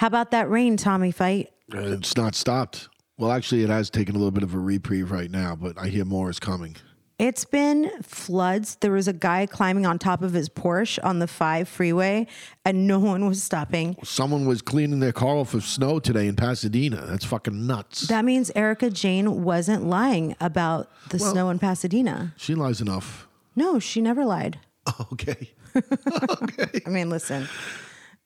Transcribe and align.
How 0.00 0.06
about 0.06 0.30
that 0.30 0.48
rain, 0.48 0.78
Tommy 0.78 1.12
Feight? 1.12 1.48
Uh, 1.74 1.92
It's 1.92 2.16
not 2.16 2.34
stopped. 2.34 2.88
Well, 3.18 3.30
actually, 3.30 3.64
it 3.64 3.68
has 3.68 3.90
taken 3.90 4.14
a 4.14 4.18
little 4.18 4.30
bit 4.30 4.42
of 4.42 4.54
a 4.54 4.58
reprieve 4.58 5.10
right 5.10 5.30
now, 5.30 5.54
but 5.54 5.76
I 5.76 5.88
hear 5.88 6.06
more 6.06 6.30
is 6.30 6.40
coming. 6.40 6.76
It's 7.18 7.44
been 7.44 7.90
floods. 8.02 8.78
There 8.80 8.92
was 8.92 9.08
a 9.08 9.12
guy 9.12 9.44
climbing 9.44 9.84
on 9.84 9.98
top 9.98 10.22
of 10.22 10.32
his 10.32 10.48
Porsche 10.48 10.98
on 11.04 11.18
the 11.18 11.26
5 11.26 11.68
freeway 11.68 12.28
and 12.64 12.86
no 12.86 12.98
one 13.12 13.26
was 13.28 13.42
stopping. 13.42 13.94
Someone 14.02 14.46
was 14.46 14.62
cleaning 14.62 15.00
their 15.00 15.12
car 15.12 15.36
off 15.36 15.52
of 15.52 15.64
snow 15.64 15.98
today 16.00 16.28
in 16.28 16.34
Pasadena. 16.34 17.04
That's 17.04 17.26
fucking 17.26 17.66
nuts. 17.66 18.06
That 18.08 18.24
means 18.24 18.50
Erika 18.56 18.88
Jayne 18.88 19.44
wasn't 19.44 19.84
lying 19.84 20.34
about 20.40 20.88
the 21.10 21.18
snow 21.18 21.50
in 21.50 21.58
Pasadena. 21.58 22.32
she 22.38 22.54
lies 22.54 22.80
enough. 22.80 23.28
No, 23.54 23.78
she 23.78 24.00
never 24.00 24.24
lied. 24.24 24.60
Okay. 25.12 25.50
okay. 25.76 26.80
I 26.86 26.88
mean, 26.88 27.10
listen, 27.10 27.46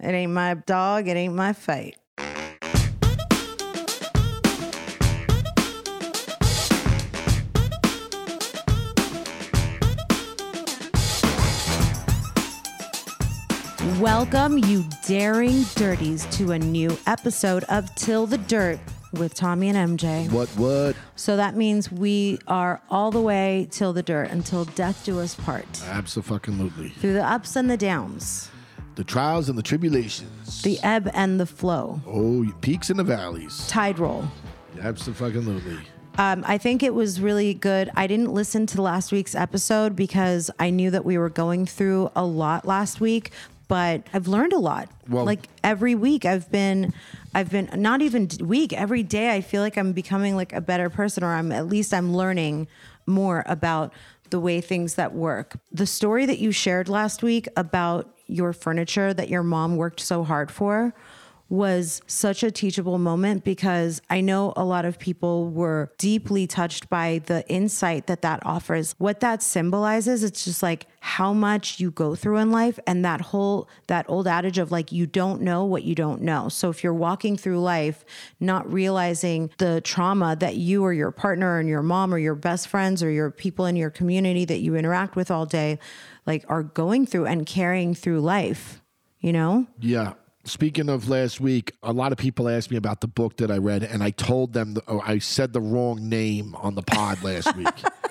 it 0.04 0.12
ain't 0.12 0.32
my 0.32 0.52
dog, 0.54 1.08
it 1.08 1.16
ain't 1.16 1.34
my 1.34 1.54
fight. 1.54 1.96
Welcome, 13.98 14.58
you 14.58 14.84
daring 15.06 15.62
dirties, 15.76 16.26
to 16.36 16.52
a 16.52 16.58
new 16.58 16.98
episode 17.06 17.64
of 17.64 17.92
Till 17.94 18.26
the 18.26 18.36
Dirt 18.36 18.78
with 19.14 19.34
Tommy 19.34 19.70
and 19.70 19.98
MJ. 19.98 20.30
What, 20.30 20.48
what? 20.50 20.96
So 21.16 21.36
that 21.36 21.56
means 21.56 21.90
we 21.90 22.38
are 22.46 22.82
all 22.90 23.10
the 23.10 23.20
way 23.20 23.68
till 23.70 23.94
the 23.94 24.02
dirt 24.02 24.30
until 24.30 24.66
death 24.66 25.04
do 25.04 25.20
us 25.20 25.34
part. 25.34 25.66
Absolutely. 25.86 26.90
Through 26.90 27.14
the 27.14 27.24
ups 27.24 27.56
and 27.56 27.70
the 27.70 27.76
downs, 27.76 28.50
The 28.96 29.04
trials 29.04 29.48
and 29.48 29.58
the 29.58 29.62
tribulations. 29.62 30.62
the 30.62 30.78
ebb 30.82 31.10
and 31.14 31.40
the 31.40 31.46
flow, 31.46 32.00
oh, 32.06 32.46
peaks 32.60 32.90
and 32.90 32.98
the 32.98 33.04
valleys. 33.04 33.66
tide 33.66 33.98
roll. 33.98 34.24
Absolutely. 34.80 35.78
Um, 36.16 36.44
I 36.46 36.58
think 36.58 36.82
it 36.84 36.94
was 36.94 37.20
really 37.20 37.54
good. 37.54 37.90
I 37.96 38.06
didn't 38.06 38.32
listen 38.32 38.66
to 38.66 38.82
last 38.82 39.10
week's 39.10 39.34
episode 39.34 39.96
because 39.96 40.50
I 40.60 40.70
knew 40.70 40.90
that 40.92 41.04
we 41.04 41.18
were 41.18 41.28
going 41.30 41.66
through 41.66 42.10
a 42.14 42.24
lot 42.24 42.64
last 42.64 43.00
week, 43.00 43.32
but 43.66 44.06
I've 44.12 44.28
learned 44.28 44.52
a 44.52 44.58
lot. 44.58 44.88
Well- 45.08 45.24
like 45.24 45.48
every 45.64 45.96
week 45.96 46.24
I've 46.24 46.50
been 46.52 46.92
I've 47.34 47.50
been 47.50 47.68
not 47.74 48.00
even 48.00 48.28
week, 48.40 48.72
every 48.72 49.02
day 49.02 49.34
I 49.34 49.40
feel 49.40 49.60
like 49.60 49.76
I'm 49.76 49.92
becoming 49.92 50.36
like 50.36 50.52
a 50.52 50.60
better 50.60 50.88
person 50.88 51.24
or 51.24 51.34
I'm 51.34 51.50
at 51.50 51.66
least 51.66 51.92
I'm 51.92 52.14
learning 52.14 52.68
more 53.06 53.42
about 53.46 53.92
the 54.30 54.38
way 54.38 54.60
things 54.60 54.94
that 54.94 55.12
work. 55.14 55.56
The 55.72 55.86
story 55.86 56.26
that 56.26 56.38
you 56.38 56.52
shared 56.52 56.88
last 56.88 57.22
week 57.24 57.48
about 57.56 58.13
your 58.26 58.52
furniture 58.52 59.12
that 59.14 59.28
your 59.28 59.42
mom 59.42 59.76
worked 59.76 60.00
so 60.00 60.24
hard 60.24 60.50
for 60.50 60.94
was 61.54 62.02
such 62.06 62.42
a 62.42 62.50
teachable 62.50 62.98
moment 62.98 63.44
because 63.44 64.02
I 64.10 64.20
know 64.20 64.52
a 64.56 64.64
lot 64.64 64.84
of 64.84 64.98
people 64.98 65.48
were 65.50 65.92
deeply 65.98 66.46
touched 66.46 66.88
by 66.88 67.20
the 67.26 67.48
insight 67.48 68.06
that 68.08 68.22
that 68.22 68.44
offers. 68.44 68.94
What 68.98 69.20
that 69.20 69.42
symbolizes, 69.42 70.22
it's 70.22 70.44
just 70.44 70.62
like 70.62 70.86
how 71.00 71.32
much 71.32 71.80
you 71.80 71.90
go 71.90 72.14
through 72.14 72.38
in 72.38 72.50
life 72.50 72.78
and 72.86 73.04
that 73.04 73.20
whole 73.20 73.68
that 73.86 74.06
old 74.08 74.26
adage 74.26 74.58
of 74.58 74.72
like 74.72 74.90
you 74.90 75.06
don't 75.06 75.42
know 75.42 75.64
what 75.64 75.84
you 75.84 75.94
don't 75.94 76.22
know. 76.22 76.48
So 76.48 76.70
if 76.70 76.82
you're 76.82 76.94
walking 76.94 77.36
through 77.36 77.60
life 77.60 78.04
not 78.40 78.70
realizing 78.72 79.50
the 79.58 79.80
trauma 79.82 80.36
that 80.36 80.56
you 80.56 80.82
or 80.82 80.92
your 80.92 81.10
partner 81.10 81.58
and 81.58 81.68
your 81.68 81.82
mom 81.82 82.12
or 82.12 82.18
your 82.18 82.34
best 82.34 82.68
friends 82.68 83.02
or 83.02 83.10
your 83.10 83.30
people 83.30 83.66
in 83.66 83.76
your 83.76 83.90
community 83.90 84.44
that 84.44 84.60
you 84.60 84.74
interact 84.76 85.16
with 85.16 85.30
all 85.30 85.46
day 85.46 85.78
like 86.26 86.44
are 86.48 86.62
going 86.62 87.06
through 87.06 87.26
and 87.26 87.46
carrying 87.46 87.94
through 87.94 88.20
life, 88.20 88.80
you 89.20 89.32
know? 89.32 89.66
Yeah. 89.80 90.14
Speaking 90.46 90.90
of 90.90 91.08
last 91.08 91.40
week, 91.40 91.72
a 91.82 91.92
lot 91.92 92.12
of 92.12 92.18
people 92.18 92.50
asked 92.50 92.70
me 92.70 92.76
about 92.76 93.00
the 93.00 93.06
book 93.06 93.38
that 93.38 93.50
I 93.50 93.56
read, 93.56 93.82
and 93.82 94.02
I 94.02 94.10
told 94.10 94.52
them, 94.52 94.76
oh, 94.86 95.00
I 95.02 95.18
said 95.18 95.54
the 95.54 95.60
wrong 95.60 96.08
name 96.08 96.54
on 96.56 96.74
the 96.74 96.82
pod 96.82 97.22
last 97.22 97.56
week. 97.56 97.68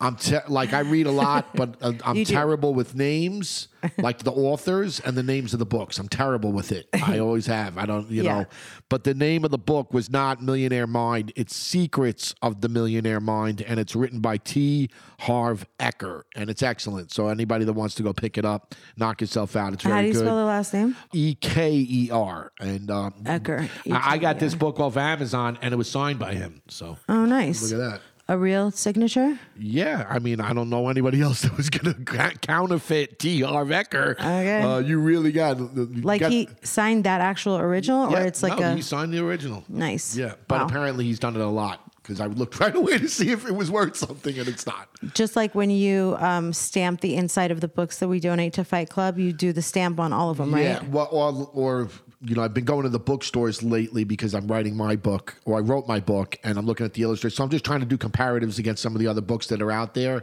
I'm 0.00 0.16
te- 0.16 0.36
like 0.48 0.72
I 0.72 0.80
read 0.80 1.06
a 1.06 1.10
lot, 1.12 1.54
but 1.54 1.76
uh, 1.80 1.92
I'm 2.04 2.24
terrible 2.24 2.74
with 2.74 2.94
names, 2.94 3.68
like 3.96 4.18
the 4.18 4.32
authors 4.32 4.98
and 5.00 5.16
the 5.16 5.22
names 5.22 5.52
of 5.52 5.60
the 5.60 5.66
books. 5.66 5.98
I'm 5.98 6.08
terrible 6.08 6.52
with 6.52 6.72
it. 6.72 6.88
I 6.92 7.18
always 7.20 7.46
have. 7.46 7.78
I 7.78 7.86
don't, 7.86 8.10
you 8.10 8.22
Yeah. 8.24 8.40
know. 8.40 8.46
But 8.88 9.04
the 9.04 9.14
name 9.14 9.44
of 9.44 9.50
the 9.50 9.58
book 9.58 9.92
was 9.94 10.10
not 10.10 10.42
Millionaire 10.42 10.86
Mind. 10.88 11.32
It's 11.36 11.54
Secrets 11.56 12.34
of 12.42 12.60
the 12.60 12.68
Millionaire 12.68 13.20
Mind, 13.20 13.62
and 13.62 13.78
it's 13.80 13.94
written 13.96 14.20
by 14.20 14.36
T. 14.38 14.90
Harv 15.20 15.64
Ecker, 15.78 16.22
and 16.34 16.50
it's 16.50 16.62
excellent. 16.62 17.12
So 17.12 17.28
anybody 17.28 17.64
that 17.64 17.72
wants 17.72 17.94
to 17.94 18.02
go 18.02 18.12
pick 18.12 18.36
it 18.36 18.44
up, 18.44 18.74
knock 18.96 19.20
yourself 19.20 19.54
out. 19.56 19.72
It's 19.72 19.84
very 19.84 19.92
good. 19.92 19.96
How 19.96 20.00
do 20.02 20.06
you 20.08 20.12
good. 20.12 20.18
spell 20.20 20.36
the 20.36 20.44
last 20.44 20.74
name? 20.74 20.96
E 21.12 21.34
K 21.36 21.72
E 21.72 22.10
R. 22.12 22.52
And 22.60 22.90
um, 22.90 23.14
Ecker. 23.22 23.68
I 23.90 24.14
I 24.14 24.18
got 24.18 24.38
this 24.38 24.54
book 24.54 24.80
off 24.80 24.96
Amazon 24.96 25.56
and 25.62 25.72
it 25.72 25.76
was 25.76 25.90
signed 25.90 26.18
by 26.18 26.34
him. 26.34 26.62
So 26.68 26.98
Oh, 27.08 27.24
nice. 27.24 27.62
look 27.62 27.80
at 27.80 27.90
that. 27.92 28.00
A 28.26 28.38
real 28.38 28.70
signature? 28.70 29.38
Yeah, 29.58 30.06
I 30.08 30.18
mean, 30.18 30.40
I 30.40 30.54
don't 30.54 30.70
know 30.70 30.88
anybody 30.88 31.20
else 31.20 31.42
that 31.42 31.56
was 31.58 31.68
going 31.68 31.94
to 32.06 32.30
counterfeit 32.40 33.18
T. 33.18 33.42
Harv 33.42 33.68
Ecker. 33.68 34.12
Okay. 34.12 34.62
Uh, 34.62 34.78
you 34.78 34.98
really 34.98 35.30
got. 35.32 35.58
you 35.58 35.86
Like 36.02 36.20
got- 36.20 36.30
he 36.32 36.48
signed 36.62 37.04
that 37.04 37.20
actual 37.20 37.58
original, 37.58 38.10
yeah, 38.10 38.22
or 38.22 38.26
it's 38.26 38.42
like 38.42 38.58
no, 38.58 38.72
a 38.72 38.74
he 38.76 38.82
signed 38.82 39.12
the 39.12 39.18
original. 39.24 39.62
nice. 39.68 40.16
Yeah, 40.16 40.34
but 40.48 40.60
Wow. 40.60 40.66
apparently 40.66 41.04
he's 41.04 41.18
done 41.18 41.34
it 41.36 41.42
a 41.42 41.46
lot 41.46 41.80
because 41.96 42.18
I 42.20 42.26
looked 42.26 42.58
right 42.60 42.74
away 42.74 42.96
to 42.98 43.08
see 43.08 43.30
if 43.30 43.46
it 43.46 43.54
was 43.54 43.70
worth 43.70 43.96
something 43.96 44.38
and 44.38 44.48
it's 44.48 44.66
not. 44.66 44.88
Just 45.12 45.36
like 45.36 45.54
when 45.54 45.68
you 45.70 46.16
um, 46.18 46.52
stamp 46.54 47.00
the 47.02 47.16
inside 47.16 47.50
of 47.50 47.60
the 47.60 47.68
books 47.68 47.98
that 47.98 48.08
we 48.08 48.20
donate 48.20 48.54
to 48.54 48.64
Fight 48.64 48.88
Club, 48.88 49.18
you 49.18 49.32
do 49.34 49.52
the 49.52 49.62
stamp 49.62 50.00
on 50.00 50.12
all 50.14 50.30
of 50.30 50.38
them, 50.38 50.54
right? 50.54 50.62
Yeah, 50.64 50.82
well, 50.90 51.08
or, 51.12 51.50
or 51.52 51.88
you 52.26 52.34
know, 52.34 52.42
I've 52.42 52.54
been 52.54 52.64
going 52.64 52.84
to 52.84 52.88
the 52.88 52.98
bookstores 52.98 53.62
lately 53.62 54.04
because 54.04 54.34
I'm 54.34 54.46
writing 54.46 54.76
my 54.76 54.96
book, 54.96 55.36
or 55.44 55.56
I 55.58 55.60
wrote 55.60 55.86
my 55.86 56.00
book, 56.00 56.36
and 56.42 56.58
I'm 56.58 56.66
looking 56.66 56.86
at 56.86 56.94
the 56.94 57.02
illustrators. 57.02 57.36
So 57.36 57.44
I'm 57.44 57.50
just 57.50 57.64
trying 57.64 57.80
to 57.80 57.86
do 57.86 57.98
comparatives 57.98 58.58
against 58.58 58.82
some 58.82 58.94
of 58.94 59.00
the 59.00 59.06
other 59.06 59.20
books 59.20 59.46
that 59.48 59.60
are 59.60 59.70
out 59.70 59.94
there. 59.94 60.22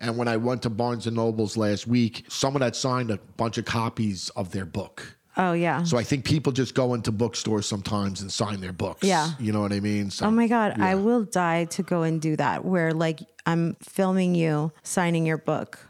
And 0.00 0.16
when 0.16 0.28
I 0.28 0.36
went 0.36 0.62
to 0.62 0.70
Barnes 0.70 1.06
and 1.06 1.16
Nobles 1.16 1.56
last 1.56 1.86
week, 1.86 2.24
someone 2.28 2.62
had 2.62 2.76
signed 2.76 3.10
a 3.10 3.18
bunch 3.36 3.58
of 3.58 3.64
copies 3.64 4.28
of 4.30 4.52
their 4.52 4.64
book. 4.64 5.18
Oh 5.36 5.52
yeah. 5.52 5.84
So 5.84 5.96
I 5.96 6.02
think 6.02 6.24
people 6.24 6.52
just 6.52 6.74
go 6.74 6.94
into 6.94 7.12
bookstores 7.12 7.66
sometimes 7.66 8.20
and 8.20 8.30
sign 8.30 8.60
their 8.60 8.72
books. 8.72 9.06
Yeah. 9.06 9.30
you 9.38 9.52
know 9.52 9.60
what 9.60 9.72
I 9.72 9.78
mean. 9.78 10.10
So, 10.10 10.26
oh 10.26 10.30
my 10.32 10.48
god, 10.48 10.80
I 10.80 10.96
will 10.96 11.22
die 11.22 11.64
to 11.66 11.82
go 11.84 12.02
and 12.02 12.20
do 12.20 12.34
that. 12.36 12.64
Where 12.64 12.92
like 12.92 13.20
I'm 13.46 13.76
filming 13.80 14.34
you 14.34 14.72
signing 14.82 15.24
your 15.24 15.38
book. 15.38 15.87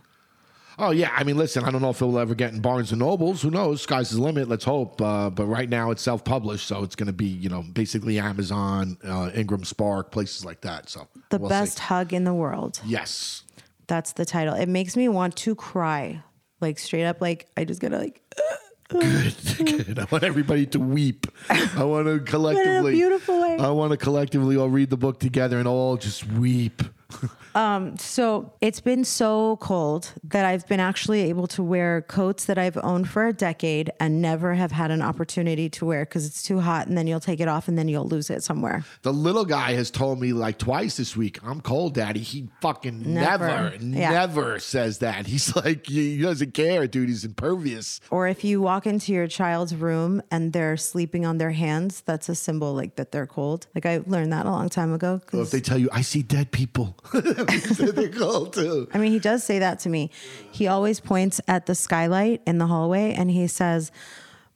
Oh 0.80 0.90
yeah, 0.92 1.10
I 1.14 1.24
mean, 1.24 1.36
listen, 1.36 1.64
I 1.64 1.70
don't 1.72 1.82
know 1.82 1.90
if 1.90 2.00
it 2.00 2.04
will 2.04 2.18
ever 2.20 2.34
get 2.36 2.52
in 2.52 2.60
Barnes 2.60 2.92
and 2.92 3.00
Nobles. 3.00 3.42
Who 3.42 3.50
knows? 3.50 3.82
Sky's 3.82 4.10
the 4.10 4.22
limit. 4.22 4.48
Let's 4.48 4.64
hope. 4.64 5.00
Uh, 5.02 5.28
but 5.28 5.46
right 5.46 5.68
now, 5.68 5.90
it's 5.90 6.02
self-published, 6.02 6.66
so 6.66 6.84
it's 6.84 6.94
going 6.94 7.08
to 7.08 7.12
be, 7.12 7.26
you 7.26 7.48
know, 7.48 7.62
basically 7.72 8.18
Amazon, 8.20 8.96
uh, 9.04 9.30
Ingram 9.34 9.64
Spark, 9.64 10.12
places 10.12 10.44
like 10.44 10.60
that. 10.60 10.88
So 10.88 11.08
The 11.30 11.38
we'll 11.38 11.48
best 11.48 11.78
see. 11.78 11.82
hug 11.84 12.12
in 12.12 12.22
the 12.24 12.34
world. 12.34 12.80
Yes. 12.86 13.42
That's 13.88 14.12
the 14.12 14.24
title. 14.24 14.54
It 14.54 14.68
makes 14.68 14.96
me 14.96 15.08
want 15.08 15.34
to 15.38 15.54
cry, 15.56 16.22
like 16.60 16.78
straight 16.78 17.06
up. 17.06 17.20
Like 17.20 17.48
I 17.56 17.64
just 17.64 17.80
gotta 17.80 17.98
like. 17.98 18.22
Good. 18.88 19.98
I 19.98 20.06
want 20.10 20.24
everybody 20.24 20.64
to 20.66 20.78
weep. 20.80 21.26
I 21.50 21.84
want 21.84 22.06
to 22.06 22.20
collectively. 22.24 22.92
beautiful 22.92 23.38
way. 23.40 23.58
I 23.58 23.68
want 23.70 23.90
to 23.90 23.98
collectively 23.98 24.56
all 24.56 24.70
read 24.70 24.88
the 24.88 24.96
book 24.96 25.20
together 25.20 25.58
and 25.58 25.68
all 25.68 25.96
just 25.98 26.24
weep. 26.26 26.82
Um, 27.58 27.96
so 27.98 28.52
it's 28.60 28.78
been 28.80 29.02
so 29.02 29.56
cold 29.56 30.12
that 30.22 30.44
I've 30.44 30.64
been 30.68 30.78
actually 30.78 31.22
able 31.22 31.48
to 31.48 31.62
wear 31.62 32.02
coats 32.02 32.44
that 32.44 32.56
I've 32.56 32.76
owned 32.84 33.08
for 33.08 33.26
a 33.26 33.32
decade 33.32 33.90
and 33.98 34.22
never 34.22 34.54
have 34.54 34.70
had 34.70 34.92
an 34.92 35.02
opportunity 35.02 35.68
to 35.70 35.84
wear 35.84 36.04
because 36.04 36.24
it's 36.24 36.44
too 36.44 36.60
hot 36.60 36.86
and 36.86 36.96
then 36.96 37.08
you'll 37.08 37.18
take 37.18 37.40
it 37.40 37.48
off 37.48 37.66
and 37.66 37.76
then 37.76 37.88
you'll 37.88 38.06
lose 38.06 38.30
it 38.30 38.44
somewhere. 38.44 38.84
The 39.02 39.12
little 39.12 39.44
guy 39.44 39.72
has 39.72 39.90
told 39.90 40.20
me 40.20 40.32
like 40.32 40.58
twice 40.58 40.98
this 40.98 41.16
week, 41.16 41.40
I'm 41.42 41.60
cold, 41.60 41.94
daddy. 41.94 42.20
He 42.20 42.48
fucking 42.60 43.12
never, 43.12 43.48
Never. 43.48 43.76
Yeah. 43.84 44.10
never 44.10 44.60
says 44.60 44.98
that. 44.98 45.26
He's 45.26 45.56
like, 45.64 45.84
he 45.88 46.18
doesn't 46.22 46.54
care, 46.54 46.86
dude. 46.86 47.08
He's 47.08 47.24
impervious. 47.24 48.00
Or 48.10 48.28
if 48.28 48.44
you 48.44 48.60
walk 48.62 48.86
into 48.86 49.12
your 49.12 49.26
child's 49.26 49.74
room 49.74 50.22
and 50.30 50.52
they're 50.52 50.76
sleeping 50.76 51.26
on 51.26 51.38
their 51.38 51.50
hands, 51.50 52.02
that's 52.02 52.28
a 52.28 52.36
symbol 52.36 52.72
like 52.72 52.94
that 52.94 53.10
they're 53.10 53.26
cold. 53.26 53.66
Like 53.74 53.84
I 53.84 54.00
learned 54.06 54.32
that 54.32 54.46
a 54.46 54.50
long 54.50 54.68
time 54.68 54.92
ago. 54.92 55.20
'cause- 55.26 55.40
if 55.40 55.50
they 55.50 55.60
tell 55.60 55.78
you, 55.78 55.88
I 55.92 56.02
see 56.02 56.22
dead 56.22 56.52
people, 56.52 56.96
too. 58.52 58.88
I 58.92 58.98
mean, 58.98 59.12
he 59.12 59.18
does 59.18 59.44
say 59.44 59.58
that 59.58 59.80
to 59.80 59.88
me. 59.88 60.10
He 60.50 60.66
always 60.66 61.00
points 61.00 61.40
at 61.48 61.66
the 61.66 61.74
skylight 61.74 62.42
in 62.46 62.58
the 62.58 62.66
hallway 62.66 63.14
and 63.14 63.30
he 63.30 63.46
says, 63.46 63.90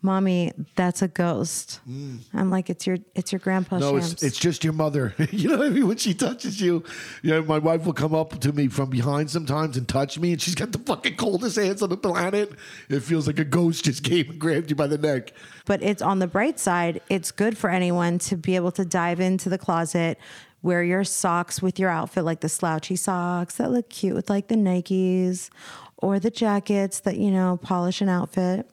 "Mommy, 0.02 0.52
that's 0.74 1.00
a 1.02 1.08
ghost." 1.08 1.80
I'm 2.34 2.50
like, 2.50 2.68
"It's 2.68 2.86
your, 2.86 2.98
it's 3.14 3.32
your 3.32 3.38
grandpa." 3.38 3.76
Mm. 3.76 3.80
No, 3.80 3.98
Shams." 3.98 4.12
it's 4.12 4.22
it's 4.22 4.38
just 4.38 4.64
your 4.64 4.72
mother. 4.72 5.14
you 5.30 5.48
know 5.48 5.58
what 5.58 5.66
I 5.66 5.70
mean? 5.70 5.88
When 5.88 5.96
she 5.96 6.14
touches 6.14 6.60
you, 6.60 6.84
you 7.22 7.30
know, 7.30 7.42
my 7.42 7.58
wife 7.58 7.84
will 7.84 7.92
come 7.92 8.14
up 8.14 8.38
to 8.40 8.52
me 8.52 8.68
from 8.68 8.90
behind 8.90 9.30
sometimes 9.30 9.76
and 9.76 9.88
touch 9.88 10.18
me, 10.18 10.32
and 10.32 10.42
she's 10.42 10.54
got 10.54 10.72
the 10.72 10.78
fucking 10.78 11.16
coldest 11.16 11.56
hands 11.56 11.82
on 11.82 11.88
the 11.90 11.96
planet. 11.96 12.52
It 12.88 13.00
feels 13.00 13.26
like 13.26 13.38
a 13.38 13.44
ghost 13.44 13.84
just 13.84 14.02
came 14.02 14.30
and 14.30 14.38
grabbed 14.38 14.70
you 14.70 14.76
by 14.76 14.86
the 14.86 14.98
neck. 14.98 15.32
But 15.64 15.82
it's 15.82 16.02
on 16.02 16.18
the 16.18 16.26
bright 16.26 16.58
side, 16.58 17.00
it's 17.08 17.30
good 17.30 17.56
for 17.56 17.70
anyone 17.70 18.18
to 18.20 18.36
be 18.36 18.56
able 18.56 18.72
to 18.72 18.84
dive 18.84 19.20
into 19.20 19.48
the 19.48 19.58
closet, 19.58 20.18
wear 20.62 20.82
your 20.82 21.04
socks 21.04 21.60
with 21.60 21.78
your 21.78 21.90
outfit, 21.90 22.24
like 22.24 22.40
the 22.40 22.48
slouchy 22.48 22.96
socks 22.96 23.56
that 23.56 23.70
look 23.70 23.90
cute 23.90 24.14
with 24.14 24.30
like 24.30 24.48
the 24.48 24.54
Nikes 24.54 25.50
or 25.96 26.18
the 26.18 26.30
jackets 26.30 27.00
that, 27.00 27.16
you 27.16 27.30
know, 27.30 27.58
polish 27.62 28.00
an 28.00 28.08
outfit. 28.08 28.68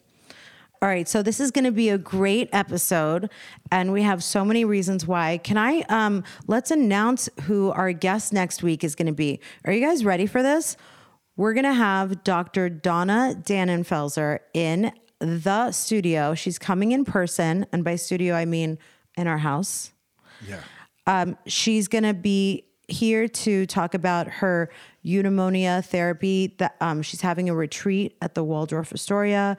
All 0.82 0.88
right, 0.88 1.10
so 1.10 1.22
this 1.22 1.42
is 1.42 1.52
going 1.52 1.66
to 1.66 1.74
be 1.74 1.90
a 1.90 1.98
great 1.98 2.48
episode, 2.54 3.30
and 3.70 3.92
we 3.92 4.02
have 4.04 4.24
so 4.24 4.46
many 4.46 4.64
reasons 4.64 5.06
why. 5.06 5.38
Can 5.40 5.58
I 5.58 5.82
um, 5.90 6.24
let's 6.48 6.72
announce 6.72 7.28
who 7.44 7.70
our 7.72 7.92
guest 7.92 8.32
next 8.32 8.64
week 8.64 8.86
is 8.86 8.96
going 8.96 9.08
to 9.08 9.14
be? 9.14 9.42
Are 9.66 9.74
you 9.74 9.86
guys 9.86 10.06
ready 10.06 10.26
for 10.26 10.42
this? 10.42 10.78
We're 11.36 11.54
going 11.54 11.66
to 11.66 11.74
have 11.74 12.24
Dr. 12.24 12.70
Donna 12.70 13.36
Dannenfelser 13.44 14.40
in 14.54 14.94
the 15.20 15.74
studio. 15.74 16.34
She's 16.34 16.58
coming 16.58 16.94
in 16.94 17.04
person, 17.04 17.66
and 17.74 17.84
by 17.84 17.98
studio 17.98 18.34
I 18.34 18.46
mean 18.46 18.78
in 19.18 19.28
our 19.28 19.40
house. 19.40 19.92
Yeah. 20.48 20.62
Um, 21.10 21.38
she's 21.48 21.88
going 21.88 22.04
to 22.04 22.14
be 22.14 22.66
here 22.88 23.28
to 23.28 23.66
talk 23.66 23.96
about 23.96 24.28
her 24.28 24.70
eudaimonia 25.04 25.84
therapy. 25.84 26.54
That 26.60 26.76
um, 26.82 27.02
she's 27.02 27.22
having 27.22 27.50
a 27.50 27.56
retreat 27.56 28.16
at 28.22 28.36
the 28.36 28.44
Waldorf 28.44 28.94
Astoria 28.94 29.58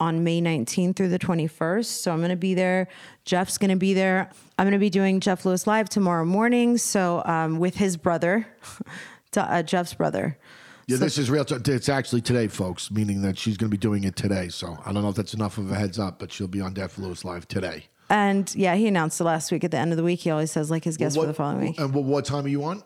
on 0.00 0.24
May 0.24 0.40
19th 0.40 0.96
through 0.96 1.10
the 1.10 1.18
21st. 1.18 1.84
So 1.84 2.12
I'm 2.12 2.18
going 2.18 2.30
to 2.30 2.36
be 2.36 2.54
there. 2.54 2.88
Jeff's 3.26 3.58
going 3.58 3.70
to 3.70 3.76
be 3.76 3.92
there. 3.92 4.30
I'm 4.58 4.64
going 4.64 4.72
to 4.72 4.78
be 4.78 4.88
doing 4.88 5.20
Jeff 5.20 5.44
Lewis 5.44 5.66
Live 5.66 5.90
tomorrow 5.90 6.24
morning. 6.24 6.78
So 6.78 7.22
um, 7.26 7.58
with 7.58 7.76
his 7.76 7.98
brother, 7.98 8.48
uh, 9.36 9.62
Jeff's 9.64 9.92
brother. 9.92 10.38
Yeah, 10.86 10.96
this 10.96 11.18
is 11.18 11.28
real. 11.28 11.44
T- 11.44 11.72
it's 11.72 11.90
actually 11.90 12.22
today, 12.22 12.48
folks, 12.48 12.90
meaning 12.90 13.20
that 13.20 13.36
she's 13.36 13.58
going 13.58 13.70
to 13.70 13.74
be 13.74 13.80
doing 13.80 14.04
it 14.04 14.16
today. 14.16 14.48
So 14.48 14.78
I 14.86 14.94
don't 14.94 15.02
know 15.02 15.10
if 15.10 15.16
that's 15.16 15.34
enough 15.34 15.58
of 15.58 15.70
a 15.70 15.74
heads 15.74 15.98
up, 15.98 16.18
but 16.18 16.32
she'll 16.32 16.48
be 16.48 16.62
on 16.62 16.74
Jeff 16.74 16.96
Lewis 16.96 17.22
Live 17.22 17.46
today. 17.48 17.86
And 18.08 18.52
yeah, 18.54 18.74
he 18.76 18.86
announced 18.86 19.20
it 19.20 19.24
last 19.24 19.50
week 19.50 19.64
at 19.64 19.70
the 19.72 19.78
end 19.78 19.92
of 19.92 19.96
the 19.96 20.04
week. 20.04 20.20
He 20.20 20.30
always 20.30 20.50
says 20.52 20.70
like 20.70 20.84
his 20.84 20.96
guest 20.96 21.16
What- 21.16 21.24
for 21.24 21.26
the 21.28 21.34
following 21.34 21.60
week. 21.68 21.78
And 21.80 21.92
what, 21.92 22.04
what 22.04 22.24
time 22.24 22.44
are 22.44 22.48
you 22.48 22.64
on? 22.64 22.82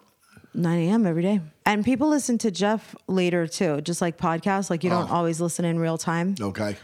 9 0.55 0.79
a.m. 0.89 1.07
every 1.07 1.23
day. 1.23 1.41
And 1.65 1.85
people 1.85 2.09
listen 2.09 2.37
to 2.39 2.51
Jeff 2.51 2.95
later 3.07 3.47
too, 3.47 3.81
just 3.83 4.01
like 4.01 4.19
podcasts. 4.19 4.69
Like 4.71 4.83
you 4.83 4.91
don't 4.91 5.09
Oh. 5.11 5.15
always 5.15 5.41
listen 5.41 5.65
in 5.65 5.79
real 5.79 5.97
time. 5.99 6.35
Okay. 6.41 6.77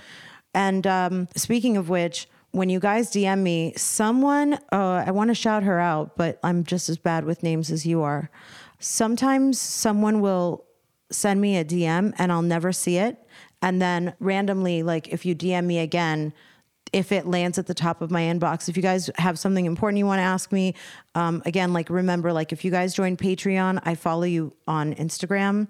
And 0.54 0.86
um, 0.86 1.28
speaking 1.34 1.76
of 1.76 1.88
which, 1.88 2.28
when 2.52 2.68
you 2.70 2.78
guys 2.78 3.10
DM 3.10 3.40
me, 3.40 3.72
someone, 3.76 4.54
uh, 4.72 5.04
I 5.06 5.10
want 5.10 5.28
to 5.28 5.34
shout 5.34 5.62
her 5.64 5.78
out, 5.80 6.16
but 6.16 6.38
I'm 6.44 6.62
just 6.64 6.88
as 6.88 6.96
bad 6.96 7.24
with 7.24 7.42
names 7.42 7.70
as 7.70 7.84
you 7.84 8.02
are. 8.02 8.30
Sometimes 8.78 9.60
someone 9.60 10.20
will 10.20 10.64
send 11.10 11.40
me 11.40 11.56
a 11.56 11.64
DM 11.64 12.14
and 12.18 12.30
I'll 12.30 12.42
never 12.42 12.72
see 12.72 12.98
it. 12.98 13.18
And 13.62 13.82
then 13.82 14.14
randomly, 14.20 14.82
like 14.82 15.08
if 15.08 15.26
you 15.26 15.34
DM 15.34 15.64
me 15.64 15.78
again, 15.80 16.32
if 16.96 17.12
it 17.12 17.26
lands 17.26 17.58
at 17.58 17.66
the 17.66 17.74
top 17.74 18.00
of 18.00 18.10
my 18.10 18.22
inbox, 18.22 18.68
if 18.70 18.76
you 18.76 18.82
guys 18.82 19.10
have 19.16 19.38
something 19.38 19.66
important 19.66 19.98
you 19.98 20.06
want 20.06 20.18
to 20.18 20.22
ask 20.24 20.50
me, 20.50 20.74
um, 21.14 21.42
again, 21.44 21.72
like 21.74 21.90
remember, 21.90 22.32
like 22.32 22.52
if 22.52 22.64
you 22.64 22.70
guys 22.70 22.94
join 22.94 23.16
Patreon, 23.16 23.80
I 23.84 23.94
follow 23.94 24.22
you 24.24 24.54
on 24.66 24.94
Instagram. 24.94 25.68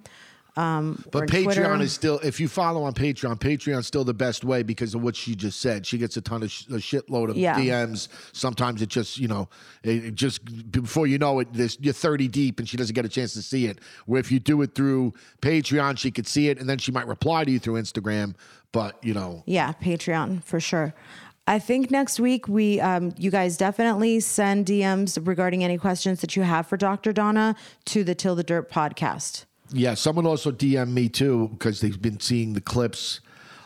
Um, 0.58 1.04
But 1.12 1.24
Patreon 1.28 1.44
Twitter. 1.44 1.82
is 1.82 1.92
still, 1.92 2.18
if 2.20 2.40
you 2.40 2.48
follow 2.48 2.82
on 2.84 2.94
Patreon, 2.94 3.38
Patreon's 3.38 3.86
still 3.86 4.04
the 4.04 4.14
best 4.14 4.42
way 4.42 4.62
because 4.62 4.94
of 4.94 5.02
what 5.02 5.14
she 5.14 5.34
just 5.34 5.60
said. 5.60 5.84
She 5.84 5.98
gets 5.98 6.16
a 6.16 6.22
ton 6.22 6.42
of 6.42 6.50
sh- 6.50 6.64
a 6.68 6.76
shitload 6.76 7.28
of 7.28 7.36
Yeah. 7.36 7.58
DMs. 7.60 8.08
Sometimes 8.32 8.80
it 8.80 8.88
just, 8.88 9.18
you 9.18 9.28
know, 9.28 9.50
it, 9.82 10.04
it 10.06 10.14
just 10.14 10.40
before 10.72 11.06
you 11.06 11.18
know 11.18 11.40
it, 11.40 11.52
this 11.52 11.76
you're 11.82 11.92
30 11.92 12.28
deep 12.28 12.58
and 12.58 12.66
she 12.66 12.78
doesn't 12.78 12.94
get 12.94 13.04
a 13.04 13.08
chance 13.10 13.34
to 13.34 13.42
see 13.42 13.66
it. 13.66 13.80
Where 14.06 14.18
if 14.18 14.32
you 14.32 14.38
do 14.40 14.62
it 14.62 14.74
through 14.74 15.12
Patreon, 15.42 15.98
she 15.98 16.10
could 16.10 16.26
see 16.26 16.48
it 16.48 16.58
and 16.58 16.66
then 16.66 16.78
she 16.78 16.90
might 16.90 17.06
reply 17.06 17.44
to 17.44 17.50
you 17.50 17.58
through 17.58 17.74
Instagram. 17.74 18.34
But 18.72 19.02
you 19.02 19.14
know, 19.14 19.42
Yeah, 19.46 19.72
Patreon 19.72 20.42
for 20.44 20.60
sure. 20.60 20.94
I 21.48 21.60
think 21.60 21.92
next 21.92 22.18
week 22.18 22.48
we, 22.48 22.80
um, 22.80 23.14
you 23.16 23.30
guys 23.30 23.56
definitely 23.56 24.18
send 24.18 24.66
DMs 24.66 25.24
regarding 25.24 25.62
any 25.62 25.78
questions 25.78 26.20
that 26.20 26.34
you 26.34 26.42
have 26.42 26.66
for 26.66 26.76
Dr. 26.76 27.12
Donna 27.12 27.54
to 27.86 28.02
the 28.02 28.16
Till 28.16 28.34
the 28.34 28.42
Dirt 28.42 28.68
podcast. 28.68 29.44
Yeah, 29.72 29.94
someone 29.94 30.26
also 30.26 30.50
DM 30.50 30.92
me 30.92 31.08
too 31.08 31.48
because 31.48 31.80
they've 31.80 32.00
been 32.00 32.18
seeing 32.18 32.54
the 32.54 32.60
clips. 32.60 33.20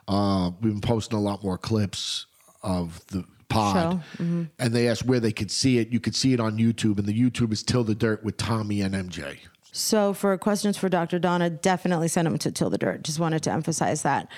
Uh, 0.06 0.50
we've 0.60 0.72
been 0.72 0.80
posting 0.80 1.16
a 1.16 1.20
lot 1.20 1.42
more 1.42 1.56
clips 1.56 2.26
of 2.62 3.04
the 3.06 3.24
pod, 3.48 4.02
mm-hmm. 4.18 4.44
and 4.58 4.74
they 4.74 4.88
asked 4.88 5.06
where 5.06 5.20
they 5.20 5.32
could 5.32 5.50
see 5.50 5.78
it. 5.78 5.88
You 5.88 6.00
could 6.00 6.14
see 6.14 6.32
it 6.34 6.40
on 6.40 6.58
YouTube, 6.58 6.98
and 6.98 7.06
the 7.06 7.18
YouTube 7.18 7.52
is 7.52 7.62
Till 7.62 7.84
the 7.84 7.94
Dirt 7.94 8.22
with 8.22 8.36
Tommy 8.36 8.82
and 8.82 8.94
MJ. 8.94 9.38
So 9.72 10.12
for 10.12 10.36
questions 10.36 10.76
for 10.76 10.88
Dr. 10.88 11.18
Donna, 11.18 11.48
definitely 11.48 12.08
send 12.08 12.26
them 12.26 12.38
to 12.38 12.50
Till 12.50 12.70
the 12.70 12.78
Dirt. 12.78 13.02
Just 13.02 13.18
wanted 13.18 13.42
to 13.44 13.52
emphasize 13.52 14.02
that. 14.02 14.28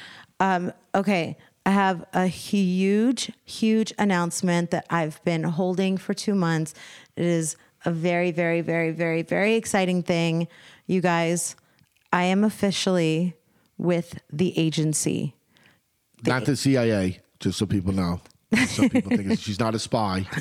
Um, 0.43 0.73
okay, 0.93 1.37
I 1.65 1.71
have 1.71 2.05
a 2.13 2.27
huge, 2.27 3.31
huge 3.45 3.95
announcement 3.97 4.73
that 4.73 4.85
I've 4.91 5.23
been 5.25 5.45
holding 5.45 5.97
for 5.97 6.15
two 6.15 6.35
months. 6.35 6.75
It 7.15 7.25
is 7.25 7.57
a 7.85 7.93
very, 7.93 8.33
very, 8.33 8.61
very, 8.61 8.91
very, 8.91 9.23
very 9.23 9.55
exciting 9.55 10.03
thing. 10.03 10.49
You 10.89 11.01
guys, 11.01 11.55
I 12.13 12.25
am 12.25 12.43
officially 12.43 13.37
with 13.79 14.19
the 14.33 14.59
agency. 14.59 15.37
Not 16.27 16.45
the 16.45 16.57
CIA, 16.57 17.21
just 17.39 17.57
so 17.57 17.65
people 17.65 17.93
know. 17.93 18.21
Some 18.67 18.91
people 18.91 19.17
think 19.17 19.39
she's 19.39 19.61
not 19.61 19.77
a 19.77 19.79
spy. 19.79 20.27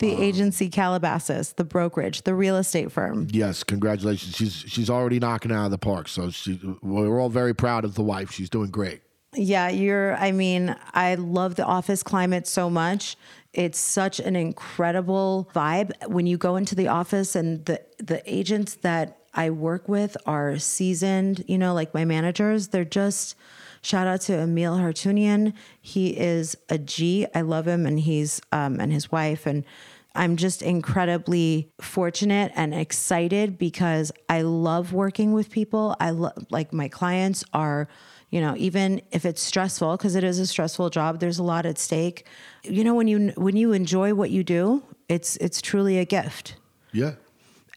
The 0.00 0.10
agency 0.20 0.68
Calabasas, 0.68 1.52
the 1.52 1.62
brokerage, 1.62 2.22
the 2.22 2.34
real 2.34 2.56
estate 2.56 2.90
firm. 2.90 3.28
Yes, 3.30 3.62
congratulations. 3.62 4.34
She's 4.34 4.52
she's 4.52 4.90
already 4.90 5.20
knocking 5.20 5.52
out 5.52 5.66
of 5.66 5.70
the 5.70 5.78
park. 5.78 6.08
So 6.08 6.30
she, 6.30 6.60
we're 6.82 7.20
all 7.20 7.28
very 7.28 7.54
proud 7.54 7.84
of 7.84 7.94
the 7.94 8.02
wife. 8.02 8.32
She's 8.32 8.50
doing 8.50 8.70
great. 8.70 9.02
Yeah, 9.36 9.68
you're, 9.68 10.16
I 10.16 10.32
mean, 10.32 10.76
I 10.92 11.16
love 11.16 11.56
the 11.56 11.64
office 11.64 12.02
climate 12.02 12.46
so 12.46 12.70
much. 12.70 13.16
It's 13.52 13.78
such 13.78 14.20
an 14.20 14.36
incredible 14.36 15.50
vibe. 15.54 15.92
When 16.08 16.26
you 16.26 16.38
go 16.38 16.56
into 16.56 16.74
the 16.74 16.88
office 16.88 17.34
and 17.34 17.64
the, 17.64 17.80
the 17.98 18.22
agents 18.32 18.74
that 18.76 19.18
I 19.34 19.50
work 19.50 19.88
with 19.88 20.16
are 20.26 20.58
seasoned, 20.58 21.44
you 21.48 21.58
know, 21.58 21.74
like 21.74 21.94
my 21.94 22.04
managers, 22.04 22.68
they're 22.68 22.84
just, 22.84 23.36
shout 23.82 24.06
out 24.06 24.20
to 24.22 24.38
Emil 24.38 24.76
Hartunian. 24.76 25.52
He 25.80 26.10
is 26.10 26.56
a 26.68 26.78
G. 26.78 27.26
I 27.34 27.40
love 27.40 27.66
him 27.66 27.86
and 27.86 27.98
he's, 28.00 28.40
um, 28.52 28.80
and 28.80 28.92
his 28.92 29.10
wife. 29.10 29.46
And 29.46 29.64
I'm 30.14 30.36
just 30.36 30.62
incredibly 30.62 31.72
fortunate 31.80 32.52
and 32.54 32.72
excited 32.74 33.58
because 33.58 34.12
I 34.28 34.42
love 34.42 34.92
working 34.92 35.32
with 35.32 35.50
people. 35.50 35.96
I 35.98 36.10
love, 36.10 36.34
like, 36.50 36.72
my 36.72 36.88
clients 36.88 37.44
are, 37.52 37.88
you 38.30 38.40
know 38.40 38.54
even 38.56 39.00
if 39.12 39.24
it's 39.24 39.40
stressful 39.40 39.96
because 39.96 40.16
it 40.16 40.24
is 40.24 40.40
a 40.40 40.46
stressful 40.46 40.90
job 40.90 41.20
there's 41.20 41.38
a 41.38 41.42
lot 41.42 41.64
at 41.66 41.78
stake 41.78 42.26
you 42.64 42.82
know 42.82 42.92
when 42.92 43.06
you 43.06 43.32
when 43.36 43.54
you 43.54 43.72
enjoy 43.72 44.12
what 44.12 44.28
you 44.30 44.42
do 44.42 44.82
it's 45.08 45.36
it's 45.36 45.62
truly 45.62 45.98
a 45.98 46.04
gift 46.04 46.56
Yeah, 46.90 47.12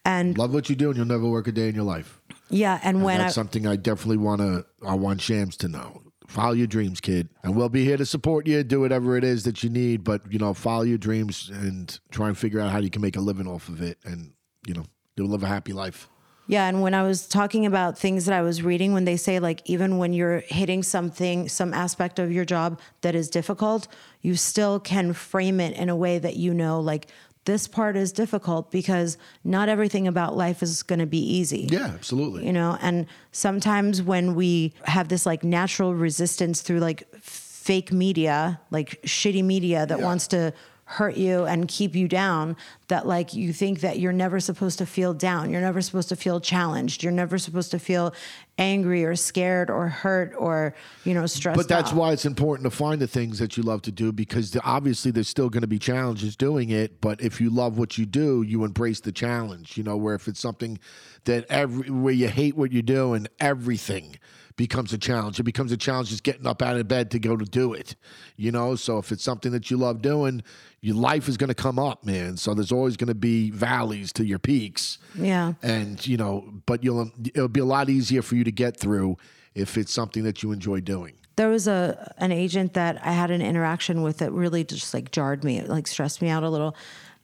and 0.04 0.36
love 0.36 0.54
what 0.56 0.68
you 0.68 0.76
do, 0.76 0.88
and 0.88 0.98
you'll 0.98 1.06
never 1.06 1.28
work 1.30 1.48
a 1.48 1.52
day 1.52 1.68
in 1.70 1.76
your 1.76 1.84
life. 1.84 2.20
yeah 2.50 2.80
and 2.82 3.04
when 3.04 3.20
That's 3.20 3.34
I, 3.38 3.42
something 3.42 3.68
I 3.68 3.76
definitely 3.76 4.18
want 4.18 4.42
to. 4.42 4.66
I 4.84 4.96
want 4.96 5.22
Shams 5.22 5.58
to 5.58 5.68
know. 5.68 6.02
Follow 6.28 6.52
your 6.54 6.68
dreams, 6.68 7.00
kid, 7.02 7.30
and 7.44 7.56
we'll 7.56 7.70
be 7.70 7.84
here 7.86 7.98
to 7.98 8.06
support 8.06 8.46
you. 8.48 8.62
Do 8.64 8.82
whatever 8.82 9.18
it 9.18 9.24
is 9.24 9.44
that 9.46 9.64
you 9.64 9.70
need, 9.70 10.04
but 10.04 10.22
you 10.32 10.38
know, 10.40 10.54
follow 10.54 10.84
your 10.84 10.98
dreams 10.98 11.50
and 11.52 11.98
try 12.12 12.28
and 12.28 12.38
figure 12.38 12.60
out 12.60 12.70
how 12.72 12.80
you 12.80 12.90
can 12.90 13.02
make 13.02 13.16
a 13.16 13.22
living 13.22 13.48
off 13.48 13.70
of 13.70 13.82
it, 13.82 13.98
and 14.04 14.34
you 14.68 14.74
know, 14.74 14.84
you'll 15.16 15.30
live 15.30 15.44
a 15.44 15.48
happy 15.48 15.74
life. 15.74 16.10
yeah 16.50 16.68
and 16.70 16.82
when 16.82 16.94
i 16.94 17.04
was 17.04 17.28
talking 17.28 17.66
about 17.66 17.98
things 17.98 18.26
that 18.26 18.34
i 18.34 18.42
was 18.42 18.62
reading 18.64 18.94
when 18.94 19.04
they 19.06 19.18
say 19.18 19.40
like 19.40 19.62
even 19.66 19.98
when 19.98 20.14
you're 20.14 20.40
hitting 20.48 20.82
something 20.84 21.50
some 21.50 21.74
aspect 21.74 22.20
of 22.20 22.32
your 22.32 22.46
job 22.46 22.80
that 23.02 23.16
is 23.16 23.30
difficult 23.30 23.88
you 24.22 24.36
still 24.36 24.80
can 24.80 25.12
frame 25.14 25.60
it 25.60 25.76
in 25.78 25.90
a 25.90 25.96
way 25.96 26.20
that 26.20 26.36
you 26.38 26.54
know 26.54 26.80
like 26.80 27.08
this 27.48 27.68
part 27.68 27.96
is 27.96 28.12
difficult 28.12 28.64
because 28.72 29.18
not 29.44 29.70
everything 29.70 30.06
about 30.08 30.36
life 30.46 30.60
is 30.62 30.84
going 30.84 31.00
to 31.00 31.06
be 31.20 31.24
easy 31.40 31.64
Yeah, 31.72 31.88
absolutely. 32.00 32.46
you 32.46 32.54
know 32.60 32.78
and 32.82 33.06
sometimes 33.32 34.02
when 34.12 34.36
we 34.36 34.74
have 34.84 35.08
this 35.08 35.26
like 35.26 35.42
natural 35.60 35.92
resistance 35.96 36.62
through 36.62 36.80
like 36.90 37.02
fake 37.22 37.92
media 37.92 38.60
like 38.70 38.90
shitty 39.04 39.44
media 39.44 39.86
that 39.86 40.00
Yeah. 40.00 40.06
wants 40.10 40.28
to 40.36 40.54
hurt 40.90 41.18
you 41.18 41.44
and 41.44 41.68
keep 41.68 41.96
you 41.96 42.08
down 42.08 42.56
that 42.88 43.06
like 43.06 43.34
you 43.34 43.52
think 43.52 43.82
that 43.82 44.00
you're 44.00 44.14
never 44.14 44.40
supposed 44.40 44.78
to 44.78 44.86
feel 44.86 45.14
down 45.14 45.50
you're 45.50 45.60
never 45.60 45.82
supposed 45.82 46.08
to 46.08 46.16
feel 46.16 46.40
challenged 46.40 47.04
you're 47.04 47.12
never 47.12 47.38
supposed 47.38 47.72
to 47.72 47.78
feel 47.78 48.14
angry 48.58 49.04
or 49.04 49.14
scared 49.16 49.70
or 49.70 49.90
hurt 49.90 50.34
or 50.38 50.74
you 51.04 51.14
know 51.14 51.26
stressed 51.26 51.58
But 51.58 51.68
that's 51.68 51.92
out. 51.92 51.98
why 51.98 52.14
it's 52.14 52.26
important 52.26 52.72
to 52.72 52.76
find 52.76 53.02
the 53.02 53.08
things 53.08 53.38
that 53.40 53.58
you 53.58 53.64
love 53.64 53.82
to 53.84 53.92
do 53.92 54.12
because 54.12 54.58
obviously 54.64 55.12
there's 55.12 55.28
still 55.28 55.50
going 55.50 55.62
to 55.62 55.68
be 55.68 55.78
challenges 55.78 56.36
doing 56.36 56.70
it. 56.70 57.02
But 57.02 57.22
if 57.22 57.40
you 57.42 57.50
love 57.50 57.78
what 57.78 57.98
you 57.98 58.06
do, 58.06 58.42
you 58.44 58.64
embrace 58.64 59.02
the 59.02 59.12
challenge. 59.12 59.78
You 59.78 59.84
know, 59.84 59.98
where 59.98 60.16
if 60.16 60.28
it's 60.28 60.40
something 60.40 60.80
that 61.26 61.46
every 61.50 61.90
where 61.90 62.14
you 62.14 62.30
hate 62.30 62.56
what 62.56 62.72
you 62.72 62.82
do 62.82 63.14
and 63.14 63.30
everything 63.40 64.18
becomes 64.58 64.92
a 64.92 64.98
challenge. 64.98 65.40
It 65.40 65.44
becomes 65.44 65.72
a 65.72 65.78
challenge 65.78 66.10
just 66.10 66.24
getting 66.24 66.46
up 66.46 66.62
out 66.62 66.76
of 66.76 66.88
bed 66.88 67.12
to 67.12 67.20
go 67.20 67.38
to 67.38 67.46
do 67.46 67.72
it. 67.74 67.96
You 68.36 68.52
know, 68.52 68.76
so 68.76 68.98
if 68.98 69.12
it's 69.14 69.24
something 69.24 69.54
that 69.54 69.72
you 69.72 69.78
love 69.78 70.02
doing, 70.02 70.44
your 70.82 70.96
life 70.96 71.30
is 71.30 71.38
going 71.38 71.48
to 71.48 71.54
come 71.56 71.80
up, 71.80 72.06
man. 72.06 72.36
So 72.38 72.54
there's 72.54 72.72
always 72.72 72.98
going 72.98 73.08
to 73.08 73.16
be 73.16 73.50
valleys 73.52 74.12
to 74.14 74.26
your 74.26 74.40
peaks 74.40 74.98
yeah 75.16 75.54
and 75.64 76.06
you 76.06 76.16
know 76.18 76.48
but 76.68 76.84
you'll 76.84 77.10
it'll 77.34 77.48
be 77.48 77.60
a 77.60 77.66
lot 77.66 77.90
easier 77.90 78.22
for 78.22 78.36
you 78.36 78.44
to 78.44 78.52
get 78.52 78.78
through 78.78 79.18
if 79.56 79.76
it's 79.78 79.92
something 79.92 80.24
that 80.24 80.44
you 80.44 80.52
enjoy 80.52 80.80
doing 80.80 81.14
there 81.38 81.50
was 81.50 81.68
a 81.68 82.14
an 82.20 82.32
agent 82.32 82.74
that 82.74 83.04
I 83.06 83.12
had 83.14 83.32
an 83.32 83.42
interaction 83.42 84.02
with 84.04 84.18
that 84.20 84.32
really 84.32 84.64
just 84.64 84.94
like 84.94 85.12
jarred 85.12 85.44
me, 85.44 85.58
it 85.60 85.70
like 85.70 85.88
stressed 85.88 86.22
me 86.22 86.30
out 86.30 86.42
a 86.44 86.50
little. 86.50 86.76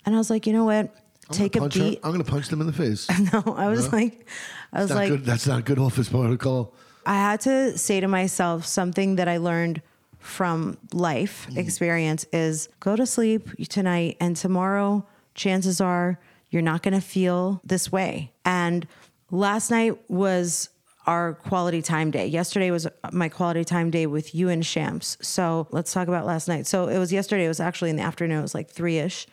And 0.06 0.14
I 0.14 0.18
was 0.20 0.30
like, 0.30 0.46
you 0.48 0.54
know 0.54 0.66
what? 0.66 0.96
Take 1.32 1.56
a 1.56 1.60
punch 1.60 1.76
her- 1.76 1.80
beat. 1.82 2.00
i'm 2.04 2.12
gonna 2.12 2.24
punch 2.24 2.50
them 2.50 2.62
in 2.62 2.68
the 2.68 2.74
face 2.74 3.08
No, 3.34 3.42
I 3.56 3.68
was 3.70 3.92
like, 3.92 4.28
I 4.72 4.82
was 4.82 4.90
Not 4.90 4.96
like, 4.98 5.10
good. 5.10 5.26
that's 5.26 5.48
not 5.48 5.66
good 5.66 5.80
office 5.80 6.10
protocol 6.10 6.74
I 7.06 7.16
had 7.16 7.42
to 7.42 7.78
say 7.78 8.00
to 8.00 8.08
myself 8.08 8.66
something 8.66 9.16
that 9.18 9.28
I 9.28 9.38
learned 9.38 9.82
from 10.20 10.78
life 10.94 11.48
mm-hmm. 11.50 11.60
experience 11.60 12.26
is 12.32 12.70
go 12.80 12.96
to 12.96 13.06
sleep 13.06 13.50
tonight 13.68 14.18
and 14.20 14.36
tomorrow 14.36 15.06
chances 15.36 15.82
are 15.82 16.20
you're 16.50 16.62
not 16.62 16.82
going 16.84 16.94
to 16.94 17.02
feel 17.02 17.60
this 17.66 17.92
way. 17.92 18.32
And 18.46 18.88
last 19.32 19.70
night 19.72 20.10
was 20.10 20.70
our 21.06 21.34
quality 21.34 21.82
time 21.82 22.12
day. 22.12 22.28
Yesterday 22.28 22.72
was 22.72 22.88
my 23.12 23.28
quality 23.28 23.66
time 23.66 23.90
day 23.90 24.06
with 24.06 24.34
you 24.34 24.50
and 24.50 24.66
Shams. 24.66 25.18
So 25.20 25.68
let's 25.72 25.92
talk 25.92 26.08
about 26.08 26.26
last 26.26 26.48
night. 26.48 26.68
So 26.68 26.88
it 26.88 27.00
was 27.00 27.12
yesterday, 27.12 27.46
it 27.46 27.50
was 27.50 27.60
actually 27.60 27.90
in 27.90 27.98
the 27.98 28.04
afternoon, 28.04 28.40
it 28.40 28.44
was 28.44 28.56
like 28.56 28.70
three 28.70 29.00
ish. 29.00 29.28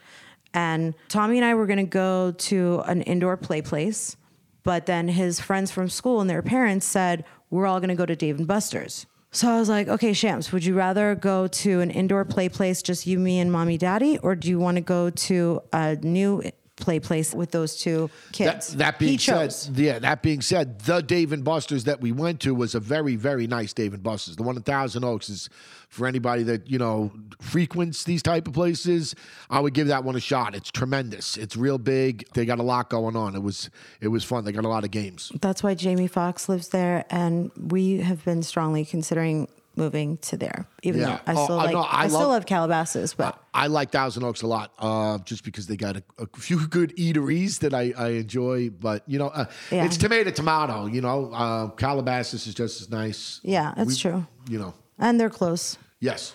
And 0.53 0.95
Tommy 1.09 1.37
and 1.37 1.45
I 1.45 1.55
were 1.55 1.67
going 1.67 1.79
to 1.79 1.85
go 1.85 2.33
to 2.33 2.83
an 2.87 3.03
indoor 3.03 3.37
play 3.37 3.63
place. 3.63 4.17
But 4.63 4.87
then 4.87 5.09
his 5.09 5.41
friends 5.41 5.71
from 5.71 5.89
school 5.89 6.21
and 6.21 6.29
their 6.29 6.43
parents 6.43 6.85
said, 6.85 7.25
we're 7.51 7.67
all 7.67 7.81
going 7.81 7.89
to 7.89 7.95
go 7.95 8.07
to 8.07 8.17
Dave 8.17 8.39
and 8.39 8.47
Buster's. 8.47 9.07
So 9.33 9.49
I 9.49 9.59
was 9.59 9.69
like, 9.69 9.87
okay, 9.87 10.13
Shams, 10.13 10.51
would 10.51 10.65
you 10.65 10.75
rather 10.75 11.15
go 11.15 11.47
to 11.47 11.81
an 11.81 11.91
indoor 11.91 12.25
play 12.25 12.49
place, 12.49 12.83
just 12.83 13.07
you, 13.07 13.19
me, 13.19 13.39
and 13.39 13.53
mommy, 13.53 13.79
daddy, 13.79 14.19
or 14.19 14.35
do 14.35 14.49
you 14.49 14.59
want 14.59 14.77
to 14.77 14.81
go 14.81 15.11
to 15.11 15.63
a 15.73 15.95
new 15.97 16.43
play 16.81 16.99
place 17.01 17.35
with 17.35 17.51
those 17.51 17.77
two 17.77 18.11
kids? 18.33 18.77
that 18.77 18.99
being 18.99 19.13
he 19.13 19.19
said, 19.19 19.51
chose. 19.51 19.71
yeah, 19.75 19.99
that 19.99 20.23
being 20.23 20.41
said, 20.41 20.81
the 20.81 21.01
Dave 21.01 21.33
and 21.33 21.45
Buster's 21.45 21.85
that 21.85 22.01
we 22.01 22.13
went 22.13 22.41
to 22.41 22.55
was 22.55 22.75
a 22.75 22.81
very, 22.81 23.17
very 23.17 23.47
nice 23.47 23.73
Dave 23.73 23.95
and 23.95 24.03
Buster's. 24.03 24.37
The 24.37 24.43
one 24.43 24.57
in 24.57 24.63
Thousand 24.63 25.05
Oaks 25.05 25.29
is 25.29 25.49
for 25.89 26.07
anybody 26.07 26.45
that 26.45 26.71
you 26.71 26.79
know 26.79 27.13
frequents 27.41 28.05
these 28.05 28.23
type 28.23 28.47
of 28.49 28.55
places. 28.55 29.15
I 29.51 29.61
would 29.61 29.75
give 29.75 29.89
that 29.89 30.05
one 30.05 30.17
a 30.17 30.21
shot. 30.21 30.55
It's 30.55 30.71
tremendous. 30.71 31.37
It's 31.37 31.57
real 31.57 31.79
big. 31.79 32.27
They 32.33 32.47
got 32.47 32.59
a 32.59 32.63
lot 32.63 32.89
going 32.89 33.17
on. 33.17 33.35
It 33.35 33.43
was 33.43 33.71
it 34.01 34.09
was 34.09 34.25
fun. 34.25 34.45
They 34.45 34.53
got 34.53 34.65
a 34.65 34.69
lot 34.69 34.85
of 34.85 34.91
games. 34.91 35.33
That's 35.41 35.63
why 35.63 35.75
Jamie 35.75 36.07
Foxx 36.07 36.49
lives 36.49 36.69
there, 36.69 37.05
and 37.11 37.51
we 37.57 37.99
have 37.99 38.25
been 38.25 38.43
strongly 38.43 38.85
considering 38.85 39.49
moving 39.77 40.17
to 40.19 40.37
there. 40.37 40.67
Even 40.83 41.01
Yeah. 41.01 41.21
though 41.27 41.33
I 41.41 41.45
still 41.45 41.59
I 41.61 41.65
like, 41.65 41.73
know. 41.75 41.81
I 41.83 42.03
I, 42.05 42.09
still 42.09 42.21
love- 42.21 42.29
love 42.31 42.47
Calabasas, 42.47 43.15
but 43.15 43.39
I 43.55 43.67
like 43.69 43.91
Thousand 43.91 44.25
Oaks 44.25 44.43
a 44.43 44.47
lot, 44.47 44.73
uh, 44.79 45.19
just 45.19 45.45
because 45.45 45.67
they 45.67 45.77
got 45.77 45.97
a, 45.97 46.03
a 46.19 46.27
few 46.37 46.67
good 46.69 46.95
eateries 46.97 47.61
that 47.61 47.73
I, 47.75 47.93
I 47.97 48.09
enjoy. 48.11 48.71
But 48.71 49.03
you 49.09 49.19
know, 49.19 49.29
uh, 49.29 49.47
Yeah. 49.71 49.85
it's 49.85 49.97
tomato 49.97 50.31
tomato. 50.31 50.87
You 50.87 51.01
know, 51.01 51.33
uh, 51.33 51.69
Calabasas 51.71 52.47
is 52.47 52.55
just 52.55 52.81
as 52.83 52.91
nice. 52.91 53.41
yeah, 53.43 53.73
it's 53.77 53.97
true. 53.99 54.27
You 54.49 54.59
know, 54.59 54.75
And 54.99 55.19
they're 55.21 55.31
close. 55.31 55.79
yes. 56.01 56.35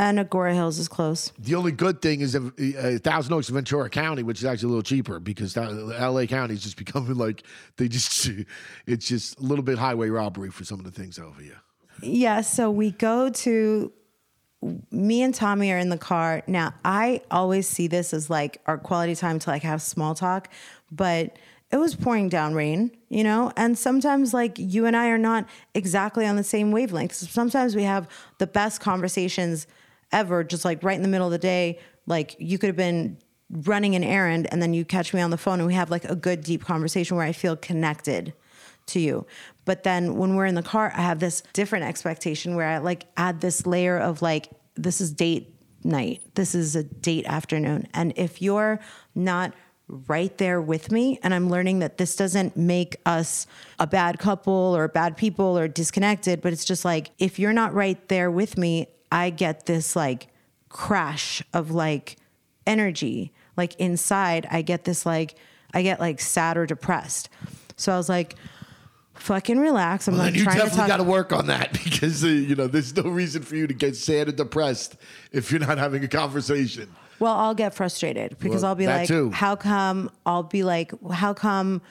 And 0.00 0.20
Agoura 0.20 0.54
Hills 0.54 0.78
is 0.78 0.86
close. 0.86 1.32
The 1.40 1.56
only 1.56 1.72
good 1.72 2.00
thing 2.00 2.20
is 2.20 2.36
uh, 2.36 2.50
Thousand 3.02 3.32
Oaks, 3.32 3.48
Ventura 3.48 3.90
County, 3.90 4.22
which 4.22 4.38
is 4.38 4.44
actually 4.44 4.66
a 4.66 4.68
little 4.68 4.82
cheaper 4.84 5.18
because 5.18 5.54
that, 5.54 5.70
L.A. 5.98 6.28
County 6.28 6.54
is 6.54 6.62
just 6.62 6.76
becoming 6.84 7.16
like 7.16 7.42
they 7.78 7.88
just 7.88 8.30
it's 8.86 9.08
just 9.08 9.40
a 9.40 9.42
little 9.42 9.64
bit 9.64 9.76
highway 9.76 10.08
robbery 10.08 10.50
for 10.50 10.62
some 10.64 10.78
of 10.78 10.84
the 10.84 10.92
things 10.92 11.18
over 11.18 11.40
here. 11.42 11.60
Yeah, 12.02 12.40
so 12.42 12.70
we 12.70 12.92
go 12.92 13.30
to 13.30 13.92
me 14.90 15.22
and 15.22 15.34
Tommy 15.34 15.72
are 15.72 15.78
in 15.78 15.88
the 15.88 15.98
car. 15.98 16.42
Now, 16.46 16.74
I 16.84 17.22
always 17.30 17.68
see 17.68 17.86
this 17.86 18.12
as 18.12 18.28
like 18.28 18.60
our 18.66 18.78
quality 18.78 19.14
time 19.14 19.38
to 19.38 19.50
like 19.50 19.62
have 19.62 19.80
small 19.82 20.14
talk, 20.14 20.48
but 20.90 21.38
it 21.70 21.76
was 21.76 21.94
pouring 21.94 22.28
down 22.28 22.54
rain, 22.54 22.90
you 23.08 23.22
know? 23.22 23.52
And 23.56 23.78
sometimes 23.78 24.32
like 24.32 24.58
you 24.58 24.86
and 24.86 24.96
I 24.96 25.08
are 25.08 25.18
not 25.18 25.46
exactly 25.74 26.26
on 26.26 26.36
the 26.36 26.44
same 26.44 26.72
wavelength. 26.72 27.14
Sometimes 27.14 27.76
we 27.76 27.82
have 27.84 28.08
the 28.38 28.46
best 28.46 28.80
conversations 28.80 29.66
ever 30.10 30.42
just 30.42 30.64
like 30.64 30.82
right 30.82 30.96
in 30.96 31.02
the 31.02 31.08
middle 31.08 31.26
of 31.26 31.32
the 31.32 31.38
day, 31.38 31.78
like 32.06 32.34
you 32.38 32.58
could 32.58 32.68
have 32.68 32.76
been 32.76 33.18
running 33.50 33.94
an 33.94 34.04
errand 34.04 34.46
and 34.50 34.60
then 34.60 34.74
you 34.74 34.84
catch 34.84 35.14
me 35.14 35.20
on 35.20 35.30
the 35.30 35.38
phone 35.38 35.58
and 35.58 35.66
we 35.66 35.74
have 35.74 35.90
like 35.90 36.04
a 36.04 36.16
good 36.16 36.42
deep 36.42 36.64
conversation 36.64 37.16
where 37.16 37.26
I 37.26 37.32
feel 37.32 37.56
connected 37.56 38.32
to 38.86 39.00
you. 39.00 39.26
But 39.68 39.82
then 39.82 40.16
when 40.16 40.34
we're 40.34 40.46
in 40.46 40.54
the 40.54 40.62
car, 40.62 40.90
I 40.96 41.02
have 41.02 41.18
this 41.18 41.42
different 41.52 41.84
expectation 41.84 42.56
where 42.56 42.66
I 42.66 42.78
like 42.78 43.04
add 43.18 43.42
this 43.42 43.66
layer 43.66 43.98
of 43.98 44.22
like, 44.22 44.48
this 44.76 44.98
is 44.98 45.12
date 45.12 45.54
night, 45.84 46.22
this 46.36 46.54
is 46.54 46.74
a 46.74 46.84
date 46.84 47.26
afternoon. 47.26 47.86
And 47.92 48.14
if 48.16 48.40
you're 48.40 48.80
not 49.14 49.52
right 49.86 50.38
there 50.38 50.62
with 50.62 50.90
me, 50.90 51.20
and 51.22 51.34
I'm 51.34 51.50
learning 51.50 51.80
that 51.80 51.98
this 51.98 52.16
doesn't 52.16 52.56
make 52.56 52.96
us 53.04 53.46
a 53.78 53.86
bad 53.86 54.18
couple 54.18 54.54
or 54.54 54.88
bad 54.88 55.18
people 55.18 55.58
or 55.58 55.68
disconnected, 55.68 56.40
but 56.40 56.54
it's 56.54 56.64
just 56.64 56.86
like, 56.86 57.10
if 57.18 57.38
you're 57.38 57.52
not 57.52 57.74
right 57.74 58.08
there 58.08 58.30
with 58.30 58.56
me, 58.56 58.86
I 59.12 59.28
get 59.28 59.66
this 59.66 59.94
like 59.94 60.28
crash 60.70 61.42
of 61.52 61.70
like 61.72 62.16
energy. 62.66 63.34
Like 63.58 63.74
inside, 63.74 64.48
I 64.50 64.62
get 64.62 64.84
this 64.84 65.04
like, 65.04 65.34
I 65.74 65.82
get 65.82 66.00
like 66.00 66.22
sad 66.22 66.56
or 66.56 66.64
depressed. 66.64 67.28
So 67.76 67.92
I 67.92 67.98
was 67.98 68.08
like, 68.08 68.34
fucking 69.20 69.58
relax. 69.58 70.08
I'm 70.08 70.14
Well, 70.14 70.24
like 70.24 70.32
then 70.32 70.38
you 70.38 70.44
trying 70.44 70.58
definitely 70.58 70.88
got 70.88 70.96
to 70.98 71.04
work 71.04 71.32
on 71.32 71.46
that 71.46 71.72
because 71.84 72.24
uh, 72.24 72.28
you 72.28 72.54
know 72.54 72.66
there's 72.66 72.94
no 72.96 73.04
reason 73.04 73.42
for 73.42 73.56
you 73.56 73.66
to 73.66 73.74
get 73.74 73.96
sad 73.96 74.28
or 74.28 74.32
depressed 74.32 74.96
if 75.32 75.50
you're 75.50 75.60
not 75.60 75.78
having 75.78 76.04
a 76.04 76.08
conversation. 76.08 76.88
Well, 77.20 77.34
I'll 77.34 77.54
get 77.54 77.74
frustrated 77.74 78.38
because 78.38 78.62
Well, 78.62 78.70
I'll 78.70 78.74
be 78.76 78.86
like, 78.86 79.08
too. 79.08 79.30
how 79.30 79.56
come? 79.56 80.10
I'll 80.24 80.44
be 80.44 80.62
like, 80.62 80.92
how 81.10 81.34
come 81.34 81.82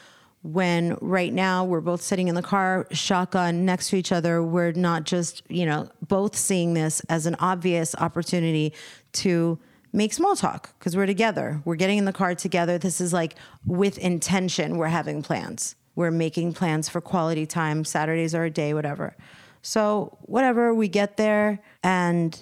when 0.44 0.98
right 1.02 1.34
now 1.34 1.66
we're 1.66 1.82
both 1.82 2.02
sitting 2.02 2.30
in 2.30 2.36
the 2.36 2.42
car, 2.42 2.88
shotgun 2.92 3.66
next 3.66 3.90
to 3.90 3.98
each 3.98 4.14
other, 4.14 4.42
we're 4.42 4.72
not 4.72 5.04
just, 5.04 5.44
you 5.50 5.66
know, 5.66 5.90
both 6.08 6.36
seeing 6.38 6.74
this 6.74 7.02
as 7.10 7.26
an 7.26 7.36
obvious 7.40 7.94
opportunity 7.96 8.72
to 9.12 9.60
make 9.92 10.14
small 10.14 10.36
talk 10.36 10.78
because 10.80 10.96
we're 10.96 11.06
together. 11.06 11.62
We're 11.66 11.76
getting 11.76 11.98
in 11.98 12.06
the 12.06 12.14
car 12.14 12.34
together. 12.36 12.78
This 12.78 13.02
is 13.02 13.12
like 13.12 13.36
with 13.66 13.98
intention, 13.98 14.78
we're 14.78 14.88
having 14.88 15.22
plans. 15.22 15.76
We're 15.98 16.12
making 16.12 16.54
plans 16.54 16.88
for 16.88 17.01
quality 17.01 17.48
time. 17.48 17.84
Saturdays 17.84 18.36
are 18.36 18.46
a 18.46 18.51
day, 18.51 18.75
whatever. 18.75 19.18
So, 19.63 20.16
whatever, 20.22 20.72
we 20.72 20.88
get 20.88 21.18
there 21.18 21.60
and 21.84 22.42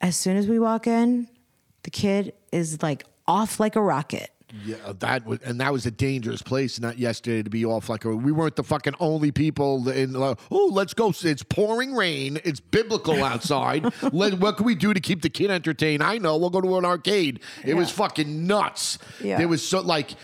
as 0.00 0.16
soon 0.16 0.36
as 0.36 0.46
we 0.46 0.60
walk 0.60 0.86
in, 0.86 1.28
the 1.82 1.90
kid 1.90 2.32
is 2.52 2.80
like 2.80 3.04
off 3.26 3.58
like 3.58 3.74
a 3.74 3.82
rocket. 3.82 4.30
Yeah, 4.64 4.76
that 5.00 5.26
was, 5.26 5.40
and 5.40 5.60
that 5.60 5.72
was 5.72 5.84
a 5.84 5.90
dangerous 5.90 6.40
place. 6.40 6.80
Not 6.80 6.96
yesterday 6.96 7.42
to 7.42 7.50
be 7.50 7.66
off 7.66 7.90
like 7.90 8.06
a, 8.06 8.16
we 8.16 8.32
weren't 8.32 8.56
the 8.56 8.62
fucking 8.62 8.94
only 8.98 9.30
people 9.30 9.86
in. 9.90 10.16
Uh, 10.16 10.36
oh, 10.50 10.70
let's 10.72 10.94
go! 10.94 11.12
It's 11.22 11.42
pouring 11.42 11.92
rain. 11.92 12.40
It's 12.44 12.60
biblical 12.60 13.22
outside. 13.22 13.92
Let, 14.12 14.38
what 14.38 14.56
can 14.56 14.64
we 14.64 14.74
do 14.74 14.94
to 14.94 15.00
keep 15.00 15.20
the 15.20 15.28
kid 15.28 15.50
entertained? 15.50 16.02
I 16.02 16.16
know. 16.16 16.38
We'll 16.38 16.48
go 16.48 16.62
to 16.62 16.78
an 16.78 16.86
arcade. 16.86 17.40
It 17.62 17.74
was 17.74 17.90
fucking 17.90 18.46
nuts. 18.46 18.98
Yeah. 19.20 19.38
There 19.38 19.48
was 19.48 19.66
so 19.66 19.80
like. 19.80 20.14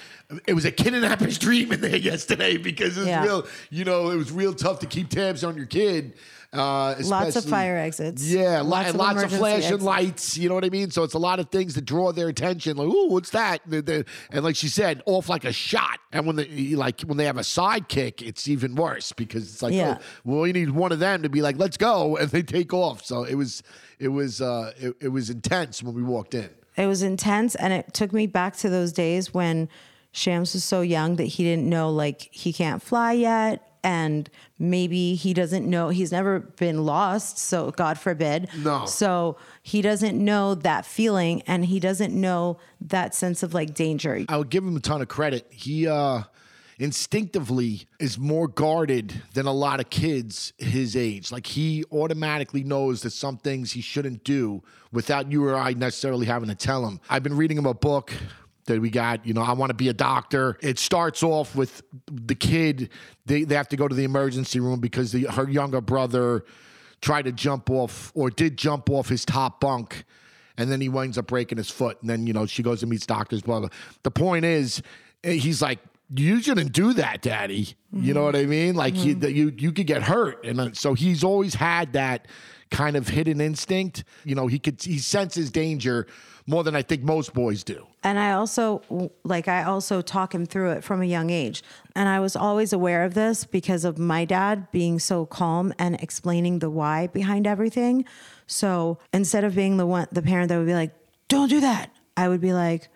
It 0.46 0.54
was 0.54 0.64
a 0.64 0.72
kidnapper's 0.72 1.38
dream 1.46 1.72
in 1.72 1.80
there 1.80 1.96
yesterday 1.96 2.56
because 2.56 2.96
it 2.96 3.00
was 3.00 3.08
Yeah. 3.08 3.24
real, 3.24 3.46
you 3.70 3.84
know, 3.84 4.10
it 4.10 4.16
was 4.16 4.32
real 4.32 4.54
tough 4.54 4.80
to 4.80 4.86
keep 4.86 5.10
tabs 5.10 5.44
on 5.44 5.56
your 5.56 5.66
kid. 5.66 6.14
Uh, 6.52 6.94
Lots 7.02 7.34
of 7.34 7.44
fire 7.46 7.76
exits. 7.76 8.22
Yeah, 8.24 8.60
lots, 8.60 8.86
and 8.86 8.94
of 8.94 9.00
lots 9.00 9.22
of 9.24 9.32
flashing 9.32 9.64
exits. 9.64 9.82
lights. 9.82 10.38
You 10.38 10.48
know 10.48 10.54
what 10.54 10.64
I 10.64 10.68
mean? 10.70 10.90
So 10.92 11.02
it's 11.02 11.14
a 11.14 11.18
lot 11.18 11.40
of 11.40 11.50
things 11.50 11.74
that 11.74 11.84
draw 11.84 12.12
their 12.12 12.28
attention. 12.28 12.76
Like, 12.76 12.86
ooh, 12.86 13.08
what's 13.08 13.30
that? 13.30 13.66
And, 13.66 14.04
and 14.30 14.44
like 14.44 14.54
she 14.54 14.68
said, 14.68 15.02
off 15.04 15.28
like 15.28 15.44
a 15.44 15.52
shot. 15.52 15.98
And 16.12 16.26
when 16.28 16.36
they 16.36 16.46
like 16.76 17.00
when 17.02 17.16
they 17.18 17.24
have 17.24 17.38
a 17.38 17.40
sidekick, 17.40 18.22
it's 18.22 18.46
even 18.46 18.76
worse 18.76 19.10
because 19.12 19.42
it's 19.52 19.62
like, 19.62 19.74
Yeah. 19.74 19.98
oh, 19.98 20.04
well, 20.24 20.46
you 20.46 20.52
need 20.52 20.70
one 20.70 20.92
of 20.92 21.00
them 21.00 21.22
to 21.22 21.28
be 21.28 21.42
like, 21.42 21.58
let's 21.58 21.76
go, 21.76 22.16
and 22.18 22.30
they 22.30 22.42
take 22.42 22.72
off. 22.72 23.04
So 23.04 23.24
it 23.24 23.34
was, 23.34 23.64
it 23.98 24.08
was, 24.08 24.40
uh, 24.40 24.72
it, 24.78 24.94
it 25.00 25.08
was 25.08 25.30
intense 25.30 25.82
when 25.82 25.92
we 25.94 26.04
walked 26.04 26.34
in. 26.34 26.50
It 26.76 26.86
was 26.86 27.02
intense 27.02 27.56
and 27.56 27.72
it 27.72 27.92
took 27.94 28.12
me 28.12 28.28
back 28.28 28.56
to 28.58 28.68
those 28.70 28.92
days 28.92 29.34
when 29.34 29.68
Shams 30.16 30.54
was 30.54 30.62
so 30.64 30.80
young 30.80 31.16
that 31.16 31.24
he 31.24 31.42
didn't 31.44 31.68
know 31.68 31.90
like 31.90 32.28
he 32.30 32.52
can't 32.52 32.80
fly 32.80 33.12
yet 33.12 33.68
and 33.82 34.30
maybe 34.58 35.14
he 35.14 35.34
doesn't 35.34 35.68
know 35.68 35.90
he's 35.90 36.10
never 36.12 36.38
been 36.40 36.86
lost 36.86 37.36
so 37.36 37.70
god 37.72 37.98
forbid 37.98 38.48
No. 38.62 38.86
so 38.86 39.36
he 39.62 39.82
doesn't 39.82 40.16
know 40.16 40.54
that 40.54 40.86
feeling 40.86 41.42
and 41.46 41.66
he 41.66 41.80
doesn't 41.80 42.14
know 42.18 42.58
that 42.80 43.14
sense 43.14 43.42
of 43.42 43.52
like 43.52 43.74
danger 43.74 44.24
I 44.28 44.36
would 44.38 44.48
give 44.48 44.64
him 44.64 44.76
a 44.76 44.80
ton 44.80 45.02
of 45.02 45.08
credit. 45.08 45.46
He 45.50 45.86
uh 45.86 46.22
instinctively 46.78 47.86
is 48.00 48.18
more 48.18 48.48
guarded 48.48 49.22
than 49.34 49.46
a 49.46 49.52
lot 49.52 49.80
of 49.80 49.90
kids 49.90 50.52
his 50.58 50.96
age. 50.96 51.30
Like 51.32 51.46
he 51.46 51.84
automatically 51.92 52.64
knows 52.64 53.02
that 53.02 53.10
some 53.10 53.36
things 53.36 53.72
he 53.72 53.80
shouldn't 53.80 54.24
do 54.24 54.62
without 54.92 55.30
you 55.30 55.44
or 55.44 55.56
I 55.56 55.72
necessarily 55.74 56.26
having 56.26 56.48
to 56.48 56.54
tell 56.54 56.86
him. 56.86 57.00
I've 57.10 57.22
been 57.22 57.36
reading 57.36 57.58
him 57.58 57.66
a 57.66 57.74
book 57.74 58.12
that 58.66 58.80
we 58.80 58.90
got, 58.90 59.26
you 59.26 59.34
know, 59.34 59.42
I 59.42 59.52
want 59.52 59.70
to 59.70 59.74
be 59.74 59.88
a 59.88 59.92
doctor. 59.92 60.58
It 60.62 60.78
starts 60.78 61.22
off 61.22 61.54
with 61.54 61.82
the 62.10 62.34
kid, 62.34 62.90
they, 63.26 63.44
they 63.44 63.54
have 63.54 63.68
to 63.68 63.76
go 63.76 63.88
to 63.88 63.94
the 63.94 64.04
emergency 64.04 64.60
room 64.60 64.80
because 64.80 65.12
the, 65.12 65.24
her 65.24 65.48
younger 65.48 65.80
brother 65.80 66.44
tried 67.00 67.26
to 67.26 67.32
jump 67.32 67.68
off 67.70 68.10
or 68.14 68.30
did 68.30 68.56
jump 68.56 68.88
off 68.88 69.08
his 69.08 69.24
top 69.24 69.60
bunk 69.60 70.04
and 70.56 70.70
then 70.70 70.80
he 70.80 70.88
winds 70.88 71.18
up 71.18 71.26
breaking 71.26 71.58
his 71.58 71.70
foot. 71.70 72.00
And 72.00 72.08
then, 72.08 72.26
you 72.26 72.32
know, 72.32 72.46
she 72.46 72.62
goes 72.62 72.82
and 72.82 72.90
meets 72.90 73.06
doctors, 73.06 73.42
blah, 73.42 73.60
blah. 73.60 73.68
The 74.02 74.10
point 74.10 74.44
is, 74.44 74.82
eh, 75.22 75.32
he's 75.32 75.60
like, 75.60 75.80
you 76.14 76.40
shouldn't 76.40 76.72
do 76.72 76.92
that, 76.94 77.22
Daddy. 77.22 77.74
You 77.92 78.14
know 78.14 78.24
what 78.24 78.36
I 78.36 78.44
mean? 78.44 78.74
Like 78.74 78.94
you, 78.96 79.14
that 79.16 79.32
you 79.32 79.52
you 79.56 79.72
could 79.72 79.86
get 79.86 80.02
hurt, 80.02 80.44
and 80.44 80.76
so 80.76 80.94
he's 80.94 81.24
always 81.24 81.54
had 81.54 81.94
that 81.94 82.28
kind 82.70 82.96
of 82.96 83.08
hidden 83.08 83.40
instinct. 83.40 84.04
You 84.24 84.34
know, 84.34 84.46
he 84.46 84.58
could 84.58 84.82
he 84.82 84.98
senses 84.98 85.50
danger 85.50 86.06
more 86.46 86.62
than 86.62 86.76
I 86.76 86.82
think 86.82 87.02
most 87.02 87.32
boys 87.32 87.64
do. 87.64 87.86
And 88.04 88.18
I 88.18 88.32
also 88.32 89.10
like 89.24 89.48
I 89.48 89.64
also 89.64 90.02
talk 90.02 90.34
him 90.34 90.44
through 90.44 90.72
it 90.72 90.84
from 90.84 91.00
a 91.00 91.06
young 91.06 91.30
age. 91.30 91.62
And 91.96 92.08
I 92.08 92.20
was 92.20 92.36
always 92.36 92.72
aware 92.72 93.02
of 93.04 93.14
this 93.14 93.44
because 93.44 93.84
of 93.84 93.98
my 93.98 94.24
dad 94.26 94.70
being 94.70 94.98
so 94.98 95.24
calm 95.24 95.72
and 95.78 95.96
explaining 95.96 96.58
the 96.58 96.70
why 96.70 97.06
behind 97.08 97.46
everything. 97.46 98.04
So 98.46 98.98
instead 99.12 99.42
of 99.42 99.54
being 99.54 99.78
the 99.78 99.86
one 99.86 100.06
the 100.12 100.22
parent 100.22 100.50
that 100.50 100.58
would 100.58 100.66
be 100.66 100.74
like, 100.74 100.94
"Don't 101.28 101.48
do 101.48 101.60
that." 101.60 101.90
I 102.16 102.28
would 102.28 102.40
be 102.40 102.52
like, 102.52 102.88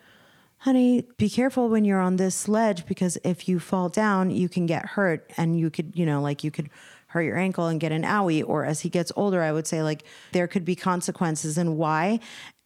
honey, 0.59 1.07
be 1.17 1.31
careful 1.31 1.69
when 1.69 1.85
you're 1.85 2.01
on 2.01 2.17
this 2.17 2.49
ledge 2.49 2.87
because 2.87 3.19
if 3.25 3.49
you 3.49 3.59
fall 3.59 3.89
down, 3.89 4.31
you 4.31 4.49
can 4.49 4.67
get 4.67 4.85
hurt 4.85 5.33
and 5.37 5.59
you 5.59 5.71
could, 5.71 5.93
you 5.95 6.05
know, 6.05 6.21
like 6.21 6.45
you 6.45 6.51
could 6.51 6.69
hurt 7.09 7.23
your 7.23 7.37
ankle 7.37 7.67
and 7.67 7.81
get 7.81 7.93
an 7.93 8.03
owie. 8.03 8.45
Or 8.47 8.65
as 8.65 8.81
he 8.81 8.89
gets 8.89 9.11
older, 9.17 9.43
I 9.43 9.53
would 9.53 9.67
say 9.67 9.83
like 9.83 10.05
there 10.33 10.47
could 10.47 10.65
be 10.65 10.77
consequences 10.77 11.57
and 11.59 11.77
why. 11.77 12.21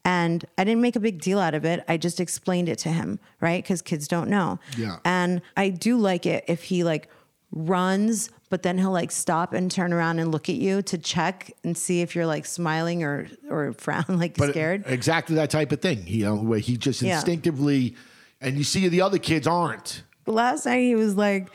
And 0.04 0.44
I 0.58 0.64
didn't 0.64 0.80
make 0.82 0.96
a 0.96 1.00
big 1.00 1.20
deal 1.20 1.38
out 1.38 1.54
of 1.54 1.64
it. 1.64 1.84
I 1.88 1.96
just 1.96 2.18
explained 2.20 2.68
it 2.68 2.78
to 2.80 2.88
him, 2.88 3.20
right? 3.40 3.62
Because 3.62 3.82
kids 3.82 4.08
don't 4.08 4.28
know. 4.28 4.58
Yeah. 4.76 4.96
And 5.04 5.42
I 5.56 5.68
do 5.68 5.96
like 5.96 6.26
it 6.26 6.44
if 6.48 6.64
he 6.64 6.82
like 6.82 7.08
runs, 7.52 8.30
but 8.50 8.62
then 8.62 8.78
he'll 8.78 8.90
like 8.90 9.12
stop 9.12 9.52
and 9.52 9.70
turn 9.70 9.92
around 9.92 10.18
and 10.18 10.32
look 10.32 10.48
at 10.48 10.56
you 10.56 10.82
to 10.82 10.98
check 10.98 11.52
and 11.62 11.76
see 11.76 12.00
if 12.00 12.14
you're 12.16 12.26
like 12.26 12.46
smiling 12.46 13.02
or 13.04 13.28
or 13.48 13.72
frown 13.78 14.04
like 14.08 14.36
But 14.36 14.50
scared. 14.50 14.84
exactly 14.86 15.36
that 15.36 15.50
type 15.50 15.70
of 15.72 15.80
thing. 15.80 16.02
You 16.06 16.24
know, 16.24 16.36
where 16.36 16.58
he 16.58 16.76
just 16.76 17.02
Yeah. 17.02 17.16
instinctively, 17.16 17.94
and 18.40 18.56
you 18.56 18.64
see 18.64 18.88
the 18.88 19.02
other 19.02 19.18
kids 19.18 19.46
aren't. 19.46 20.02
last 20.26 20.66
night 20.66 20.80
he 20.82 20.94
was 20.94 21.14
like 21.16 21.48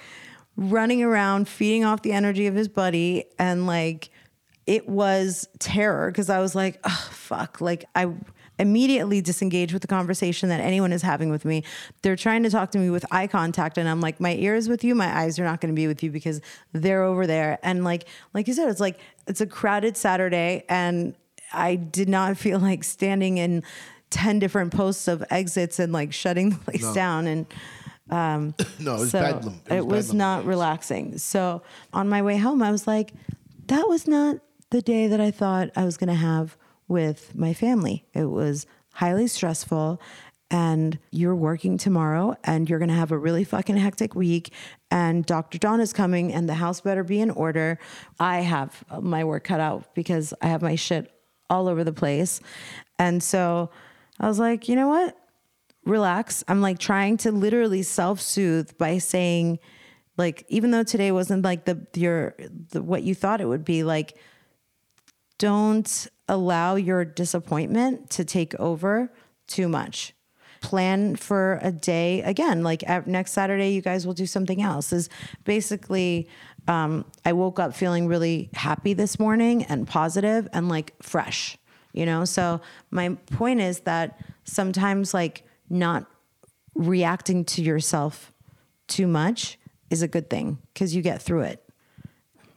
running 0.56 1.04
around 1.04 1.48
feeding 1.48 1.84
off 1.86 2.02
the 2.02 2.12
energy 2.12 2.48
of 2.48 2.56
his 2.56 2.68
buddy 2.68 3.24
and 3.38 3.68
like 3.68 4.10
it 4.66 4.90
was 4.90 5.48
terror 5.60 6.12
because 6.12 6.30
i 6.32 6.40
was 6.40 6.54
like 6.56 6.80
oh 6.84 7.10
fuck 7.12 7.62
like 7.62 7.86
i 7.96 8.12
immediately 8.60 9.22
disengage 9.22 9.74
with 9.74 9.82
the 9.82 9.88
conversation 9.88 10.50
that 10.50 10.60
anyone 10.60 10.92
is 10.92 11.02
having 11.02 11.30
with 11.30 11.46
me 11.46 11.64
they're 12.02 12.16
trying 12.16 12.44
to 12.44 12.50
talk 12.50 12.72
to 12.72 12.78
me 12.78 12.90
with 12.90 13.06
eye 13.12 13.28
contact 13.28 13.78
and 13.78 13.88
i'm 13.88 14.02
like 14.02 14.20
my 14.20 14.34
ears 14.36 14.68
with 14.68 14.84
you 14.84 14.96
my 14.96 15.16
eyes 15.20 15.40
are 15.40 15.44
not 15.44 15.62
going 15.62 15.74
to 15.74 15.80
be 15.80 15.88
with 15.88 16.02
you 16.04 16.12
because 16.12 16.42
they're 16.74 17.04
over 17.04 17.28
there 17.28 17.60
and 17.64 17.84
like 17.84 18.06
like 18.34 18.48
you 18.48 18.54
said 18.54 18.70
it's 18.70 18.80
like 18.80 19.00
it's 19.28 19.42
a 19.42 19.48
crowded 19.48 19.96
saturday 19.96 20.64
and 20.70 21.16
i 21.54 21.76
did 21.76 22.10
not 22.10 22.38
feel 22.46 22.60
like 22.60 22.84
standing 22.84 23.38
in 23.38 23.64
10 24.10 24.40
different 24.40 24.74
posts 24.74 25.08
of 25.08 25.24
exits 25.30 25.80
and 25.80 25.92
like 25.92 26.14
shutting 26.14 26.50
the 26.52 26.58
place 26.58 26.94
down 26.94 27.28
and 27.28 27.46
um, 28.10 28.56
No, 28.80 28.96
it 28.96 29.00
was 29.00 29.12
so 29.12 29.20
bedlam. 29.20 29.62
It 29.70 29.86
was, 29.86 30.08
bedlam. 30.08 30.18
not 30.18 30.46
relaxing. 30.46 31.18
So 31.18 31.62
on 31.94 32.08
my 32.08 32.22
way 32.22 32.38
home, 32.38 32.64
I 32.64 32.72
was 32.72 32.88
like, 32.88 33.14
that 33.68 33.88
was 33.88 34.08
not 34.08 34.38
the 34.70 34.82
day 34.82 35.08
that 35.08 35.20
I 35.20 35.32
thought 35.32 35.70
I 35.76 35.86
was 35.86 35.98
going 35.98 36.10
to 36.10 36.16
have 36.16 36.58
with 36.88 37.36
my 37.36 37.54
family. 37.54 38.06
It 38.14 38.26
was 38.26 38.66
highly 38.94 39.28
stressful. 39.28 40.02
And 40.50 40.98
you're 41.12 41.36
working 41.36 41.78
tomorrow 41.78 42.38
and 42.46 42.70
you're 42.70 42.80
going 42.80 42.88
to 42.88 42.96
have 42.96 43.12
a 43.12 43.18
really 43.18 43.44
fucking 43.44 43.76
hectic 43.76 44.16
week. 44.16 44.54
And 44.90 45.26
Dr. 45.26 45.58
Dawn 45.58 45.82
is 45.82 45.92
coming 45.92 46.34
and 46.34 46.48
the 46.48 46.54
house 46.54 46.80
better 46.80 47.04
be 47.04 47.20
in 47.20 47.32
order. 47.32 47.80
I 48.18 48.38
have 48.38 48.82
my 49.02 49.26
work 49.26 49.44
cut 49.44 49.60
out 49.60 49.94
because 49.94 50.34
I 50.42 50.48
have 50.48 50.62
my 50.62 50.76
shit 50.76 51.12
all 51.50 51.68
over 51.68 51.84
the 51.84 51.92
place. 51.92 52.40
And 52.98 53.22
so 53.22 53.72
I 54.22 54.28
was 54.30 54.40
like, 54.40 54.70
you 54.70 54.78
know 54.78 54.88
what? 54.88 55.18
relax. 55.88 56.44
I'm 56.48 56.62
like 56.62 56.78
trying 56.80 57.18
to 57.18 57.32
literally 57.32 57.82
self 57.82 58.22
soothe 58.22 58.78
by 58.78 58.98
saying, 59.00 59.60
like, 60.18 60.46
even 60.50 60.72
though 60.72 60.84
today 60.84 61.12
wasn't 61.12 61.44
like 61.44 61.66
the 61.66 61.88
your 61.96 62.36
the, 62.72 62.82
what 62.82 63.04
you 63.04 63.16
thought 63.16 63.42
it 63.42 63.46
would 63.46 63.66
be, 63.66 63.84
like, 63.84 64.18
don't 65.40 66.08
allow 66.28 66.76
your 66.76 67.06
disappointment 67.06 68.10
to 68.12 68.26
take 68.26 68.56
over 68.56 69.12
too 69.48 69.68
much. 69.68 70.14
Plan 70.62 71.16
for 71.16 71.60
a 71.62 71.72
day 71.72 72.22
again, 72.24 72.64
like 72.64 72.84
next 73.06 73.32
Saturday, 73.32 73.70
you 73.72 73.82
guys 73.82 74.06
will 74.08 74.14
do 74.14 74.26
something 74.26 74.62
else. 74.62 74.92
Is 74.92 75.10
basically, 75.44 76.28
um, 76.68 77.06
I 77.24 77.34
woke 77.34 77.60
up 77.60 77.76
feeling 77.76 78.08
really 78.08 78.50
happy 78.54 78.94
this 78.94 79.20
morning 79.20 79.64
and 79.66 79.88
positive 79.88 80.48
and 80.54 80.68
like 80.68 80.94
fresh, 81.02 81.58
you 81.94 82.06
know. 82.06 82.26
So 82.26 82.60
my 82.90 83.10
point 83.28 83.62
is 83.62 83.82
that 83.82 84.20
sometimes 84.46 85.14
like 85.14 85.44
not 85.70 86.08
reacting 86.74 87.46
to 87.46 87.62
yourself 87.62 88.34
too 88.88 89.08
much 89.08 89.60
is 89.90 90.02
a 90.02 90.08
good 90.08 90.30
thing 90.30 90.58
because 90.74 90.96
you 90.96 91.02
get 91.02 91.22
through 91.22 91.42
it. 91.42 91.67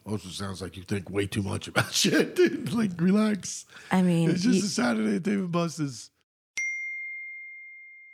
Also 0.06 0.28
sounds 0.28 0.60
like 0.62 0.76
you 0.76 0.82
think 0.82 1.08
way 1.10 1.26
too 1.26 1.42
much 1.42 1.68
about 1.68 1.92
shit, 1.92 2.34
dude. 2.36 2.72
Like, 2.72 2.90
relax. 3.00 3.66
I 3.92 4.02
mean, 4.02 4.30
It's 4.30 4.42
just 4.42 4.56
you- 4.58 4.64
a 4.64 4.66
Saturday 4.66 5.16
at 5.16 5.22
Dave 5.22 5.38
and 5.38 5.52
Buster's. 5.52 6.10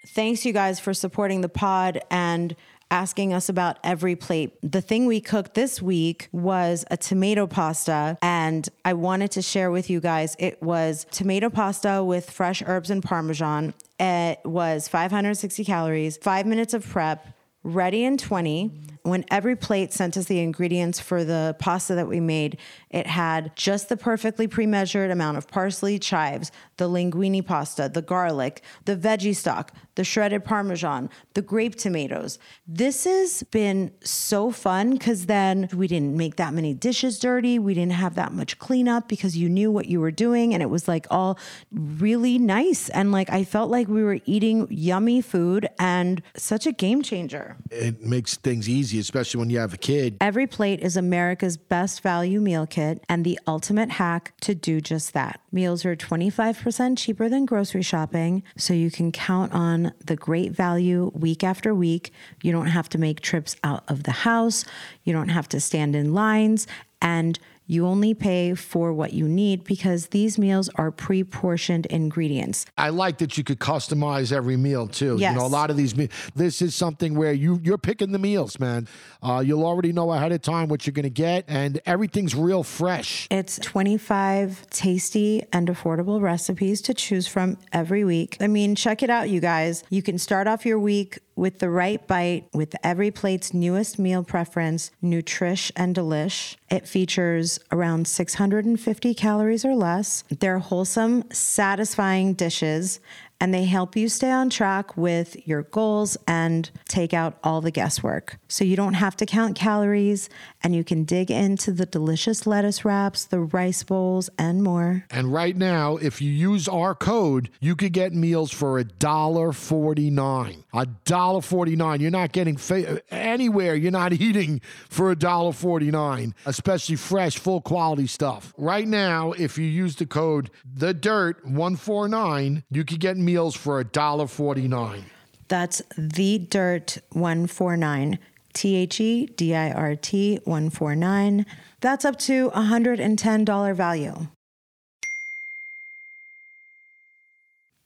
thanks 0.08 0.44
you 0.44 0.52
guys 0.52 0.78
for 0.80 0.94
supporting 0.94 1.40
the 1.40 1.48
pod 1.48 2.00
and 2.10 2.54
asking 2.90 3.32
us 3.32 3.48
about 3.48 3.82
EveryPlate. 3.82 4.52
The 4.62 4.80
thing 4.80 5.06
we 5.06 5.20
cooked 5.20 5.54
this 5.54 5.82
week 5.82 6.28
was 6.30 6.84
a 6.90 6.96
tomato 6.96 7.46
pasta, 7.48 8.16
and 8.22 8.68
I 8.84 8.92
wanted 8.92 9.32
to 9.32 9.42
share 9.42 9.70
with 9.72 9.90
you 9.90 10.00
guys 10.00 10.36
it 10.38 10.62
was 10.62 11.04
tomato 11.10 11.50
pasta 11.50 12.04
with 12.04 12.30
fresh 12.30 12.62
herbs 12.64 12.90
and 12.90 13.02
parmesan. 13.02 13.74
It 13.98 14.38
was 14.44 14.86
560 14.86 15.64
calories, 15.64 16.16
five 16.18 16.46
minutes 16.46 16.74
of 16.74 16.86
prep, 16.88 17.26
ready 17.64 18.04
in 18.04 18.16
20. 18.18 18.70
When 19.06 19.22
EveryPlate 19.24 19.92
sent 19.92 20.16
us 20.16 20.24
the 20.24 20.40
ingredients 20.40 20.98
for 20.98 21.22
the 21.22 21.54
pasta 21.60 21.94
that 21.94 22.08
we 22.08 22.18
made, 22.18 22.58
it 22.90 23.06
had 23.06 23.54
just 23.54 23.88
the 23.88 23.96
perfectly 23.96 24.48
pre 24.48 24.66
measured 24.66 25.12
amount 25.12 25.36
of 25.36 25.46
parsley, 25.46 26.00
chives, 26.00 26.50
the 26.76 26.88
linguine 26.88 27.46
pasta, 27.46 27.88
the 27.88 28.02
garlic, 28.02 28.62
the 28.84 28.96
veggie 28.96 29.36
stock, 29.36 29.72
the 29.94 30.04
shredded 30.04 30.44
parmesan, 30.44 31.08
the 31.34 31.42
grape 31.42 31.74
tomatoes. 31.74 32.38
This 32.66 33.04
has 33.04 33.42
been 33.44 33.92
so 34.02 34.50
fun 34.50 34.92
because 34.92 35.26
then 35.26 35.68
we 35.74 35.86
didn't 35.86 36.16
make 36.16 36.36
that 36.36 36.52
many 36.52 36.74
dishes 36.74 37.18
dirty. 37.18 37.58
We 37.58 37.74
didn't 37.74 37.92
have 37.92 38.14
that 38.16 38.32
much 38.32 38.58
cleanup 38.58 39.08
because 39.08 39.36
you 39.36 39.48
knew 39.48 39.70
what 39.70 39.86
you 39.86 40.00
were 40.00 40.10
doing. 40.10 40.52
And 40.52 40.62
it 40.62 40.70
was 40.70 40.88
like 40.88 41.06
all 41.10 41.38
really 41.72 42.38
nice. 42.38 42.88
And 42.90 43.12
like 43.12 43.30
I 43.30 43.44
felt 43.44 43.70
like 43.70 43.88
we 43.88 44.02
were 44.02 44.18
eating 44.26 44.66
yummy 44.70 45.20
food 45.22 45.68
and 45.78 46.22
such 46.36 46.66
a 46.66 46.72
game 46.72 47.02
changer. 47.02 47.56
It 47.70 48.02
makes 48.02 48.36
things 48.36 48.68
easy, 48.68 48.95
especially 48.98 49.38
when 49.38 49.50
you 49.50 49.58
have 49.58 49.74
a 49.74 49.78
kid. 49.78 50.18
EveryPlate 50.18 50.78
is 50.78 50.96
America's 50.96 51.56
best 51.56 52.02
value 52.02 52.40
meal 52.40 52.66
kit 52.66 53.02
and 53.08 53.24
the 53.24 53.38
ultimate 53.46 53.90
hack 53.90 54.32
to 54.40 54.54
do 54.54 54.80
just 54.80 55.12
that. 55.14 55.40
Meals 55.52 55.84
are 55.84 55.96
25% 55.96 56.98
cheaper 56.98 57.28
than 57.28 57.46
grocery 57.46 57.82
shopping, 57.82 58.42
so 58.56 58.74
you 58.74 58.90
can 58.90 59.12
count 59.12 59.52
on 59.52 59.92
the 60.04 60.16
great 60.16 60.52
value 60.52 61.10
week 61.14 61.42
after 61.42 61.74
week. 61.74 62.12
You 62.42 62.52
don't 62.52 62.66
have 62.66 62.88
to 62.90 62.98
make 62.98 63.20
trips 63.20 63.56
out 63.64 63.84
of 63.88 64.02
the 64.04 64.12
house, 64.12 64.64
you 65.04 65.12
don't 65.12 65.28
have 65.28 65.48
to 65.50 65.60
stand 65.60 65.96
in 65.96 66.14
lines, 66.14 66.66
and 67.00 67.38
you 67.66 67.86
only 67.86 68.14
pay 68.14 68.54
for 68.54 68.92
what 68.92 69.12
you 69.12 69.26
need 69.28 69.64
because 69.64 70.08
these 70.08 70.38
meals 70.38 70.68
are 70.76 70.90
pre 70.90 71.24
portioned 71.24 71.86
ingredients. 71.86 72.66
I 72.78 72.90
like 72.90 73.18
that 73.18 73.36
you 73.36 73.44
could 73.44 73.58
customize 73.58 74.32
every 74.32 74.56
meal 74.56 74.86
too. 74.86 75.16
Yes. 75.18 75.32
You 75.32 75.40
know, 75.40 75.46
a 75.46 75.48
lot 75.48 75.70
of 75.70 75.76
these. 75.76 75.96
Me- 75.96 76.08
this 76.34 76.62
is 76.62 76.74
something 76.74 77.16
where 77.16 77.32
you 77.32 77.60
you're 77.62 77.78
picking 77.78 78.12
the 78.12 78.18
meals, 78.18 78.60
man. 78.60 78.88
Uh, 79.22 79.42
you'll 79.44 79.64
already 79.64 79.92
know 79.92 80.12
ahead 80.12 80.32
of 80.32 80.42
time 80.42 80.68
what 80.68 80.86
you're 80.86 80.92
going 80.92 81.04
to 81.04 81.10
get, 81.10 81.44
and 81.48 81.80
everything's 81.86 82.34
real 82.34 82.62
fresh. 82.62 83.26
It's 83.30 83.58
25 83.58 84.68
tasty 84.70 85.44
and 85.52 85.68
affordable 85.68 86.20
recipes 86.20 86.80
to 86.82 86.94
choose 86.94 87.26
from 87.26 87.58
every 87.72 88.04
week. 88.04 88.36
I 88.40 88.46
mean, 88.46 88.74
check 88.74 89.02
it 89.02 89.10
out, 89.10 89.28
you 89.28 89.40
guys. 89.40 89.84
You 89.90 90.02
can 90.02 90.18
start 90.18 90.46
off 90.46 90.64
your 90.64 90.78
week 90.78 91.18
with 91.36 91.58
the 91.58 91.70
right 91.70 92.04
bite 92.06 92.48
with 92.52 92.74
EveryPlate's 92.82 93.54
newest 93.54 93.98
meal 93.98 94.24
preference, 94.24 94.90
Nutrish 95.02 95.70
and 95.76 95.94
Delish. 95.94 96.56
It 96.70 96.88
features 96.88 97.60
around 97.70 98.08
650 98.08 99.14
calories 99.14 99.64
or 99.64 99.74
less. 99.74 100.24
They're 100.30 100.58
wholesome, 100.58 101.30
satisfying 101.30 102.34
dishes 102.34 102.98
and 103.40 103.52
they 103.52 103.64
help 103.64 103.96
you 103.96 104.08
stay 104.08 104.30
on 104.30 104.50
track 104.50 104.96
with 104.96 105.36
your 105.46 105.62
goals 105.62 106.16
and 106.26 106.70
take 106.88 107.12
out 107.12 107.38
all 107.44 107.60
the 107.60 107.70
guesswork. 107.70 108.38
So 108.48 108.64
you 108.64 108.76
don't 108.76 108.94
have 108.94 109.16
to 109.18 109.26
count 109.26 109.56
calories 109.56 110.28
and 110.62 110.74
you 110.74 110.84
can 110.84 111.04
dig 111.04 111.30
into 111.30 111.72
the 111.72 111.86
delicious 111.86 112.46
lettuce 112.46 112.84
wraps, 112.84 113.24
the 113.24 113.40
rice 113.40 113.82
bowls, 113.82 114.30
and 114.38 114.62
more. 114.62 115.04
And 115.10 115.32
right 115.32 115.56
now, 115.56 115.96
if 115.96 116.20
you 116.20 116.30
use 116.30 116.68
our 116.68 116.94
code, 116.94 117.50
you 117.60 117.76
could 117.76 117.92
get 117.92 118.12
meals 118.12 118.50
for 118.50 118.78
a 118.78 118.84
dollar 118.84 119.52
forty 119.52 120.10
nine. 120.10 120.64
A 120.74 120.86
dollar 120.86 121.40
forty 121.40 121.76
nine. 121.76 122.00
You're 122.00 122.10
not 122.10 122.32
getting 122.32 122.56
fa- 122.56 123.02
anywhere. 123.12 123.74
You're 123.74 123.92
not 123.92 124.12
eating 124.26 124.60
for 124.88 125.10
a 125.10 125.16
dollar 125.16 125.52
forty 125.52 125.90
nine, 125.90 126.34
especially 126.46 126.96
fresh, 126.96 127.38
full 127.38 127.60
quality 127.60 128.06
stuff. 128.06 128.54
Right 128.56 128.86
now, 128.86 129.32
if 129.32 129.58
you 129.58 129.66
use 129.66 129.96
the 129.96 130.06
code 130.06 130.50
the 130.64 130.94
dirt 130.94 131.46
one 131.46 131.76
four 131.76 132.08
nine, 132.08 132.64
you 132.70 132.84
could 132.84 133.00
get 133.00 133.16
meals 133.26 133.54
for 133.54 133.80
a 133.80 133.84
dollar 133.84 134.26
forty 134.26 134.68
nine. 134.68 135.04
That's 135.48 135.82
the 135.96 136.38
dirt 136.38 136.98
149. 137.10 138.18
T 138.52 138.74
H 138.74 139.00
E 139.00 139.26
D 139.26 139.54
I 139.54 139.70
R 139.70 139.94
T 139.94 140.40
149. 140.44 141.44
That's 141.80 142.04
up 142.04 142.18
to 142.20 142.50
$110 142.50 143.74
value. 143.74 144.28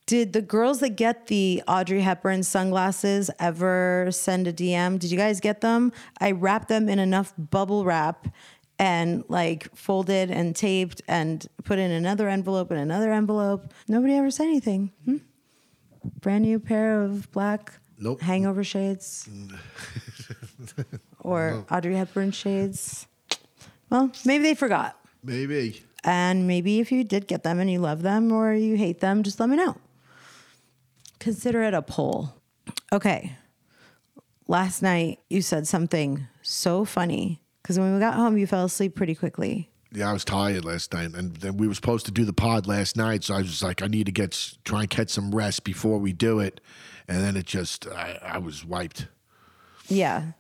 Did 0.07 0.33
the 0.33 0.43
girls 0.43 0.81
that 0.81 0.91
get 0.91 1.27
the 1.27 1.63
Audrey 1.69 2.01
Hepburn 2.01 2.43
sunglasses 2.43 3.31
ever 3.39 4.09
send 4.11 4.47
a 4.49 4.53
DM? 4.53 4.99
Did 4.99 5.11
you 5.11 5.17
guys 5.17 5.39
get 5.39 5.61
them? 5.61 5.93
I 6.21 6.33
wrapped 6.33 6.69
them 6.69 6.89
in 6.89 6.99
enough 6.99 7.33
bubble 7.37 7.85
wrap 7.85 8.27
and 8.79 9.23
like 9.29 9.75
folded 9.77 10.31
and 10.31 10.57
taped 10.57 11.03
and 11.07 11.47
put 11.65 11.79
in 11.79 11.91
another 11.91 12.29
envelope 12.29 12.71
and 12.71 12.81
another 12.81 13.13
envelope. 13.13 13.73
Nobody 13.87 14.15
ever 14.15 14.31
said 14.31 14.45
anything. 14.45 14.93
Hmm? 15.05 15.17
Brand 16.21 16.45
new 16.45 16.59
pair 16.59 17.03
of 17.03 17.31
black 17.33 17.75
Nope. 17.99 18.21
hangover 18.23 18.65
shades 18.65 19.29
or 21.21 21.65
Audrey 21.71 21.95
Hepburn 21.95 22.31
shades. 22.33 23.07
Well, 23.91 24.11
maybe 24.25 24.45
they 24.45 24.55
forgot. 24.55 24.99
Maybe. 25.23 25.83
And 26.05 26.47
maybe 26.47 26.81
if 26.81 26.91
you 26.93 27.05
did 27.05 27.27
get 27.27 27.43
them 27.43 27.59
and 27.59 27.71
you 27.71 27.79
love 27.79 28.03
them 28.03 28.33
or 28.33 28.55
you 28.55 28.77
hate 28.77 29.01
them, 29.01 29.23
just 29.23 29.39
let 29.41 29.49
me 29.51 29.57
know. 29.57 29.77
Consider 31.19 31.63
it 31.63 31.75
a 31.75 31.83
poll. 31.83 32.35
Okay. 32.93 33.37
Last 34.49 34.81
night 34.83 35.21
you 35.29 35.43
said 35.43 35.67
something 35.69 36.27
so 36.43 36.85
funny 36.85 37.43
because 37.63 37.79
when 37.79 37.93
we 37.93 38.01
got 38.01 38.15
home, 38.15 38.39
you 38.39 38.47
fell 38.47 38.65
asleep 38.65 38.95
pretty 38.95 39.15
quickly. 39.15 39.71
Yeah, 39.93 40.11
I 40.11 40.13
was 40.13 40.25
tired 40.25 40.65
last 40.65 40.93
night, 40.93 41.15
and 41.15 41.37
then 41.37 41.57
we 41.57 41.67
were 41.67 41.75
supposed 41.75 42.07
to 42.07 42.13
do 42.13 42.25
the 42.25 42.33
pod 42.33 42.67
last 42.67 42.97
night, 42.97 43.25
so 43.25 43.35
I 43.35 43.39
was 43.39 43.63
like, 43.63 43.83
I 43.83 43.89
need 43.89 44.07
to 44.07 44.13
get 44.13 44.57
try 44.65 44.83
and 44.83 44.91
catch 44.91 45.11
some 45.11 45.35
rest 45.35 45.65
before 45.65 45.99
we 45.99 46.13
do 46.13 46.39
it, 46.39 46.61
and 47.09 47.19
then 47.19 47.37
it 47.37 47.47
just, 47.47 47.89
I, 47.89 48.19
I 48.23 48.39
was 48.39 48.65
wiped. 48.65 49.09
Yeah, 49.89 50.33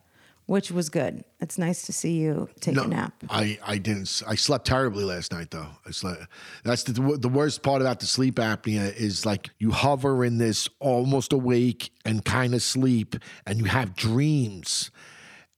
which 0.46 0.70
was 0.70 0.88
good. 0.88 1.24
It's 1.40 1.58
nice 1.58 1.82
to 1.86 1.92
see 1.92 2.12
you 2.18 2.48
take 2.60 2.76
a 2.76 2.86
nap. 2.86 3.12
I, 3.28 3.58
I 3.64 3.78
didn't. 3.78 4.22
I 4.26 4.36
slept 4.36 4.66
terribly 4.66 5.04
last 5.04 5.32
night, 5.32 5.50
though. 5.50 5.68
I 5.86 5.90
slept. 5.90 6.26
That's 6.64 6.84
the 6.84 6.92
the 6.92 7.28
worst 7.28 7.62
part 7.62 7.80
about 7.82 8.00
the 8.00 8.06
sleep 8.06 8.36
apnea 8.36 8.94
is 8.94 9.26
like 9.26 9.50
you 9.58 9.72
hover 9.72 10.24
in 10.24 10.38
this 10.38 10.68
almost 10.78 11.32
awake 11.32 11.90
and 12.04 12.24
kind 12.24 12.54
of 12.54 12.62
sleep, 12.62 13.16
and 13.46 13.58
you 13.58 13.64
have 13.64 13.94
dreams, 13.96 14.90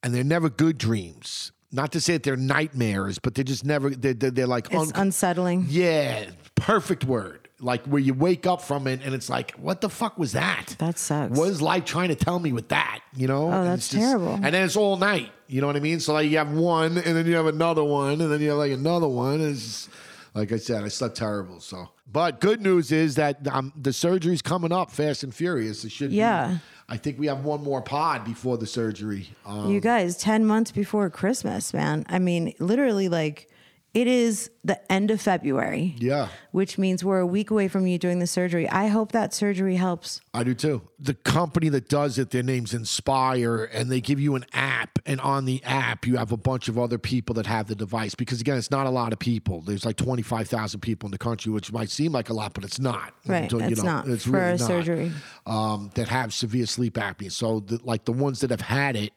and 0.03 0.15
they're 0.15 0.25
never 0.25 0.49
good 0.49 0.79
dreams. 0.79 1.53
Not 1.75 1.93
to 1.93 2.01
say 2.01 2.13
that 2.15 2.23
they're 2.23 2.37
nightmares, 2.37 3.19
but 3.19 3.35
they're 3.35 3.45
just 3.45 3.65
never. 3.65 3.91
They're, 3.91 4.15
they're, 4.15 4.31
they're 4.31 4.47
like 4.47 4.67
It's 4.71 4.93
un- 4.93 4.93
unsettling. 5.07 5.67
yeah, 5.69 6.27
perfect 6.55 7.05
word. 7.05 7.49
Like 7.61 7.85
where 7.87 8.01
you 8.01 8.13
wake 8.13 8.45
up 8.47 8.61
from 8.61 8.87
it, 8.89 9.01
and 9.05 9.15
it's 9.15 9.31
like, 9.31 9.53
what 9.53 9.81
the 9.81 9.89
fuck 9.89 10.19
was 10.19 10.33
that? 10.33 10.75
That 10.79 10.99
sucks. 10.99 11.39
What 11.39 11.49
is 11.49 11.63
life 11.63 11.85
trying 11.85 12.09
to 12.09 12.17
tell 12.17 12.39
me 12.41 12.53
with 12.53 12.69
that? 12.71 13.01
You 13.15 13.29
know? 13.29 13.47
Oh, 13.49 13.53
And 13.53 13.67
that's 13.69 13.89
just- 13.89 14.03
terrible. 14.03 14.35
And 14.35 14.47
then 14.53 14.65
it's 14.65 14.77
all 14.77 14.97
night. 14.97 15.31
You 15.47 15.61
know 15.61 15.69
what 15.69 15.77
I 15.77 15.81
mean? 15.81 16.01
So 16.01 16.13
like 16.13 16.29
you 16.29 16.39
have 16.39 16.51
one, 16.53 16.99
and 16.99 17.17
then 17.17 17.25
you 17.27 17.37
have 17.37 17.47
another 17.47 17.85
one, 17.85 18.21
and 18.21 18.33
then 18.33 18.41
you 18.41 18.49
have 18.51 18.59
like 18.59 18.73
another 18.73 19.07
one. 19.09 19.35
And 19.41 19.53
It's 19.53 19.63
just, 19.63 19.89
like 20.35 20.51
I 20.53 20.57
said, 20.57 20.83
I 20.83 20.89
slept 20.89 21.17
terrible. 21.17 21.61
So, 21.61 21.89
but 22.11 22.41
good 22.41 22.61
news 22.61 22.91
is 22.91 23.15
that 23.15 23.47
um, 23.49 23.73
the 23.81 23.93
surgery's 23.93 24.43
coming 24.43 24.73
up 24.73 24.91
fast 24.91 25.23
and 25.23 25.33
furious. 25.35 25.85
It 25.85 25.93
should. 25.93 26.11
be- 26.11 26.17
Yeah. 26.17 26.59
I 26.89 26.97
think 26.97 27.19
we 27.19 27.27
have 27.27 27.45
one 27.45 27.63
more 27.63 27.81
pod 27.81 28.25
before 28.25 28.59
the 28.59 28.67
surgery. 28.67 29.29
Um, 29.47 29.71
You 29.71 29.81
guys, 29.81 30.17
10 30.17 30.45
months 30.45 30.73
before 30.73 31.09
Christmas, 31.11 31.73
man. 31.73 32.05
I 32.09 32.19
mean, 32.19 32.55
literally, 32.59 33.09
like, 33.09 33.49
it 33.95 34.07
is 34.07 34.51
the 34.65 34.91
end 34.91 35.11
of 35.11 35.21
February. 35.21 35.95
Yeah. 35.99 36.29
Which 36.51 36.79
means 36.79 37.05
we're 37.05 37.19
a 37.19 37.27
week 37.27 37.51
away 37.51 37.69
from 37.69 37.87
you 37.87 37.99
doing 37.99 38.21
the 38.21 38.27
surgery. 38.27 38.67
I 38.69 38.87
hope 38.87 39.13
that 39.13 39.35
surgery 39.35 39.77
helps. 39.77 40.23
I 40.33 40.45
do 40.45 40.55
too. 40.55 40.89
The 40.99 41.13
company 41.13 41.69
that 41.69 41.91
does 41.91 42.19
it, 42.19 42.31
their 42.31 42.43
name's 42.43 42.73
Inspire, 42.73 43.65
and 43.65 43.91
they 43.91 44.01
give 44.01 44.19
you 44.19 44.35
an 44.35 44.47
app. 44.55 44.99
And 45.05 45.21
on 45.21 45.45
the 45.45 45.63
app, 45.65 46.07
you 46.07 46.17
have 46.17 46.33
a 46.33 46.39
bunch 46.39 46.69
of 46.69 46.79
other 46.79 46.97
people 46.97 47.35
that 47.35 47.45
have 47.45 47.67
the 47.67 47.75
device. 47.75 48.15
Because 48.15 48.41
again, 48.41 48.57
it's 48.57 48.71
not 48.71 48.87
a 48.87 48.91
lot 48.91 49.13
of 49.13 49.19
people. 49.19 49.61
There's 49.61 49.85
like 49.85 49.97
25,000 49.97 50.81
people 50.81 51.09
in 51.09 51.11
the 51.11 51.19
country, 51.19 51.53
which 51.53 51.71
might 51.71 51.91
seem 51.91 52.13
like 52.13 52.31
a 52.31 52.35
lot, 52.35 52.55
but 52.55 52.65
it's 52.65 52.81
not. 52.81 53.13
Right, 53.27 53.51
So, 53.51 53.59
it's 53.59 53.83
not 53.83 54.07
for 54.07 54.43
a 54.43 54.59
surgery. 54.59 55.13
Um, 55.45 55.91
that 55.97 56.09
have 56.09 56.33
severe 56.33 56.65
sleep 56.65 56.95
apnea. 56.95 57.31
So, 57.31 57.61
the, 57.61 57.79
like 57.85 58.07
the 58.07 58.13
ones 58.13 58.41
that 58.41 58.51
have 58.51 58.63
had 58.63 58.97
it, 58.97 59.13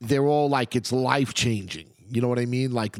they're 0.00 0.26
all 0.26 0.48
like 0.48 0.74
it's 0.76 0.92
life 0.92 1.34
changing. 1.34 1.90
You 2.14 2.20
know 2.22 2.28
what 2.28 2.38
I 2.38 2.46
mean? 2.46 2.72
Like, 2.72 2.96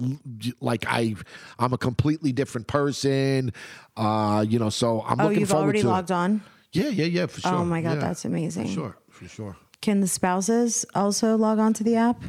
like 0.61 0.85
I, 0.89 1.15
I'm 1.59 1.73
a 1.73 1.79
completely 1.79 2.33
different 2.33 2.67
person. 2.67 3.53
Uh, 3.97 4.45
you 4.49 4.59
know, 4.59 4.71
so 4.71 5.03
I'm 5.03 5.21
Oh, 5.21 5.25
looking 5.25 5.41
you've 5.41 5.49
forward 5.51 5.65
already 5.65 5.83
to 5.83 5.89
it. 5.89 5.91
logged 5.91 6.11
on? 6.13 6.43
Yeah, 6.73 6.89
yeah, 6.89 7.05
yeah, 7.07 7.27
for 7.27 7.41
sure. 7.41 7.55
Oh 7.55 7.65
my 7.65 7.81
God, 7.81 7.95
Yeah, 7.95 8.01
that's 8.01 8.25
amazing. 8.25 8.67
For 8.67 8.73
sure, 8.73 8.97
for 9.11 9.29
sure. 9.29 9.57
Can 9.81 10.01
the 10.01 10.09
spouses 10.09 10.85
also 10.95 11.37
log 11.37 11.59
on 11.59 11.73
to 11.75 11.85
the 11.85 11.97
app? 11.97 12.21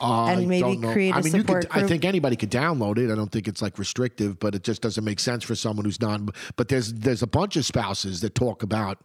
I 0.00 0.32
and 0.32 0.48
maybe 0.48 0.76
create 0.88 1.12
a 1.14 1.18
I 1.18 1.22
mean, 1.22 1.32
you 1.34 1.40
support 1.40 1.70
could. 1.70 1.82
I 1.84 1.86
think 1.86 2.04
anybody 2.04 2.36
could 2.36 2.50
download 2.50 2.98
it. 2.98 3.10
I 3.10 3.14
don't 3.14 3.30
think 3.30 3.48
it's 3.48 3.62
like 3.62 3.78
restrictive, 3.78 4.38
but 4.38 4.54
it 4.54 4.62
just 4.64 4.82
doesn't 4.82 5.04
make 5.04 5.20
sense 5.20 5.44
for 5.44 5.54
someone 5.54 5.84
who's 5.86 6.00
not. 6.00 6.20
But 6.56 6.68
there's 6.68 6.92
there's 6.92 7.22
a 7.22 7.26
bunch 7.26 7.56
of 7.56 7.64
spouses 7.64 8.20
that 8.20 8.34
talk 8.34 8.62
about 8.62 8.98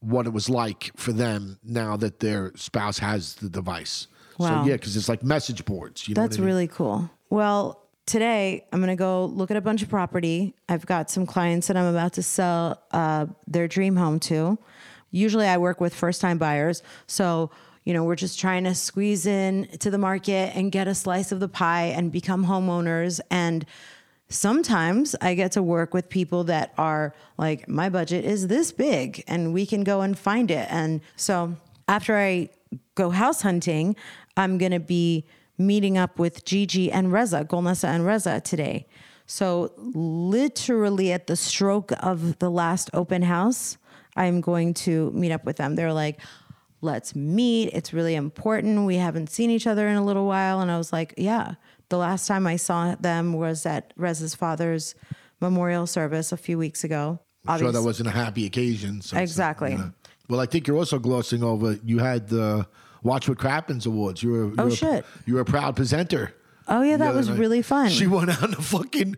what 0.00 0.26
it 0.26 0.32
was 0.32 0.48
like 0.48 0.90
for 0.96 1.12
them 1.12 1.58
now 1.62 1.96
that 1.98 2.20
their 2.20 2.52
spouse 2.56 2.98
has 2.98 3.34
the 3.34 3.50
device. 3.50 4.08
Wow. 4.40 4.62
So 4.62 4.68
yeah, 4.68 4.76
because 4.76 4.96
it's 4.96 5.08
like 5.08 5.22
message 5.22 5.64
boards. 5.64 6.08
You 6.08 6.14
know 6.14 6.22
That's 6.22 6.36
I 6.36 6.40
mean? 6.40 6.46
really 6.46 6.68
cool. 6.68 7.10
Well, 7.28 7.82
today 8.06 8.64
I'm 8.72 8.80
going 8.80 8.88
to 8.88 8.96
go 8.96 9.26
look 9.26 9.50
at 9.50 9.56
a 9.56 9.60
bunch 9.60 9.82
of 9.82 9.88
property. 9.88 10.54
I've 10.68 10.86
got 10.86 11.10
some 11.10 11.26
clients 11.26 11.66
that 11.68 11.76
I'm 11.76 11.86
about 11.86 12.14
to 12.14 12.22
sell 12.22 12.82
uh, 12.90 13.26
their 13.46 13.68
dream 13.68 13.96
home 13.96 14.18
to. 14.20 14.58
Usually 15.10 15.46
I 15.46 15.58
work 15.58 15.80
with 15.80 15.94
first 15.94 16.20
time 16.20 16.38
buyers. 16.38 16.82
So, 17.06 17.50
you 17.84 17.92
know, 17.92 18.04
we're 18.04 18.16
just 18.16 18.40
trying 18.40 18.64
to 18.64 18.74
squeeze 18.74 19.26
in 19.26 19.68
to 19.80 19.90
the 19.90 19.98
market 19.98 20.56
and 20.56 20.72
get 20.72 20.88
a 20.88 20.94
slice 20.94 21.32
of 21.32 21.40
the 21.40 21.48
pie 21.48 21.86
and 21.86 22.10
become 22.10 22.46
homeowners. 22.46 23.20
And 23.30 23.66
sometimes 24.28 25.14
I 25.20 25.34
get 25.34 25.52
to 25.52 25.62
work 25.62 25.92
with 25.92 26.08
people 26.08 26.44
that 26.44 26.72
are 26.78 27.14
like, 27.36 27.68
my 27.68 27.90
budget 27.90 28.24
is 28.24 28.48
this 28.48 28.72
big 28.72 29.22
and 29.26 29.52
we 29.52 29.66
can 29.66 29.84
go 29.84 30.00
and 30.00 30.18
find 30.18 30.50
it. 30.50 30.66
And 30.70 31.00
so 31.16 31.56
after 31.88 32.16
I 32.16 32.50
go 32.94 33.10
house 33.10 33.42
hunting, 33.42 33.96
I'm 34.40 34.58
going 34.58 34.72
to 34.72 34.80
be 34.80 35.26
meeting 35.58 35.98
up 35.98 36.18
with 36.18 36.44
Gigi 36.44 36.90
and 36.90 37.12
Reza, 37.12 37.44
Golnesa 37.44 37.88
and 37.88 38.06
Reza 38.06 38.40
today. 38.40 38.86
So 39.26 39.72
literally 39.76 41.12
at 41.12 41.26
the 41.26 41.36
stroke 41.36 41.92
of 42.00 42.38
the 42.38 42.50
last 42.50 42.90
open 42.94 43.22
house, 43.22 43.76
I'm 44.16 44.40
going 44.40 44.74
to 44.74 45.10
meet 45.12 45.30
up 45.30 45.44
with 45.44 45.56
them. 45.56 45.76
They're 45.76 45.92
like, 45.92 46.20
let's 46.80 47.14
meet. 47.14 47.66
It's 47.72 47.92
really 47.92 48.14
important. 48.14 48.86
We 48.86 48.96
haven't 48.96 49.30
seen 49.30 49.50
each 49.50 49.66
other 49.66 49.86
in 49.86 49.96
a 49.96 50.04
little 50.04 50.26
while. 50.26 50.60
And 50.60 50.70
I 50.70 50.78
was 50.78 50.92
like, 50.92 51.14
yeah. 51.16 51.54
The 51.90 51.98
last 51.98 52.26
time 52.26 52.46
I 52.46 52.56
saw 52.56 52.94
them 52.94 53.34
was 53.34 53.66
at 53.66 53.92
Reza's 53.96 54.34
father's 54.34 54.94
memorial 55.40 55.86
service 55.86 56.32
a 56.32 56.36
few 56.36 56.56
weeks 56.56 56.82
ago. 56.84 57.20
I'm 57.46 57.58
sure 57.58 57.72
that 57.72 57.82
wasn't 57.82 58.08
a 58.08 58.12
happy 58.12 58.46
occasion. 58.46 59.02
So 59.02 59.18
Exactly. 59.18 59.72
you 59.72 59.78
know. 59.78 59.92
Well, 60.28 60.40
I 60.40 60.46
think 60.46 60.66
you're 60.66 60.76
also 60.76 60.98
glossing 60.98 61.42
over. 61.42 61.78
You 61.84 61.98
had 61.98 62.28
the 62.28 62.66
Watch 63.02 63.28
What 63.28 63.38
Crappens 63.38 63.86
Awards. 63.86 64.22
You 64.22 64.30
were. 64.32 64.44
You 64.48 64.54
Oh, 64.58 64.64
were, 64.64 64.70
shit. 64.70 65.04
You 65.26 65.34
were 65.34 65.40
a 65.40 65.44
proud 65.44 65.76
presenter. 65.76 66.34
Oh, 66.68 66.82
yeah, 66.82 66.98
that 66.98 67.14
was 67.14 67.28
night. 67.28 67.38
really 67.38 67.62
fun. 67.62 67.88
She 67.90 68.06
went 68.08 68.30
out 68.30 68.42
and 68.44 68.64
fucking. 68.64 69.16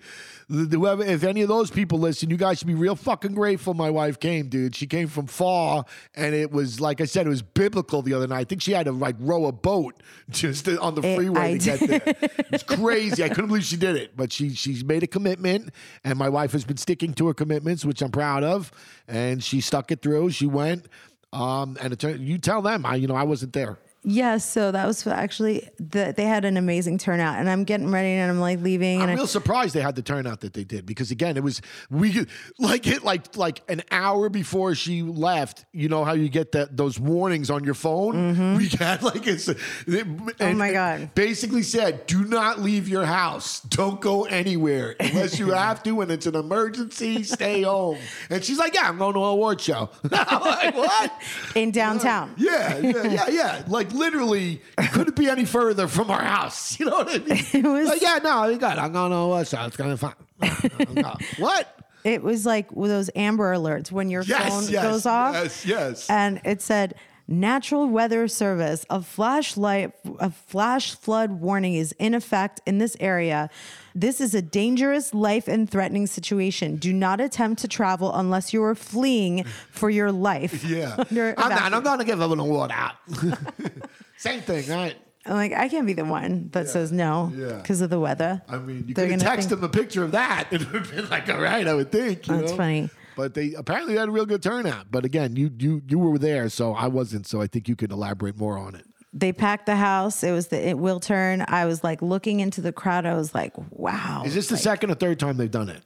the- 0.49 0.77
Whoever, 0.79 1.03
if 1.03 1.23
any 1.23 1.42
of 1.42 1.49
those 1.49 1.71
people 1.71 1.99
listen, 1.99 2.31
you 2.31 2.37
guys 2.38 2.59
should 2.59 2.66
be 2.66 2.75
real 2.75 2.97
fucking 2.97 3.33
grateful. 3.35 3.75
My 3.75 3.90
wife 3.90 4.18
came, 4.21 4.49
dude. 4.49 4.75
She 4.75 4.87
came 4.87 5.07
from 5.09 5.27
far, 5.27 5.85
and 6.14 6.35
it 6.35 6.51
was 6.51 6.81
like 6.81 7.01
I 7.01 7.05
said, 7.05 7.27
it 7.27 7.31
was 7.31 7.42
biblical 7.42 8.01
the 8.03 8.14
other 8.14 8.27
night. 8.27 8.38
I 8.40 8.45
think 8.45 8.62
she 8.62 8.73
had 8.73 8.87
to 8.87 8.92
like 8.92 9.16
row 9.18 9.47
a 9.47 9.53
boat 9.53 10.03
just 10.31 10.66
on 10.68 10.95
the 10.95 11.03
freeway 11.03 11.59
to 11.59 11.79
get 11.79 11.88
there. 11.88 12.31
It's 12.53 12.62
crazy. 12.62 13.23
I 13.25 13.29
couldn't 13.29 13.49
believe 13.49 13.64
she 13.64 13.77
did 13.77 13.97
it, 13.97 14.16
but 14.16 14.33
she 14.33 14.51
she's 14.55 14.83
made 14.85 15.03
a 15.03 15.07
commitment, 15.07 15.71
and 16.05 16.18
my 16.18 16.29
wife 16.31 16.53
has 16.53 16.64
been 16.64 16.77
sticking 16.79 17.12
to 17.14 17.27
her 17.29 17.35
commitments, 17.35 17.85
which 17.85 18.01
I'm 18.03 18.11
proud 18.12 18.45
of. 18.45 18.71
And 19.09 19.42
she 19.45 19.61
stuck 19.61 19.90
it 19.90 20.01
through. 20.01 20.31
She 20.31 20.47
went, 20.47 20.87
um, 21.33 21.77
and 21.81 21.92
it 21.92 21.99
you 22.21 22.38
tell 22.38 22.62
them, 22.62 22.85
I 22.85 22.97
you 22.97 23.07
know 23.07 23.14
I 23.16 23.25
wasn't 23.25 23.53
there. 23.53 23.79
Yes, 24.04 24.44
so 24.44 24.72
that 24.72 24.86
was 24.86 25.06
actually 25.06 25.68
the, 25.78 26.12
they 26.16 26.24
had 26.24 26.44
an 26.44 26.56
amazing 26.56 26.98
turnout, 26.98 27.38
and 27.38 27.48
I'm 27.48 27.64
getting 27.64 27.90
ready 27.90 28.08
and 28.08 28.30
I'm 28.30 28.40
like 28.40 28.60
leaving, 28.60 29.00
and 29.00 29.04
I'm 29.10 29.10
I, 29.10 29.14
real 29.14 29.26
surprised 29.28 29.74
they 29.74 29.80
had 29.80 29.94
the 29.94 30.02
turnout 30.02 30.40
that 30.40 30.54
they 30.54 30.64
did 30.64 30.86
because 30.86 31.10
again, 31.10 31.36
it 31.36 31.42
was 31.42 31.62
we 31.90 32.26
like 32.58 32.86
it 32.86 33.04
like 33.04 33.36
like 33.36 33.62
an 33.68 33.82
hour 33.90 34.28
before 34.28 34.74
she 34.74 35.02
left. 35.02 35.64
You 35.72 35.88
know 35.88 36.04
how 36.04 36.14
you 36.14 36.28
get 36.28 36.52
that 36.52 36.76
those 36.76 36.98
warnings 36.98 37.48
on 37.50 37.62
your 37.64 37.74
phone. 37.74 38.56
We 38.56 38.68
had 38.68 39.02
like 39.02 39.26
it's 39.26 39.48
and- 39.48 39.56
Mm-hmm. 39.86 40.28
Oh 40.40 40.52
my 40.54 40.72
God. 40.72 41.14
Basically 41.14 41.62
said, 41.62 42.06
do 42.06 42.24
not 42.24 42.60
leave 42.60 42.88
your 42.88 43.04
house. 43.04 43.60
Don't 43.60 44.00
go 44.00 44.24
anywhere 44.24 44.96
unless 44.98 45.38
you 45.38 45.50
have 45.52 45.82
to, 45.84 46.00
and 46.00 46.10
it's 46.10 46.26
an 46.26 46.34
emergency. 46.34 47.22
Stay 47.22 47.62
home. 47.62 47.98
And 48.30 48.42
she's 48.44 48.58
like, 48.58 48.74
yeah, 48.74 48.88
I'm 48.88 48.98
going 48.98 49.14
to 49.14 49.20
an 49.20 49.26
award 49.26 49.60
show. 49.60 49.90
I'm 50.12 50.40
like, 50.42 50.74
what? 50.74 51.12
in 51.54 51.70
downtown. 51.70 52.34
Yeah, 52.36 52.78
yeah, 52.78 53.02
yeah, 53.06 53.28
yeah. 53.28 53.62
Like 53.68 53.91
literally, 53.94 54.61
couldn't 54.92 55.16
be 55.16 55.28
any 55.28 55.44
further 55.44 55.87
from 55.88 56.11
our 56.11 56.22
house. 56.22 56.78
You 56.83 56.87
know 56.87 56.96
what 56.98 57.09
I 57.11 57.18
mean? 57.18 57.44
It 57.52 57.64
was- 57.64 57.88
like, 57.88 58.02
yeah, 58.02 58.18
no, 58.22 58.48
you 58.48 58.59
got. 58.59 58.78
It. 58.78 58.81
I'm 58.81 58.92
going 58.92 59.11
to 59.12 59.16
uh, 59.16 59.26
what? 59.26 59.46
So 59.46 59.61
it's 59.62 59.76
gonna 59.76 59.94
be 59.94 59.98
fine. 59.98 61.16
what? 61.38 61.78
It 62.05 62.22
was 62.22 62.44
like 62.44 62.68
those 62.74 63.11
Amber 63.14 63.55
Alerts 63.55 63.92
when 63.92 64.11
your 64.11 64.22
Yes, 64.24 64.48
phone 64.52 64.68
yes, 64.72 64.83
goes 64.83 65.07
off, 65.07 65.35
yes, 65.35 65.64
yes. 65.66 66.11
and 66.11 66.40
it 66.44 66.61
said 66.61 66.94
Natural 67.28 67.87
Weather 67.88 68.26
Service, 68.28 68.85
a 68.90 69.00
flash 69.00 69.56
light, 69.56 69.92
a 70.18 70.30
flash 70.30 70.94
flood 70.94 71.30
warning 71.30 71.74
is 71.74 71.92
in 71.98 72.14
effect 72.14 72.61
in 72.66 72.78
this 72.78 72.96
area. 73.00 73.48
This 73.94 74.20
is 74.20 74.35
a 74.35 74.42
dangerous, 74.42 75.14
life 75.14 75.48
and 75.48 75.68
threatening 75.70 76.06
situation. 76.06 76.76
Do 76.76 76.92
not 76.92 77.20
attempt 77.20 77.61
to 77.62 77.68
travel 77.68 78.12
unless 78.14 78.52
you 78.52 78.62
are 78.64 78.74
fleeing 78.74 79.44
for 79.70 79.88
your 79.90 80.11
life. 80.12 80.64
Yeah. 80.72 80.96
I'm 81.11 81.48
not. 81.50 81.74
I'm 81.74 81.82
gonna 81.82 82.04
give 82.04 82.18
them 82.18 82.38
a 82.40 82.44
word 82.44 82.70
out. 82.72 82.94
Same 84.16 84.40
thing, 84.40 84.68
right? 84.68 84.96
I'm 85.26 85.35
like, 85.35 85.52
I 85.52 85.68
can't 85.68 85.87
be 85.87 85.92
the 85.92 86.04
one 86.04 86.48
that 86.52 86.68
says 86.68 86.90
no 86.90 87.30
Yeah. 87.37 87.58
because 87.58 87.80
of 87.80 87.90
the 87.90 88.00
weather. 88.00 88.42
I 88.48 88.56
mean, 88.58 88.85
you 88.88 88.94
could 88.94 89.08
texted 89.11 89.37
think- 89.37 89.48
them 89.50 89.64
a 89.64 89.68
picture 89.68 90.02
of 90.02 90.12
that. 90.12 90.48
It 90.50 90.61
would 90.72 90.82
have 90.87 90.90
been 90.96 91.08
like, 91.11 91.28
all 91.28 91.40
right, 91.40 91.66
I 91.68 91.74
would 91.74 91.92
think. 91.92 92.26
you 92.26 92.37
That's 92.38 92.50
know? 92.52 92.56
funny. 92.56 92.90
But 93.16 93.35
they 93.35 93.55
apparently 93.55 93.96
had 93.96 94.09
a 94.09 94.12
real 94.12 94.27
good 94.27 94.42
turnout. 94.42 94.90
But 94.90 95.05
again, 95.05 95.37
you 95.37 95.51
you 95.59 95.83
you 95.88 95.98
were 95.98 96.18
there, 96.18 96.48
so 96.48 96.75
I 96.75 96.87
wasn't. 96.87 97.27
So 97.27 97.40
I 97.40 97.46
think 97.46 97.68
you 97.68 97.77
could 97.77 97.92
elaborate 97.92 98.37
more 98.38 98.59
on 98.59 98.75
it. 98.75 98.85
They 99.12 99.33
packed 99.33 99.66
the 99.66 99.77
house. 99.77 100.22
It 100.25 100.33
was 100.33 100.48
the 100.48 100.68
it 100.68 100.79
will 100.79 100.98
turn. 101.01 101.44
I 101.48 101.66
was 101.66 101.85
like 101.85 102.01
looking 102.01 102.40
into 102.40 102.61
the 102.62 102.72
crowd. 102.72 103.05
I 103.07 103.14
was 103.14 103.35
like, 103.35 103.53
wow. 103.70 104.22
Is 104.25 104.35
this 104.35 104.48
the 104.48 104.55
Like, 104.55 104.62
second 104.62 104.90
or 104.90 104.94
third 104.94 105.18
time 105.20 105.37
they've 105.37 105.51
done 105.51 105.68
it? 105.68 105.83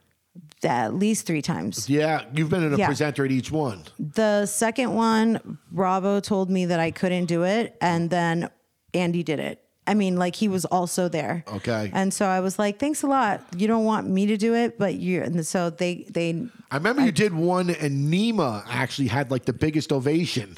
at 0.63 0.93
least 0.93 1.25
three 1.27 1.41
times? 1.41 1.89
Yeah, 1.89 2.23
you've 2.33 2.49
been 2.49 2.63
in 2.63 2.73
a 2.73 2.77
Yeah. 2.77 2.85
presenter 2.87 3.25
at 3.25 3.31
each 3.31 3.51
one. 3.51 3.83
The 3.99 4.45
second 4.45 4.93
one, 4.93 5.57
Bravo 5.71 6.19
told 6.19 6.49
me 6.49 6.65
that 6.67 6.79
I 6.79 6.91
couldn't 6.91 7.25
do 7.25 7.43
it, 7.43 7.75
and 7.81 8.09
then 8.09 8.49
Andy 8.93 9.23
did 9.23 9.39
it. 9.39 9.61
I 9.87 9.93
mean, 9.93 10.17
like 10.17 10.35
he 10.35 10.47
was 10.47 10.65
also 10.65 11.07
there. 11.07 11.43
Okay. 11.47 11.89
And 11.93 12.13
so 12.13 12.25
I 12.25 12.41
was 12.41 12.59
like, 12.59 12.77
"Thanks 12.77 13.03
a 13.03 13.07
lot. 13.07 13.41
You 13.55 13.67
don't 13.67 13.85
want 13.85 14.07
me 14.07 14.25
to 14.27 14.37
do 14.37 14.53
it, 14.53 14.77
but 14.77 14.95
you." 14.95 15.23
And 15.23 15.45
so 15.47 15.69
they 15.69 16.05
they 16.09 16.47
I 16.69 16.75
remember 16.75 17.03
you 17.03 17.13
did 17.13 17.33
one, 17.33 17.69
and 17.69 18.13
Nima 18.13 18.63
actually 18.67 19.07
had 19.07 19.31
like 19.31 19.45
the 19.45 19.53
biggest 19.53 19.91
ovation. 19.93 20.57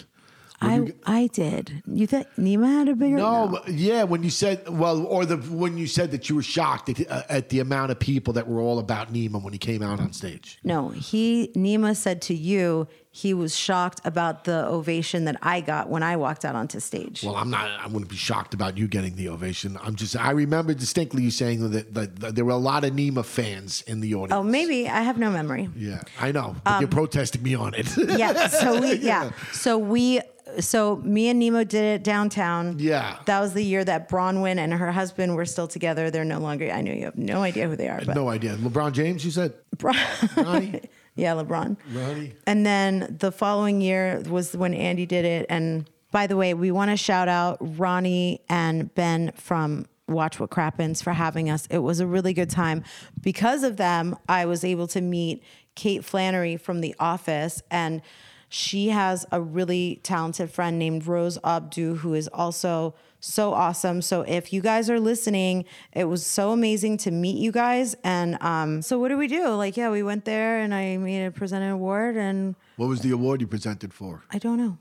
I 0.61 0.93
I 1.05 1.27
did. 1.27 1.83
You 1.85 2.07
think 2.07 2.27
Nima 2.37 2.67
had 2.67 2.89
a 2.89 2.95
bigger? 2.95 3.17
No, 3.17 3.47
but- 3.47 3.67
yeah, 3.69 4.03
when 4.03 4.23
you 4.23 4.29
said 4.29 4.67
well, 4.69 5.05
or 5.05 5.25
the 5.25 5.37
when 5.37 5.77
you 5.77 5.87
said 5.87 6.11
that 6.11 6.29
you 6.29 6.35
were 6.35 6.43
shocked 6.43 6.89
at, 6.89 7.09
uh, 7.09 7.23
at 7.29 7.49
the 7.49 7.59
amount 7.59 7.91
of 7.91 7.99
people 7.99 8.33
that 8.33 8.47
were 8.47 8.59
all 8.59 8.79
about 8.79 9.13
Nima 9.13 9.41
when 9.41 9.53
he 9.53 9.59
came 9.59 9.81
out 9.81 9.99
on 9.99 10.13
stage. 10.13 10.59
No, 10.63 10.89
he 10.89 11.51
Nima 11.55 11.95
said 11.95 12.21
to 12.23 12.33
you 12.33 12.87
he 13.11 13.33
was 13.33 13.55
shocked 13.55 14.01
about 14.05 14.43
the 14.43 14.65
ovation 14.67 15.25
that 15.25 15.35
I 15.41 15.61
got 15.61 15.89
when 15.89 16.03
I 16.03 16.15
walked 16.15 16.45
out 16.45 16.55
onto 16.55 16.79
stage. 16.79 17.23
Well, 17.23 17.35
I'm 17.35 17.49
not. 17.49 17.67
I 17.67 17.87
wouldn't 17.87 18.09
be 18.09 18.15
shocked 18.15 18.53
about 18.53 18.77
you 18.77 18.87
getting 18.87 19.15
the 19.15 19.29
ovation. 19.29 19.77
I'm 19.81 19.95
just. 19.95 20.15
I 20.15 20.31
remember 20.31 20.73
distinctly 20.75 21.23
you 21.23 21.31
saying 21.31 21.71
that, 21.71 21.93
that, 21.95 22.19
that 22.19 22.35
there 22.35 22.45
were 22.45 22.51
a 22.51 22.57
lot 22.57 22.83
of 22.83 22.93
Nima 22.93 23.25
fans 23.25 23.81
in 23.87 23.99
the 23.99 24.13
audience. 24.13 24.33
oh, 24.33 24.43
maybe 24.43 24.87
I 24.87 25.01
have 25.01 25.17
no 25.17 25.31
memory. 25.31 25.69
Yeah, 25.75 26.01
I 26.19 26.31
know. 26.31 26.55
But 26.63 26.81
you're 26.81 26.89
protesting 26.89 27.41
me 27.41 27.55
on 27.55 27.73
it. 27.73 27.87
Yeah. 27.97 28.47
So 28.47 28.79
we 28.79 28.93
yeah. 28.99 29.31
So 29.53 29.77
we 29.77 30.21
so 30.59 30.97
me 30.97 31.29
and 31.29 31.39
Nemo 31.39 31.63
did 31.63 31.83
it 31.83 32.03
downtown. 32.03 32.77
Yeah. 32.79 33.17
That 33.25 33.39
was 33.39 33.53
the 33.53 33.63
year 33.63 33.83
that 33.85 34.09
Bronwyn 34.09 34.57
and 34.57 34.73
her 34.73 34.91
husband 34.91 35.35
were 35.35 35.45
still 35.45 35.67
together. 35.67 36.09
They're 36.11 36.25
no 36.25 36.39
longer. 36.39 36.71
I 36.71 36.81
know 36.81 36.91
you 36.91 37.05
have 37.05 37.17
no 37.17 37.41
idea 37.41 37.67
who 37.67 37.75
they 37.75 37.89
are, 37.89 38.01
but 38.05 38.15
no 38.15 38.29
idea. 38.29 38.55
LeBron 38.55 38.93
James, 38.93 39.23
you 39.23 39.31
said? 39.31 39.53
Ronnie? 39.81 40.81
yeah, 41.15 41.33
LeBron. 41.33 41.77
Ronnie? 41.93 42.33
And 42.45 42.65
then 42.65 43.15
the 43.19 43.31
following 43.31 43.81
year 43.81 44.21
was 44.27 44.55
when 44.55 44.73
Andy 44.73 45.05
did 45.05 45.25
it. 45.25 45.45
And 45.49 45.89
by 46.11 46.27
the 46.27 46.35
way, 46.35 46.53
we 46.53 46.71
want 46.71 46.91
to 46.91 46.97
shout 46.97 47.27
out 47.27 47.57
Ronnie 47.59 48.41
and 48.49 48.93
Ben 48.95 49.31
from 49.35 49.85
Watch 50.07 50.39
What 50.39 50.49
Crappens 50.49 51.03
for 51.03 51.13
having 51.13 51.49
us. 51.49 51.67
It 51.69 51.79
was 51.79 51.99
a 51.99 52.07
really 52.07 52.33
good 52.33 52.49
time. 52.49 52.83
Because 53.21 53.63
of 53.63 53.77
them, 53.77 54.17
I 54.27 54.45
was 54.45 54.63
able 54.63 54.87
to 54.87 55.01
meet 55.01 55.43
Kate 55.75 56.03
Flannery 56.03 56.57
from 56.57 56.81
The 56.81 56.95
Office. 56.99 57.61
And 57.69 58.01
she 58.49 58.89
has 58.89 59.25
a 59.31 59.39
really 59.39 59.99
talented 60.03 60.49
friend 60.51 60.77
named 60.79 61.05
Rose 61.05 61.37
Abdoo, 61.43 61.95
who 61.95 62.13
is 62.15 62.27
also 62.29 62.95
so 63.19 63.53
awesome. 63.53 64.01
So 64.01 64.21
if 64.21 64.51
you 64.51 64.61
guys 64.61 64.89
are 64.89 64.99
listening, 64.99 65.65
it 65.93 66.05
was 66.05 66.25
so 66.25 66.51
amazing 66.51 66.97
to 66.99 67.11
meet 67.11 67.37
you 67.37 67.51
guys. 67.51 67.95
And 68.03 68.41
um, 68.41 68.81
so 68.81 68.97
what 68.97 69.09
do 69.09 69.17
we 69.17 69.27
do? 69.27 69.49
Like, 69.49 69.77
yeah, 69.77 69.91
we 69.91 70.01
went 70.01 70.25
there 70.25 70.59
and 70.59 70.73
I 70.73 70.97
made 70.97 71.25
a 71.25 71.31
present 71.31 71.63
an 71.63 71.69
award, 71.69 72.17
and 72.17 72.55
What 72.77 72.89
was 72.89 73.01
the 73.01 73.11
award 73.11 73.41
you 73.41 73.47
presented 73.47 73.93
for? 73.93 74.23
I 74.31 74.39
don't 74.39 74.57
know. 74.57 74.77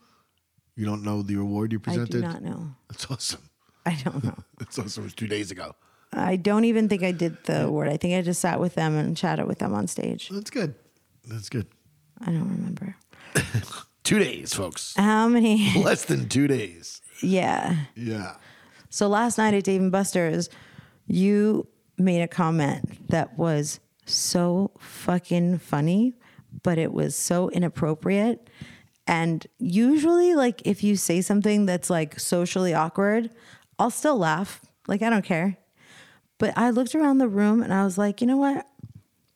You 0.75 0.87
don't 0.87 1.03
know 1.03 1.23
the 1.23 1.35
award 1.35 1.73
you 1.73 1.81
presented? 1.81 2.17
I 2.17 2.21
do 2.21 2.21
not 2.21 2.43
know. 2.43 2.75
That's 2.89 3.11
awesome. 3.11 3.51
I 3.85 3.99
don't 4.05 4.23
know. 4.23 4.37
That's 4.59 4.79
awesome. 4.79 5.03
It 5.03 5.07
was 5.07 5.15
two 5.15 5.27
days 5.27 5.51
ago. 5.51 5.75
I 6.13 6.37
don't 6.37 6.65
even 6.65 6.89
think 6.89 7.03
I 7.03 7.13
did 7.13 7.37
the 7.45 7.67
award. 7.67 7.89
I 7.89 7.97
think 7.99 8.15
I 8.15 8.23
just 8.23 8.41
sat 8.41 8.61
with 8.61 8.77
them 8.77 8.97
and 8.97 9.15
chatted 9.17 9.47
with 9.47 9.59
them 9.59 9.75
on 9.75 9.87
stage. 9.89 10.31
That's 10.31 10.51
good. 10.51 10.75
That's 11.27 11.49
good. 11.51 11.67
I 12.21 12.27
don't 12.27 12.49
remember. 12.49 12.97
Two 14.05 14.19
days, 14.19 14.55
folks. 14.55 14.95
How 14.97 15.29
many? 15.29 15.73
Less 15.85 16.05
than 16.07 16.29
two 16.29 16.49
days. 16.49 17.03
yeah. 17.23 17.77
Yeah. 17.95 18.37
So 18.91 19.07
last 19.09 19.37
night 19.37 19.53
at 19.53 19.65
Dave 19.65 19.83
and 19.83 19.93
Buster's, 19.93 20.49
you 21.07 21.67
made 21.99 22.23
a 22.23 22.29
comment 22.29 23.09
that 23.11 23.37
was 23.37 23.81
so 24.07 24.71
fucking 24.79 25.59
funny, 25.59 26.15
but 26.63 26.79
it 26.79 26.93
was 26.93 27.15
so 27.15 27.51
inappropriate. 27.51 28.49
And 29.07 29.47
usually, 29.59 30.35
like, 30.35 30.63
if 30.65 30.83
you 30.83 30.97
say 30.97 31.21
something 31.21 31.67
that's 31.67 31.91
like 31.91 32.19
socially 32.19 32.73
awkward, 32.73 33.31
I'll 33.79 33.91
still 33.91 34.17
laugh. 34.17 34.63
Like, 34.87 35.03
I 35.03 35.11
don't 35.11 35.25
care. 35.25 35.59
But 36.39 36.57
I 36.57 36.71
looked 36.71 36.95
around 36.95 37.19
the 37.19 37.29
room 37.29 37.63
and 37.63 37.75
I 37.75 37.85
was 37.85 37.99
like, 37.99 38.21
you 38.23 38.27
know 38.27 38.37
what? 38.39 38.67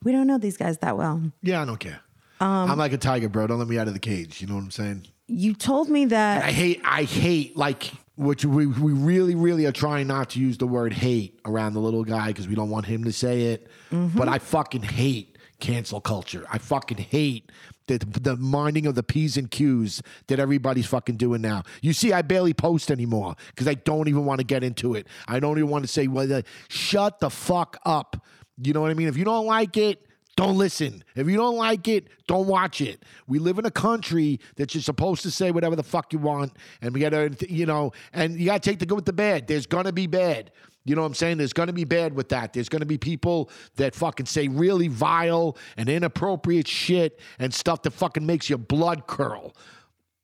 We 0.02 0.12
don't 0.12 0.26
know 0.26 0.38
these 0.38 0.56
guys 0.56 0.78
that 0.78 0.96
well. 0.96 1.20
Yeah, 1.42 1.60
I 1.60 1.64
don't 1.66 1.78
care. 1.80 2.00
Um, 2.42 2.72
I'm 2.72 2.78
like 2.78 2.92
a 2.92 2.98
tiger, 2.98 3.28
bro. 3.28 3.46
Don't 3.46 3.60
let 3.60 3.68
me 3.68 3.78
out 3.78 3.86
of 3.86 3.94
the 3.94 4.00
cage. 4.00 4.40
You 4.40 4.48
know 4.48 4.54
what 4.54 4.64
I'm 4.64 4.70
saying? 4.72 5.06
You 5.28 5.54
told 5.54 5.88
me 5.88 6.06
that 6.06 6.42
I 6.42 6.50
hate, 6.50 6.80
I 6.84 7.04
hate, 7.04 7.56
like, 7.56 7.92
which 8.16 8.44
we, 8.44 8.66
we 8.66 8.92
really, 8.92 9.36
really 9.36 9.64
are 9.64 9.72
trying 9.72 10.08
not 10.08 10.30
to 10.30 10.40
use 10.40 10.58
the 10.58 10.66
word 10.66 10.92
hate 10.92 11.38
around 11.44 11.74
the 11.74 11.80
little 11.80 12.02
guy 12.02 12.28
because 12.28 12.48
we 12.48 12.56
don't 12.56 12.68
want 12.68 12.86
him 12.86 13.04
to 13.04 13.12
say 13.12 13.42
it. 13.52 13.68
Mm-hmm. 13.92 14.18
But 14.18 14.28
I 14.28 14.40
fucking 14.40 14.82
hate 14.82 15.38
cancel 15.60 16.00
culture. 16.00 16.44
I 16.50 16.58
fucking 16.58 16.98
hate 16.98 17.52
the, 17.86 17.98
the 17.98 18.36
minding 18.36 18.86
of 18.86 18.96
the 18.96 19.04
P's 19.04 19.36
and 19.36 19.48
Q's 19.48 20.02
that 20.26 20.40
everybody's 20.40 20.86
fucking 20.86 21.18
doing 21.18 21.42
now. 21.42 21.62
You 21.80 21.92
see, 21.92 22.12
I 22.12 22.22
barely 22.22 22.54
post 22.54 22.90
anymore 22.90 23.36
because 23.50 23.68
I 23.68 23.74
don't 23.74 24.08
even 24.08 24.24
want 24.24 24.40
to 24.40 24.44
get 24.44 24.64
into 24.64 24.96
it. 24.96 25.06
I 25.28 25.38
don't 25.38 25.58
even 25.58 25.70
want 25.70 25.84
to 25.84 25.88
say, 25.88 26.08
well, 26.08 26.30
uh, 26.32 26.42
shut 26.68 27.20
the 27.20 27.30
fuck 27.30 27.78
up. 27.84 28.26
You 28.60 28.72
know 28.72 28.80
what 28.80 28.90
I 28.90 28.94
mean? 28.94 29.06
If 29.06 29.16
you 29.16 29.24
don't 29.24 29.46
like 29.46 29.76
it, 29.76 30.04
don't 30.36 30.56
listen. 30.56 31.04
If 31.14 31.28
you 31.28 31.36
don't 31.36 31.56
like 31.56 31.88
it, 31.88 32.08
don't 32.26 32.46
watch 32.46 32.80
it. 32.80 33.02
We 33.26 33.38
live 33.38 33.58
in 33.58 33.66
a 33.66 33.70
country 33.70 34.40
that 34.56 34.74
you're 34.74 34.82
supposed 34.82 35.22
to 35.22 35.30
say 35.30 35.50
whatever 35.50 35.76
the 35.76 35.82
fuck 35.82 36.12
you 36.12 36.18
want, 36.18 36.56
and 36.80 36.94
we 36.94 37.00
gotta, 37.00 37.36
you 37.48 37.66
know, 37.66 37.92
and 38.12 38.38
you 38.38 38.46
gotta 38.46 38.60
take 38.60 38.78
the 38.78 38.86
good 38.86 38.94
with 38.94 39.04
the 39.04 39.12
bad. 39.12 39.46
There's 39.46 39.66
gonna 39.66 39.92
be 39.92 40.06
bad. 40.06 40.50
You 40.84 40.96
know 40.96 41.02
what 41.02 41.08
I'm 41.08 41.14
saying? 41.14 41.38
There's 41.38 41.52
gonna 41.52 41.72
be 41.72 41.84
bad 41.84 42.14
with 42.14 42.30
that. 42.30 42.54
There's 42.54 42.68
gonna 42.68 42.86
be 42.86 42.98
people 42.98 43.50
that 43.76 43.94
fucking 43.94 44.26
say 44.26 44.48
really 44.48 44.88
vile 44.88 45.56
and 45.76 45.88
inappropriate 45.88 46.66
shit 46.66 47.20
and 47.38 47.52
stuff 47.52 47.82
that 47.82 47.92
fucking 47.92 48.24
makes 48.24 48.48
your 48.48 48.58
blood 48.58 49.06
curl. 49.06 49.54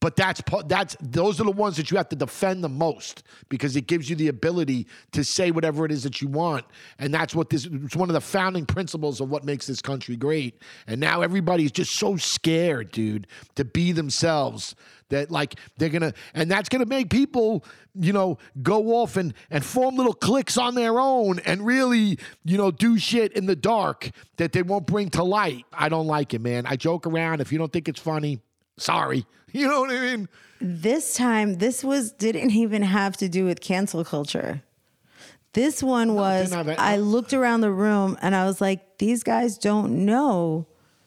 But 0.01 0.15
that's 0.15 0.41
that's 0.67 0.97
those 1.01 1.41
are 1.41 1.45
the 1.45 1.51
ones 1.51 1.77
that 1.77 1.91
you 1.91 1.97
have 1.97 2.09
to 2.11 2.17
defend 2.17 2.63
the 2.63 2.69
most 2.69 3.25
because 3.49 3.75
it 3.75 3.89
gives 3.89 4.09
you 4.09 4.15
the 4.15 4.29
ability 4.29 4.87
to 5.11 5.25
say 5.25 5.51
whatever 5.51 5.85
it 5.85 5.91
is 5.91 6.05
that 6.05 6.23
you 6.23 6.29
want, 6.29 6.65
and 7.01 7.13
that's 7.13 7.35
what 7.35 7.51
this. 7.51 7.67
It's 7.67 7.97
one 7.97 8.09
of 8.09 8.15
the 8.15 8.21
founding 8.21 8.65
principles 8.65 9.21
of 9.21 9.29
what 9.29 9.43
makes 9.43 9.67
this 9.67 9.83
country 9.83 10.15
great. 10.15 10.63
And 10.87 11.01
now 11.01 11.23
everybody's 11.23 11.73
just 11.73 11.97
so 11.97 12.17
scared, 12.17 12.93
dude, 12.93 13.27
to 13.57 13.65
be 13.65 13.91
themselves 13.91 14.77
that 15.09 15.33
like 15.33 15.57
they're 15.79 15.89
gonna, 15.89 16.15
and 16.33 16.49
that's 16.49 16.69
gonna 16.69 16.87
make 16.87 17.11
people, 17.11 17.65
you 17.95 18.13
know, 18.13 18.39
go 18.63 19.01
off 19.01 19.17
and 19.17 19.35
and 19.51 19.65
form 19.65 19.97
little 19.97 20.15
cliques 20.15 20.57
on 20.57 20.77
their 20.77 21.01
own 21.01 21.41
and 21.41 21.67
really, 21.67 22.21
you 22.45 22.57
know, 22.57 22.71
do 22.71 22.99
shit 22.99 23.33
in 23.33 23.47
the 23.47 23.57
dark 23.57 24.11
that 24.37 24.53
they 24.53 24.63
won't 24.63 24.87
bring 24.87 25.11
to 25.11 25.25
light. 25.25 25.65
I 25.73 25.89
don't 25.89 26.07
like 26.07 26.35
it, 26.35 26.41
man. 26.41 26.67
I 26.67 26.77
joke 26.77 27.05
around. 27.05 27.41
If 27.41 27.51
you 27.51 27.59
don't 27.59 27.73
think 27.73 27.89
it's 27.89 28.01
funny, 28.01 28.39
sorry. 28.79 29.27
You 29.51 29.67
know 29.67 29.81
what 29.81 29.91
I 29.91 30.01
mean? 30.01 30.29
this 30.61 31.15
time 31.15 31.55
this 31.55 31.83
was 31.83 32.13
didn't 32.13 32.51
even 32.51 32.83
have 32.83 33.17
to 33.17 33.29
do 33.29 33.47
with 33.47 33.61
cancel 33.63 34.05
culture. 34.05 34.63
This 35.55 35.83
one 35.83 36.15
was 36.15 36.53
it- 36.53 36.79
I 36.79 36.97
looked 36.99 37.33
around 37.33 37.63
the 37.63 37.71
room 37.73 38.19
and 38.21 38.35
I 38.35 38.45
was 38.45 38.61
like, 38.61 38.99
these 38.99 39.23
guys 39.23 39.57
don't 39.57 40.05
know 40.05 40.67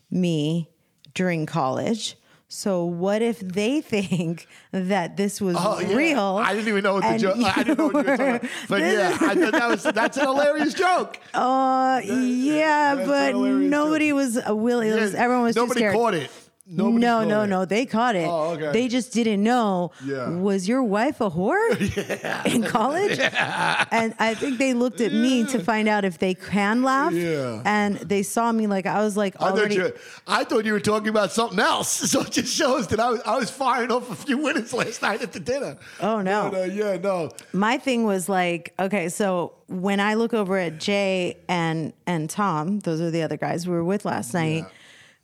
me 0.09 0.69
during 1.13 1.45
college. 1.45 2.17
So 2.47 2.83
what 2.83 3.21
if 3.21 3.39
they 3.39 3.79
think 3.93 4.47
that 4.71 5.15
this 5.17 5.39
was 5.39 5.55
Oh, 5.59 5.79
yeah. 5.79 5.95
real? 5.95 6.39
I 6.43 6.53
didn't 6.55 6.67
even 6.69 6.83
know 6.83 6.95
what 6.95 7.03
the 7.13 7.17
joke. 7.19 7.37
I 7.37 7.63
didn't 7.63 7.77
know 7.77 7.85
what 7.89 7.93
you 8.05 8.11
were 8.11 8.17
talking 8.17 8.35
about. 8.37 8.49
But 8.69 8.81
yeah, 8.81 9.17
I 9.21 9.35
thought 9.35 9.51
that 9.53 9.69
was 9.69 9.83
that's 9.83 10.17
an 10.17 10.25
hilarious 10.25 10.73
joke. 10.73 11.19
Uh, 11.33 12.01
yeah, 12.03 12.95
that's 12.95 13.07
but 13.07 13.35
nobody 13.35 14.11
was 14.13 14.37
uh, 14.37 14.55
willing. 14.55 14.89
Yeah, 14.89 15.11
everyone 15.15 15.43
was 15.43 15.55
nobody 15.55 15.81
caught 15.91 16.15
it. 16.15 16.31
Nobody 16.73 16.99
no, 16.99 17.23
no, 17.25 17.41
it. 17.43 17.47
no. 17.47 17.65
They 17.65 17.85
caught 17.85 18.15
it. 18.15 18.27
Oh, 18.29 18.51
okay. 18.51 18.71
They 18.71 18.87
just 18.87 19.11
didn't 19.11 19.43
know. 19.43 19.91
Yeah. 20.05 20.29
Was 20.29 20.69
your 20.69 20.83
wife 20.83 21.19
a 21.19 21.29
whore 21.29 22.45
in 22.45 22.63
college? 22.63 23.19
Yeah. 23.31 23.85
And 23.91 24.13
I 24.19 24.33
think 24.33 24.57
they 24.57 24.73
looked 24.73 24.99
at 25.01 25.13
me 25.13 25.43
to 25.45 25.59
find 25.59 25.87
out 25.87 26.05
if 26.05 26.17
they 26.17 26.33
can 26.33 26.81
laugh. 26.83 27.13
Yeah. 27.13 27.61
And 27.65 27.97
they 27.97 28.23
saw 28.23 28.51
me 28.51 28.67
like 28.67 28.85
I 28.85 29.01
was 29.01 29.15
like 29.15 29.35
I 29.41 29.51
thought, 29.51 29.71
you, 29.71 29.93
I 30.27 30.43
thought 30.43 30.65
you 30.65 30.73
were 30.73 30.79
talking 30.79 31.09
about 31.09 31.31
something 31.31 31.59
else. 31.59 32.01
So 32.11 32.21
it 32.21 32.31
just 32.31 32.53
shows 32.53 32.87
that 32.87 32.99
I 32.99 33.09
was, 33.09 33.21
I 33.25 33.37
was 33.37 33.49
firing 33.49 33.89
off 33.91 34.11
a 34.11 34.15
few 34.15 34.37
winners 34.37 34.73
last 34.73 35.01
night 35.01 35.21
at 35.21 35.31
the 35.31 35.39
dinner. 35.39 35.77
Oh, 36.01 36.21
no. 36.21 36.49
But, 36.51 36.61
uh, 36.61 36.63
yeah, 36.65 36.97
no. 36.97 37.31
my 37.53 37.77
thing 37.77 38.03
was 38.03 38.27
like, 38.27 38.73
okay, 38.77 39.07
so 39.07 39.53
when 39.67 40.01
I 40.01 40.15
look 40.15 40.33
over 40.33 40.57
at 40.57 40.77
Jay 40.77 41.37
and 41.47 41.93
and 42.05 42.29
Tom, 42.29 42.79
those 42.79 42.99
are 42.99 43.11
the 43.11 43.21
other 43.23 43.37
guys 43.37 43.65
we 43.67 43.73
were 43.73 43.83
with 43.83 44.03
last 44.03 44.33
night. 44.33 44.65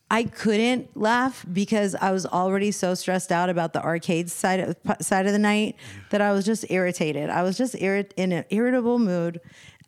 I 0.10 0.24
couldn't 0.24 0.96
laugh 0.96 1.46
because 1.52 1.94
I 1.96 2.12
was 2.12 2.26
already 2.26 2.72
so 2.72 2.94
stressed 2.94 3.32
out 3.32 3.50
about 3.50 3.74
the 3.74 3.84
arcade 3.84 4.30
side 4.32 4.60
of, 4.62 4.78
side 5.02 5.26
of 5.26 5.34
the 5.34 5.40
night 5.40 5.76
that 6.12 6.22
I 6.22 6.32
was 6.32 6.46
just 6.46 6.66
irritated. 6.72 7.30
I 7.30 7.44
was 7.44 7.58
just 7.58 7.76
irrit- 7.76 8.12
in 8.16 8.32
an 8.32 8.46
irritable 8.50 9.00
mood, 9.00 9.42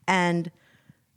and 0.08 0.52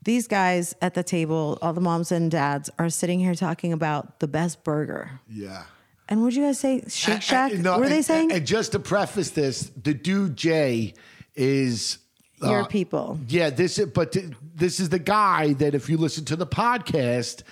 these 0.04 0.28
guys 0.28 0.74
at 0.80 0.94
the 0.94 1.02
table, 1.02 1.58
all 1.62 1.72
the 1.72 1.80
moms 1.80 2.12
and 2.12 2.30
dads, 2.30 2.70
are 2.78 2.88
sitting 2.90 3.18
here 3.20 3.34
talking 3.34 3.72
about 3.72 4.20
the 4.20 4.28
best 4.28 4.62
burger. 4.64 5.20
Yeah. 5.28 5.64
And 6.08 6.22
what'd 6.22 6.36
you 6.36 6.44
guys 6.44 6.58
say? 6.60 6.82
Shake 6.88 7.22
Shack? 7.22 7.50
And- 7.50 7.54
and- 7.56 7.64
no, 7.64 7.70
what 7.72 7.80
were 7.80 7.88
they 7.88 8.02
saying? 8.02 8.30
And 8.32 8.46
just 8.46 8.72
to 8.72 8.78
preface 8.78 9.30
this, 9.30 9.70
the 9.82 9.94
dude 9.94 10.36
Jay 10.36 10.94
is 11.34 11.98
Your 12.40 12.62
uh, 12.62 12.66
people. 12.66 13.18
Yeah, 13.28 13.50
this 13.50 13.78
is, 13.78 13.86
but 13.86 14.12
th- 14.12 14.26
this 14.54 14.78
is 14.80 14.88
the 14.90 14.98
guy 14.98 15.54
that 15.54 15.74
if 15.74 15.88
you 15.88 15.96
listen 15.96 16.24
to 16.26 16.36
the 16.36 16.46
podcast, 16.46 17.42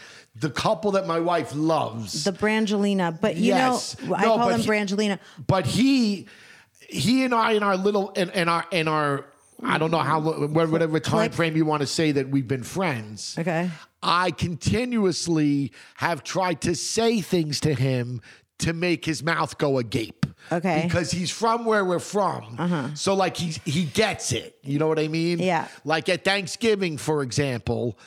the 0.41 0.51
couple 0.51 0.93
that 0.93 1.07
my 1.07 1.21
wife 1.21 1.55
loves. 1.55 2.25
The 2.25 2.33
Brangelina, 2.33 3.19
but 3.21 3.37
you 3.37 3.49
Yes. 3.49 3.97
know, 4.03 4.15
I 4.15 4.23
No, 4.23 4.37
call 4.37 4.49
them 4.49 4.61
he- 4.61 4.69
Brangelina. 4.69 5.19
but 5.47 5.67
he 5.67 6.27
he 6.89 7.25
and 7.25 7.33
I 7.33 7.53
in 7.53 7.63
our 7.63 7.77
little 7.77 8.11
in, 8.11 8.31
in 8.31 8.49
our 8.49 8.65
in 8.73 8.89
our 8.89 9.27
I 9.63 9.79
don't 9.79 9.91
know 9.91 9.99
how 9.99 10.21
mm. 10.21 10.71
whatever 10.71 10.99
time 10.99 11.31
frame 11.31 11.57
you 11.57 11.65
want 11.67 11.83
to 11.83 11.87
say 11.87 12.13
that 12.13 12.31
we've 12.31 12.49
been 12.49 12.63
friends. 12.63 13.37
Okay. 13.39 13.71
I 14.03 14.31
continuously 14.31 15.73
have 15.97 16.25
tried 16.25 16.63
to 16.63 16.75
say 16.75 17.21
things 17.21 17.61
to 17.61 17.75
him 17.75 18.23
to 18.61 18.73
make 18.73 19.05
his 19.05 19.23
mouth 19.23 19.59
go 19.59 19.79
agape. 19.79 20.27
Okay. 20.51 20.83
Because 20.85 21.11
he's 21.11 21.31
from 21.31 21.65
where 21.65 21.85
we're 21.85 21.99
from. 21.99 22.57
Uh-huh. 22.59 22.95
So 22.95 23.15
like 23.15 23.37
he 23.37 23.57
he 23.71 23.85
gets 23.85 24.33
it. 24.33 24.57
You 24.63 24.79
know 24.79 24.89
what 24.89 24.99
I 24.99 25.09
mean? 25.09 25.39
Yeah. 25.39 25.69
Like 25.85 26.09
at 26.09 26.25
Thanksgiving, 26.25 26.97
for 26.97 27.23
example, 27.23 27.99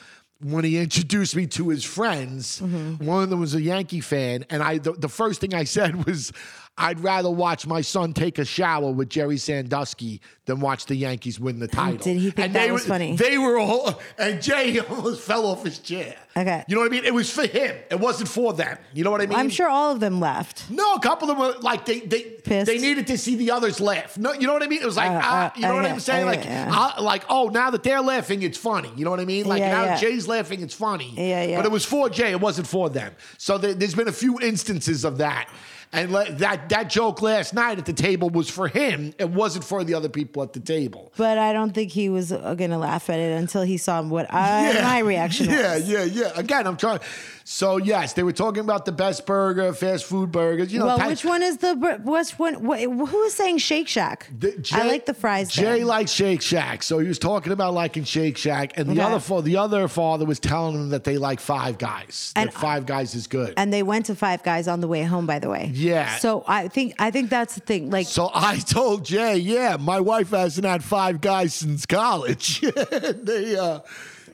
when 0.44 0.62
he 0.64 0.78
introduced 0.78 1.34
me 1.34 1.46
to 1.46 1.70
his 1.70 1.84
friends, 1.84 2.60
mm-hmm. 2.60 3.04
one 3.04 3.22
of 3.22 3.30
them 3.30 3.40
was 3.40 3.54
a 3.54 3.62
Yankee 3.62 4.02
fan, 4.02 4.44
and 4.50 4.62
I 4.62 4.78
the, 4.78 4.92
the 4.92 5.08
first 5.08 5.40
thing 5.40 5.54
I 5.54 5.64
said 5.64 6.04
was, 6.04 6.32
"I'd 6.76 7.00
rather 7.00 7.30
watch 7.30 7.66
my 7.66 7.80
son 7.80 8.12
take 8.12 8.38
a 8.38 8.44
shower 8.44 8.90
with 8.90 9.08
Jerry 9.08 9.38
Sandusky 9.38 10.20
than 10.46 10.60
watch 10.60 10.86
the 10.86 10.96
Yankees 10.96 11.38
win 11.40 11.58
the 11.58 11.68
title." 11.68 11.98
did 11.98 12.16
he 12.16 12.30
think 12.30 12.46
and 12.46 12.54
that 12.54 12.66
they 12.66 12.72
was 12.72 12.82
were, 12.82 12.88
funny? 12.88 13.16
They 13.16 13.38
were 13.38 13.58
all, 13.58 14.00
and 14.18 14.42
Jay 14.42 14.78
almost 14.90 15.22
fell 15.22 15.46
off 15.46 15.64
his 15.64 15.78
chair. 15.78 16.16
Okay. 16.36 16.64
you 16.66 16.74
know 16.74 16.80
what 16.80 16.88
I 16.88 16.90
mean? 16.90 17.04
It 17.04 17.14
was 17.14 17.30
for 17.30 17.46
him. 17.46 17.76
It 17.90 18.00
wasn't 18.00 18.28
for 18.28 18.52
them. 18.52 18.76
You 18.92 19.04
know 19.04 19.10
what 19.10 19.20
I 19.20 19.26
mean? 19.26 19.38
I'm 19.38 19.50
sure 19.50 19.68
all 19.68 19.92
of 19.92 20.00
them 20.00 20.18
left. 20.18 20.68
No, 20.68 20.94
a 20.94 21.00
couple 21.00 21.30
of 21.30 21.36
them 21.36 21.46
were 21.46 21.60
like 21.60 21.84
they 21.84 22.00
they 22.00 22.22
Pissed? 22.22 22.66
they 22.66 22.78
needed 22.78 23.06
to 23.06 23.18
see 23.18 23.36
the 23.36 23.52
others 23.52 23.80
laugh. 23.80 24.18
No, 24.18 24.32
you 24.32 24.46
know 24.46 24.52
what 24.52 24.62
I 24.62 24.66
mean? 24.66 24.82
It 24.82 24.86
was 24.86 24.96
like 24.96 25.10
Uh, 25.10 25.26
uh, 25.26 25.50
you 25.54 25.62
know 25.62 25.74
what 25.74 25.84
uh, 25.84 25.88
I'm 25.88 26.00
saying? 26.00 26.26
like 26.26 26.42
ah, 26.44 26.96
like 27.00 27.24
oh, 27.28 27.48
now 27.48 27.70
that 27.70 27.84
they're 27.84 28.02
laughing, 28.02 28.42
it's 28.42 28.58
funny. 28.58 28.90
You 28.96 29.04
know 29.04 29.10
what 29.10 29.20
I 29.20 29.24
mean? 29.24 29.46
Like 29.46 29.60
Yeah, 29.60 29.72
now 29.72 29.84
yeah. 29.84 29.96
Jay's 29.96 30.26
laughing, 30.26 30.60
it's 30.60 30.74
funny. 30.74 31.14
Yeah, 31.16 31.44
yeah. 31.44 31.56
But 31.56 31.66
it 31.66 31.72
was 31.72 31.84
for 31.84 32.08
Jay. 32.10 32.32
It 32.32 32.40
wasn't 32.40 32.66
for 32.66 32.90
them. 32.90 33.14
So 33.38 33.56
there, 33.56 33.74
there's 33.74 33.94
been 33.94 34.08
a 34.08 34.12
few 34.12 34.40
instances 34.40 35.04
of 35.04 35.18
that. 35.18 35.48
And 35.92 36.12
that 36.14 36.68
that 36.70 36.90
joke 36.90 37.22
last 37.22 37.54
night 37.54 37.78
at 37.78 37.86
the 37.86 37.92
table 37.92 38.30
was 38.30 38.50
for 38.50 38.66
him. 38.68 39.14
It 39.18 39.30
wasn't 39.30 39.64
for 39.64 39.84
the 39.84 39.94
other 39.94 40.08
people 40.08 40.42
at 40.42 40.52
the 40.52 40.60
table. 40.60 41.12
But 41.16 41.38
I 41.38 41.52
don't 41.52 41.72
think 41.72 41.92
he 41.92 42.08
was 42.08 42.32
uh, 42.32 42.54
going 42.54 42.70
to 42.70 42.78
laugh 42.78 43.08
at 43.10 43.18
it 43.20 43.38
until 43.38 43.62
he 43.62 43.76
saw 43.76 44.02
what 44.02 44.26
uh, 44.26 44.36
I, 44.36 44.80
my 44.82 44.98
reaction 45.00 45.46
Yeah, 45.50 45.74
was. 45.76 45.88
yeah, 45.88 46.02
yeah. 46.04 46.32
Again, 46.34 46.66
I'm 46.66 46.76
trying. 46.76 47.00
So 47.46 47.76
yes, 47.76 48.14
they 48.14 48.22
were 48.22 48.32
talking 48.32 48.60
about 48.64 48.86
the 48.86 48.92
best 48.92 49.26
burger, 49.26 49.72
fast 49.74 50.06
food 50.06 50.32
burgers. 50.32 50.72
You 50.72 50.78
know, 50.78 50.86
Well, 50.86 50.98
Pat- 50.98 51.08
which 51.10 51.24
one 51.26 51.42
is 51.42 51.58
the 51.58 51.74
what's 52.02 52.38
one? 52.38 52.64
What, 52.64 52.80
who 52.80 53.22
is 53.24 53.34
saying 53.34 53.58
Shake 53.58 53.86
Shack? 53.86 54.28
The- 54.36 54.56
Jay- 54.58 54.76
I 54.80 54.86
like 54.86 55.04
the 55.04 55.12
fries. 55.12 55.50
Jay 55.50 55.84
likes 55.84 56.10
Shake 56.10 56.40
Shack, 56.40 56.82
so 56.82 56.98
he 57.00 57.06
was 57.06 57.18
talking 57.18 57.52
about 57.52 57.74
liking 57.74 58.04
Shake 58.04 58.38
Shack, 58.38 58.78
and 58.78 58.88
the 58.88 58.92
Okay. 58.92 59.02
other 59.14 59.42
the 59.42 59.58
other 59.58 59.88
father 59.88 60.24
was 60.24 60.40
telling 60.40 60.74
him 60.74 60.88
that 60.88 61.04
they 61.04 61.18
like 61.18 61.38
Five 61.38 61.76
Guys. 61.76 62.32
And- 62.34 62.48
that 62.48 62.54
Five 62.54 62.86
Guys 62.86 63.14
is 63.14 63.26
good. 63.26 63.52
and 63.58 63.70
they 63.72 63.82
went 63.82 64.06
to 64.06 64.14
Five 64.14 64.42
Guys 64.42 64.66
on 64.66 64.80
the 64.80 64.88
way 64.88 65.02
home. 65.02 65.26
By 65.26 65.38
the 65.38 65.50
way. 65.50 65.70
Yeah. 65.74 66.16
So 66.16 66.44
I 66.48 66.68
think 66.68 66.94
I 66.98 67.10
think 67.10 67.28
that's 67.28 67.56
the 67.56 67.60
thing. 67.60 67.90
Like 67.90 68.06
so 68.06 68.30
I 68.34 68.56
told 68.56 69.04
Jay, 69.04 69.36
yeah, 69.36 69.76
my 69.78 70.00
wife 70.00 70.30
hasn't 70.30 70.66
had 70.66 70.82
Five 70.82 71.20
Guys 71.20 71.52
since 71.52 71.84
college. 71.84 72.60
they, 73.22 73.56
uh, 73.58 73.80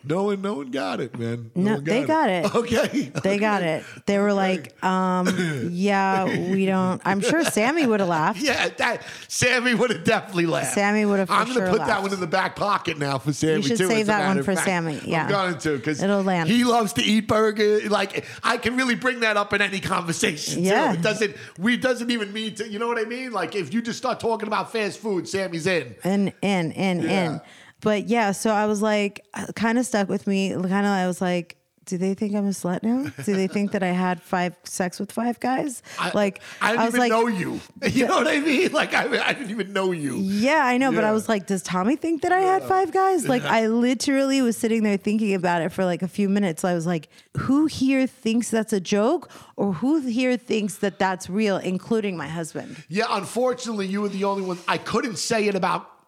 no 0.05 0.25
one, 0.25 0.41
no 0.43 0.55
one 0.55 0.71
got 0.71 1.01
it, 1.01 1.19
man. 1.19 1.51
No, 1.55 1.75
one 1.75 1.85
they 1.85 2.05
got 2.05 2.29
it. 2.31 2.55
Okay, 2.61 3.11
they 3.23 3.39
got 3.39 3.63
it. 3.63 3.85
They 4.07 4.19
were 4.19 4.33
like, 4.33 4.83
um, 4.85 5.29
yeah, 5.71 6.25
we 6.51 6.67
don't. 6.67 7.01
I'm 7.05 7.21
sure 7.21 7.45
Sammy 7.45 7.87
would 7.87 8.01
have 8.01 8.09
laughed. 8.09 8.41
Yeah, 8.41 8.69
that 8.69 9.03
Sammy 9.29 9.75
would 9.75 9.91
have 9.91 10.05
definitely 10.05 10.47
laughed. 10.47 10.75
Sammy 10.75 11.05
would 11.05 11.19
have 11.19 11.31
I'm 11.31 11.47
gonna 11.47 11.55
sure 11.55 11.69
put 11.71 11.87
that 11.87 12.03
one 12.03 12.13
in 12.13 12.21
the 12.21 12.27
back 12.27 12.57
pocket 12.57 12.99
now 12.99 13.19
for 13.19 13.33
Sammy. 13.33 13.57
You 13.57 13.63
should 13.63 13.79
too, 13.79 13.89
save 13.89 14.07
that 14.07 14.27
one 14.27 14.43
for 14.43 14.55
fact. 14.55 14.67
Sammy, 14.67 15.01
yeah. 15.05 15.25
I'm 15.25 15.31
going 15.31 15.59
to 15.59 15.77
because 15.77 16.03
It'll 16.03 16.23
land. 16.23 16.49
He 16.49 16.65
loves 16.65 16.93
to 16.95 17.03
eat 17.03 17.27
burger. 17.29 17.89
Like 17.89 18.25
I 18.43 18.57
can 18.57 18.77
really 18.77 18.95
bring 18.95 19.21
that 19.21 19.37
up 19.37 19.53
in 19.53 19.63
any 19.63 19.81
conversation. 19.81 20.65
Yeah. 20.65 20.93
too. 20.93 20.99
it 20.99 21.03
doesn't. 21.03 21.37
We 21.59 21.77
doesn't 21.77 22.11
even 22.11 22.33
mean 22.33 22.55
to. 22.57 22.69
You 22.69 22.79
know 22.79 22.89
what 22.89 22.99
I 22.99 23.05
mean? 23.05 23.33
Like 23.33 23.55
if 23.55 23.73
you 23.73 23.81
just 23.83 23.99
start 23.99 24.21
talking 24.21 24.47
about 24.47 24.73
fast 24.73 24.99
food, 24.99 25.29
Sammy's 25.29 25.67
in. 25.67 25.95
in 26.05 26.33
in 26.43 26.73
in 26.73 27.03
Yeah. 27.03 27.25
in 27.35 27.41
but 27.81 28.09
yeah 28.09 28.33
so 28.33 28.51
i 28.51 28.67
was 28.67 28.83
like 28.83 29.25
uh, 29.35 29.47
kind 29.55 29.79
of 29.79 29.87
stuck 29.87 30.09
with 30.09 30.27
me 30.27 30.51
kind 30.51 30.65
of 30.65 30.93
i 30.93 31.07
was 31.07 31.21
like 31.21 31.57
do 31.91 31.99
they 31.99 32.15
think 32.15 32.37
I'm 32.37 32.47
a 32.47 32.51
slut 32.51 32.85
now? 32.85 33.11
Do 33.25 33.35
they 33.35 33.49
think 33.49 33.73
that 33.73 33.83
I 33.83 33.89
had 33.89 34.23
five 34.23 34.55
sex 34.63 35.01
with 35.01 35.11
five 35.11 35.41
guys? 35.41 35.83
I, 35.99 36.13
like 36.15 36.41
I 36.61 36.71
didn't 36.71 36.85
was 36.85 36.95
even 36.95 37.01
like, 37.01 37.11
know 37.11 37.27
you. 37.27 37.61
You 37.91 38.07
know 38.07 38.17
what 38.19 38.29
I 38.29 38.39
mean? 38.39 38.71
Like 38.81 38.95
I, 38.95 39.27
I 39.27 39.33
didn't 39.33 39.51
even 39.51 39.73
know 39.73 39.91
you. 39.91 40.17
Yeah, 40.19 40.65
I 40.65 40.79
know, 40.79 40.93
but 40.93 41.03
I 41.03 41.11
was 41.11 41.29
like, 41.29 41.47
does 41.47 41.63
Tommy 41.63 41.97
think 41.97 42.23
that 42.23 42.31
I 42.31 42.41
had 42.41 42.63
five 42.63 42.93
guys? 42.93 43.29
Like, 43.29 43.43
I 43.43 43.67
literally 43.67 44.41
was 44.41 44.57
sitting 44.57 44.85
there 44.85 44.97
thinking 44.97 45.35
about 45.35 45.63
it 45.63 45.71
for 45.71 45.85
like 45.85 46.03
a 46.03 46.09
few 46.09 46.29
minutes. 46.29 46.65
I 46.65 46.75
was 46.75 46.87
like, 46.87 47.09
who 47.37 47.67
here 47.67 48.07
thinks 48.07 48.51
that's 48.51 48.73
a 48.73 48.81
joke, 48.81 49.31
or 49.57 49.73
who 49.73 50.01
here 50.01 50.37
thinks 50.37 50.77
that 50.77 50.99
that's 50.99 51.29
real, 51.29 51.57
including 51.57 52.17
my 52.17 52.29
husband? 52.29 52.85
Yeah, 52.89 53.07
unfortunately, 53.11 53.87
you 53.87 54.03
were 54.03 54.09
the 54.09 54.25
only 54.25 54.43
one. 54.43 54.59
I 54.69 54.79
couldn't 54.79 55.17
say 55.17 55.49
it 55.49 55.57
about 55.57 56.00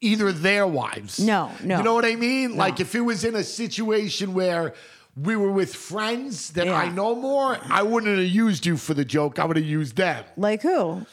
either 0.00 0.32
their 0.32 0.66
wives. 0.66 1.18
No, 1.20 1.50
no. 1.62 1.78
You 1.78 1.82
know 1.84 1.94
what 1.94 2.04
I 2.04 2.16
mean? 2.16 2.56
Like 2.56 2.80
if 2.80 2.94
it 2.94 3.00
was 3.00 3.24
in 3.24 3.34
a 3.34 3.44
situation 3.44 4.34
where 4.34 4.74
we 5.16 5.36
were 5.36 5.50
with 5.52 5.74
friends 5.74 6.50
that 6.52 6.66
Yeah. 6.66 6.74
I 6.74 6.88
know 6.88 7.14
more, 7.14 7.58
I 7.68 7.82
wouldn't 7.82 8.16
have 8.18 8.26
used 8.26 8.64
you 8.66 8.76
for 8.76 8.94
the 8.94 9.04
joke. 9.04 9.38
I 9.38 9.44
would 9.44 9.56
have 9.56 9.66
used 9.66 9.96
them. 9.96 10.24
Like 10.36 10.62
who? 10.62 11.04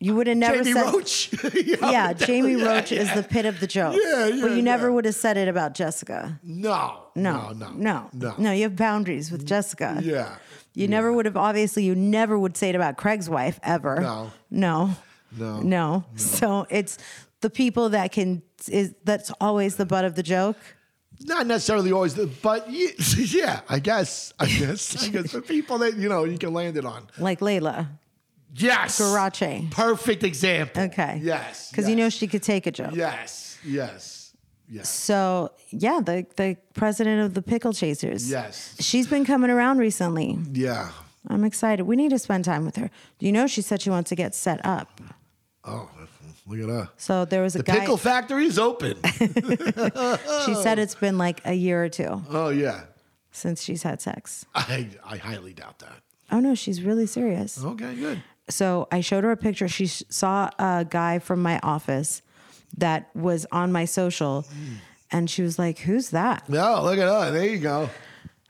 You 0.00 0.14
would 0.14 0.28
have 0.28 0.36
never 0.36 0.62
said 0.62 0.64
Jamie 0.64 0.80
said. 0.80 0.92
Roach. 0.94 1.78
Yeah, 1.80 2.12
Jamie 2.12 2.54
yeah, 2.54 2.66
Roach 2.76 2.92
is 2.92 3.12
the 3.14 3.24
pit 3.24 3.46
of 3.46 3.58
the 3.58 3.66
joke. 3.66 3.96
Yeah, 4.00 4.28
yeah, 4.28 4.42
But 4.42 4.52
you 4.52 4.62
never 4.62 4.92
would 4.92 5.04
have 5.04 5.16
said 5.16 5.36
it 5.36 5.48
about 5.48 5.74
Jessica. 5.74 6.38
No, 6.44 7.06
No, 7.16 7.50
no, 7.52 7.70
no, 7.72 8.08
no, 8.12 8.34
no. 8.38 8.52
You 8.52 8.62
have 8.62 8.76
boundaries 8.76 9.32
with 9.32 9.44
Jessica. 9.44 10.00
Yeah. 10.02 10.36
You 10.74 10.86
never 10.86 11.12
would 11.12 11.24
have. 11.24 11.36
Obviously, 11.36 11.82
you 11.82 11.96
never 11.96 12.38
would 12.38 12.56
say 12.56 12.68
it 12.68 12.76
about 12.76 12.96
Craig's 12.96 13.28
wife 13.28 13.58
ever. 13.64 14.00
No. 14.00 14.30
no, 14.50 14.90
No. 15.36 15.60
no. 15.62 16.04
So 16.14 16.68
it's 16.70 16.98
the 17.40 17.50
people 17.50 17.90
that 17.90 18.12
can 18.12 18.42
is 18.68 18.94
that's 19.04 19.30
always 19.40 19.76
the 19.76 19.86
butt 19.86 20.04
of 20.04 20.14
the 20.14 20.22
joke. 20.22 20.56
Not 21.20 21.46
necessarily 21.46 21.90
always, 21.90 22.14
the, 22.14 22.26
but 22.26 22.66
yeah, 22.70 23.60
I 23.68 23.80
guess, 23.80 24.32
I 24.38 24.46
guess, 24.46 25.04
I 25.04 25.08
guess 25.08 25.32
for 25.32 25.40
people 25.40 25.78
that 25.78 25.96
you 25.96 26.08
know 26.08 26.24
you 26.24 26.38
can 26.38 26.52
land 26.52 26.76
it 26.76 26.84
on. 26.84 27.08
Like 27.18 27.40
Layla. 27.40 27.88
Yes, 28.54 28.98
Garache. 28.98 29.70
Perfect 29.70 30.24
example. 30.24 30.84
Okay. 30.84 31.20
Yes. 31.22 31.70
Because 31.70 31.84
yes. 31.84 31.90
you 31.90 31.96
know 31.96 32.08
she 32.08 32.26
could 32.26 32.42
take 32.42 32.66
a 32.66 32.70
joke. 32.70 32.94
Yes. 32.94 33.58
Yes. 33.64 34.34
Yes. 34.68 34.88
So 34.88 35.52
yeah, 35.70 36.00
the 36.02 36.26
the 36.36 36.56
president 36.74 37.22
of 37.22 37.34
the 37.34 37.42
pickle 37.42 37.72
chasers. 37.72 38.30
Yes. 38.30 38.76
She's 38.80 39.06
been 39.06 39.24
coming 39.24 39.50
around 39.50 39.78
recently. 39.78 40.38
Yeah. 40.52 40.90
I'm 41.26 41.44
excited. 41.44 41.82
We 41.84 41.96
need 41.96 42.10
to 42.10 42.18
spend 42.18 42.44
time 42.44 42.64
with 42.64 42.76
her. 42.76 42.90
Do 43.18 43.26
you 43.26 43.32
know 43.32 43.46
she 43.46 43.60
said 43.60 43.82
she 43.82 43.90
wants 43.90 44.08
to 44.10 44.14
get 44.14 44.34
set 44.34 44.64
up? 44.64 45.00
Oh, 45.64 45.90
look 46.48 46.60
at 46.60 46.66
that. 46.66 46.88
So 46.96 47.24
there 47.24 47.42
was 47.42 47.54
a 47.54 47.58
The 47.58 47.64
guy. 47.64 47.80
pickle 47.80 47.96
factory 47.96 48.46
is 48.46 48.58
open. 48.58 48.96
she 50.46 50.54
said 50.54 50.78
it's 50.78 50.94
been 50.94 51.18
like 51.18 51.40
a 51.44 51.54
year 51.54 51.84
or 51.84 51.88
two 51.88 52.22
oh 52.30 52.48
yeah. 52.50 52.82
since 53.32 53.62
she's 53.62 53.82
had 53.82 54.00
sex. 54.00 54.46
I 54.54 54.88
I 55.04 55.16
highly 55.18 55.52
doubt 55.52 55.78
that. 55.80 56.02
Oh 56.30 56.40
no, 56.40 56.54
she's 56.54 56.82
really 56.82 57.06
serious. 57.06 57.62
Okay, 57.62 57.94
good. 57.94 58.22
So 58.50 58.88
I 58.90 59.00
showed 59.00 59.24
her 59.24 59.30
a 59.30 59.36
picture. 59.36 59.68
She 59.68 59.86
saw 59.86 60.50
a 60.58 60.86
guy 60.88 61.18
from 61.18 61.42
my 61.42 61.58
office 61.62 62.22
that 62.76 63.10
was 63.14 63.46
on 63.52 63.72
my 63.72 63.84
social, 63.84 64.42
mm. 64.44 64.76
and 65.10 65.28
she 65.28 65.42
was 65.42 65.58
like, 65.58 65.78
"Who's 65.80 66.10
that?" 66.10 66.48
No, 66.48 66.82
look 66.82 66.98
at 66.98 67.06
that. 67.06 67.30
There 67.30 67.46
you 67.46 67.58
go. 67.58 67.90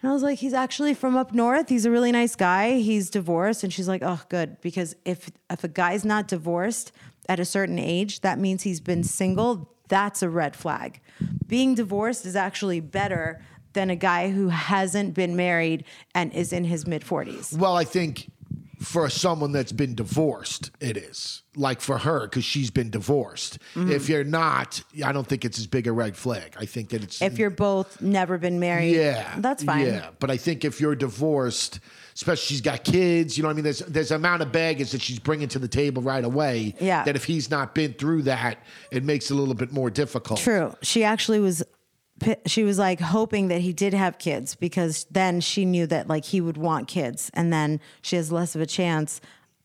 And 0.00 0.10
I 0.10 0.12
was 0.12 0.22
like, 0.22 0.38
he's 0.38 0.54
actually 0.54 0.94
from 0.94 1.16
up 1.16 1.34
north. 1.34 1.68
He's 1.68 1.84
a 1.84 1.90
really 1.90 2.12
nice 2.12 2.36
guy. 2.36 2.78
He's 2.78 3.10
divorced. 3.10 3.64
And 3.64 3.72
she's 3.72 3.88
like, 3.88 4.00
oh, 4.04 4.20
good. 4.28 4.60
Because 4.60 4.94
if 5.04 5.28
if 5.50 5.64
a 5.64 5.68
guy's 5.68 6.04
not 6.04 6.28
divorced 6.28 6.92
at 7.28 7.38
a 7.38 7.44
certain 7.44 7.78
age, 7.78 8.20
that 8.20 8.38
means 8.38 8.62
he's 8.62 8.80
been 8.80 9.04
single. 9.04 9.70
That's 9.88 10.22
a 10.22 10.28
red 10.28 10.56
flag. 10.56 11.00
Being 11.46 11.74
divorced 11.74 12.26
is 12.26 12.36
actually 12.36 12.80
better 12.80 13.42
than 13.72 13.90
a 13.90 13.96
guy 13.96 14.30
who 14.30 14.48
hasn't 14.48 15.14
been 15.14 15.36
married 15.36 15.84
and 16.14 16.32
is 16.32 16.52
in 16.52 16.64
his 16.64 16.86
mid 16.86 17.02
40s. 17.02 17.56
Well, 17.56 17.76
I 17.76 17.84
think 17.84 18.30
for 18.80 19.10
someone 19.10 19.52
that's 19.52 19.72
been 19.72 19.94
divorced, 19.94 20.70
it 20.80 20.96
is 20.96 21.42
like 21.56 21.80
for 21.80 21.98
her 21.98 22.22
because 22.22 22.44
she's 22.44 22.70
been 22.70 22.90
divorced. 22.90 23.58
Mm-hmm. 23.74 23.90
If 23.90 24.08
you're 24.08 24.24
not, 24.24 24.82
I 25.04 25.12
don't 25.12 25.26
think 25.26 25.44
it's 25.44 25.58
as 25.58 25.66
big 25.66 25.86
a 25.86 25.92
red 25.92 26.16
flag. 26.16 26.54
I 26.58 26.64
think 26.64 26.90
that 26.90 27.02
it's 27.02 27.20
If 27.20 27.38
you're 27.38 27.50
both 27.50 28.00
never 28.00 28.38
been 28.38 28.60
married, 28.60 28.94
yeah, 28.94 29.34
that's 29.38 29.64
fine. 29.64 29.86
Yeah, 29.86 30.10
but 30.20 30.30
I 30.30 30.36
think 30.36 30.64
if 30.64 30.80
you're 30.80 30.94
divorced, 30.94 31.80
especially 32.18 32.46
she's 32.46 32.60
got 32.60 32.82
kids, 32.82 33.38
you 33.38 33.44
know, 33.44 33.48
what 33.48 33.52
I 33.52 33.54
mean, 33.54 33.62
there's 33.64 33.78
there's 33.78 34.10
amount 34.10 34.42
of 34.42 34.50
baggage 34.50 34.90
that 34.90 35.00
she's 35.00 35.20
bringing 35.20 35.46
to 35.48 35.58
the 35.60 35.68
table 35.68 36.02
right 36.02 36.24
away. 36.24 36.74
Yeah. 36.80 37.04
that 37.04 37.14
if 37.14 37.24
he's 37.24 37.48
not 37.48 37.76
been 37.76 37.92
through 37.92 38.22
that, 38.22 38.58
it 38.90 39.04
makes 39.04 39.30
it 39.30 39.34
a 39.34 39.36
little 39.36 39.54
bit 39.54 39.70
more 39.70 39.88
difficult. 39.88 40.40
True. 40.40 40.74
She 40.82 41.04
actually 41.04 41.38
was 41.38 41.62
she 42.46 42.64
was 42.64 42.76
like 42.76 42.98
hoping 42.98 43.46
that 43.48 43.60
he 43.60 43.72
did 43.72 43.94
have 43.94 44.18
kids 44.18 44.56
because 44.56 45.06
then 45.12 45.40
she 45.40 45.64
knew 45.64 45.86
that 45.86 46.08
like 46.08 46.24
he 46.24 46.40
would 46.40 46.56
want 46.56 46.88
kids 46.88 47.30
and 47.34 47.52
then 47.52 47.78
she 48.02 48.16
has 48.16 48.32
less 48.32 48.56
of 48.56 48.60
a 48.60 48.66
chance 48.66 49.20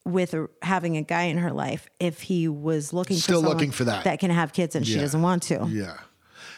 with 0.05 0.35
a, 0.35 0.47
having 0.61 0.95
a 0.95 1.01
guy 1.01 1.23
in 1.23 1.39
her 1.39 1.51
life 1.51 1.87
if 1.99 2.21
he 2.21 2.47
was 2.47 2.93
looking 2.93 3.17
Still 3.17 3.41
for 3.41 3.49
looking 3.49 3.71
for 3.71 3.85
that. 3.85 4.03
that 4.03 4.19
can 4.19 4.29
have 4.29 4.53
kids 4.53 4.75
and 4.75 4.85
she 4.85 4.99
doesn't 4.99 5.23
want 5.23 5.41
to. 5.43 5.65
Yeah. 5.67 5.97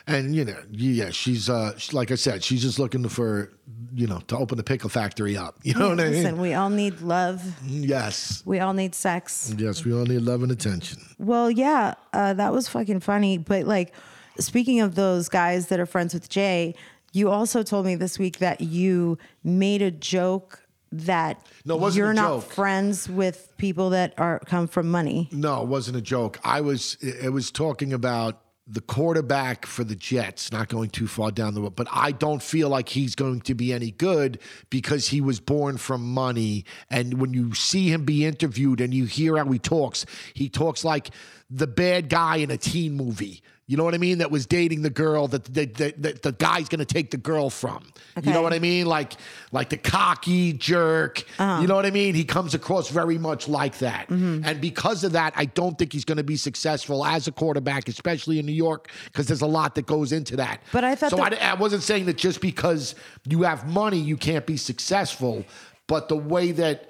And 0.08 0.36
you 0.36 0.46
know, 0.46 0.58
yeah, 0.72 1.10
she's 1.10 1.50
uh, 1.50 1.78
like 1.92 2.12
I 2.12 2.16
said, 2.16 2.44
she's 2.44 2.62
just 2.62 2.78
looking 2.78 3.08
for, 3.10 3.52
you 3.94 4.06
know, 4.06 4.20
to 4.28 4.38
open 4.38 4.58
the 4.58 4.64
pickle 4.64 4.90
factory 4.90 5.36
up. 5.36 5.58
You 5.64 5.74
know 5.74 5.90
what 5.90 6.00
I 6.00 6.04
mean? 6.04 6.14
Listen, 6.14 6.34
mean? 6.34 6.42
we 6.42 6.54
all 6.54 6.70
need 6.70 7.02
love. 7.02 7.44
Yes, 7.66 8.44
We 8.46 8.60
all 8.60 8.74
need 8.74 8.94
sex. 8.94 9.54
yes, 9.58 9.84
we 9.84 9.94
all 9.94 10.06
need 10.06 10.22
love 10.22 10.44
and 10.44 10.52
attention. 10.52 11.02
Well, 11.18 11.50
yeah, 11.50 11.96
uh, 12.14 12.34
that 12.34 12.54
was 12.54 12.68
fucking 12.68 13.00
funny. 13.00 13.40
But 13.40 13.66
like, 13.66 13.94
speaking 14.40 14.80
of 14.82 14.94
those 14.94 15.28
guys 15.28 15.68
that 15.68 15.80
are 15.80 15.88
friends 15.88 16.14
with 16.14 16.30
Jay, 16.30 16.76
you 17.12 17.32
also 17.32 17.64
told 17.64 17.86
me 17.88 17.96
this 17.96 18.20
week 18.20 18.38
that 18.40 18.62
you 18.62 19.18
made 19.44 19.82
a 19.82 19.90
joke 19.90 20.62
that 20.92 21.44
No, 21.66 21.76
it 21.76 21.82
wasn't 21.82 21.98
you're 22.06 22.14
not 22.14 22.44
friends 22.44 23.10
with 23.10 23.52
people 23.58 23.90
that 23.90 24.14
are 24.18 24.40
come 24.46 24.68
from 24.68 24.90
money. 24.92 25.30
No, 25.32 25.64
it 25.64 25.68
wasn't 25.68 25.98
a 25.98 26.02
joke. 26.02 26.40
I 26.44 26.62
was 26.62 26.96
it 27.02 27.32
was 27.32 27.50
talking 27.52 27.92
about 27.92 28.42
the 28.68 28.82
quarterback 28.82 29.66
for 29.66 29.84
the 29.84 29.96
Jets, 29.96 30.52
not 30.52 30.70
going 30.70 30.90
too 30.90 31.08
far 31.08 31.30
down 31.30 31.54
the 31.54 31.62
road, 31.62 31.76
but 31.76 31.88
I 31.92 32.12
don't 32.12 32.42
feel 32.42 32.68
like 32.68 32.90
he's 32.90 33.14
going 33.14 33.42
to 33.42 33.54
be 33.54 33.72
any 33.72 33.92
good 33.92 34.40
because 34.72 35.10
he 35.10 35.22
was 35.22 35.40
born 35.40 35.78
from 35.78 36.02
money. 36.02 36.66
And 36.90 37.22
when 37.22 37.34
you 37.34 37.54
see 37.54 37.92
him 37.92 38.06
be 38.06 38.26
interviewed 38.26 38.82
and 38.82 38.92
you 38.94 39.06
hear 39.06 39.38
how 39.38 39.46
he 39.52 39.60
talks, 39.60 40.06
he 40.34 40.50
talks 40.50 40.84
like 40.84 41.12
the 41.50 41.68
bad 41.68 42.10
guy 42.10 42.38
in 42.38 42.50
a 42.50 42.58
teen 42.58 42.94
movie. 42.94 43.44
You 43.68 43.78
know 43.78 43.84
what 43.84 43.96
I 43.96 43.98
mean? 43.98 44.20
That 44.20 44.30
was 44.30 44.46
dating 44.46 44.84
the 44.84 44.92
girl 44.92 45.28
that 45.30 45.46
the, 45.46 45.66
the, 45.66 45.94
the, 45.98 46.20
the 46.22 46.32
guy's 46.34 46.70
going 46.70 46.80
to 46.80 46.86
take 46.86 47.10
the 47.10 47.18
girl 47.18 47.50
from. 47.50 47.84
You 48.22 48.32
know 48.32 48.44
what 48.44 48.54
I 48.54 48.60
mean? 48.60 48.86
Like 48.86 49.14
like 49.52 49.70
the 49.70 49.78
cocky 49.78 50.54
jerk. 50.54 51.26
Uh-huh. 51.40 51.62
You 51.62 51.68
know 51.68 51.76
what 51.76 51.86
I 51.86 51.92
mean? 51.92 52.14
He 52.14 52.26
comes 52.26 52.54
across 52.54 52.90
very 52.90 53.18
much 53.18 53.48
like 53.48 53.80
that. 53.80 54.08
Mm-hmm. 54.10 54.46
And 54.46 54.62
because 54.62 55.04
of 55.04 55.14
that, 55.14 55.34
I 55.36 55.46
don't 55.46 55.78
think 55.78 55.94
he's 55.94 56.06
going 56.06 56.18
to 56.18 56.24
be 56.24 56.38
successful 56.38 57.04
as 57.04 57.28
a 57.28 57.32
quarterback, 57.32 57.88
especially 57.88 58.38
in 58.40 58.46
New 58.46 58.52
York, 58.52 58.92
because 59.06 59.28
there's 59.28 59.42
a 59.42 59.48
lot 59.48 59.76
that 59.76 59.88
goes 59.88 60.12
into 60.12 60.36
that. 60.36 60.62
But 60.72 60.84
I 60.84 60.96
thought 60.96 61.12
so. 61.12 61.22
I, 61.22 61.30
I 61.42 61.54
wasn't 61.56 61.84
saying 61.84 62.06
that 62.06 62.18
just 62.18 62.42
because 62.42 62.94
you 63.28 63.42
have 63.44 63.68
money, 63.68 64.00
you 64.00 64.16
can't 64.16 64.46
be 64.46 64.58
successful. 64.58 65.44
But 65.88 66.08
the 66.08 66.18
way 66.18 66.52
that 66.52 66.90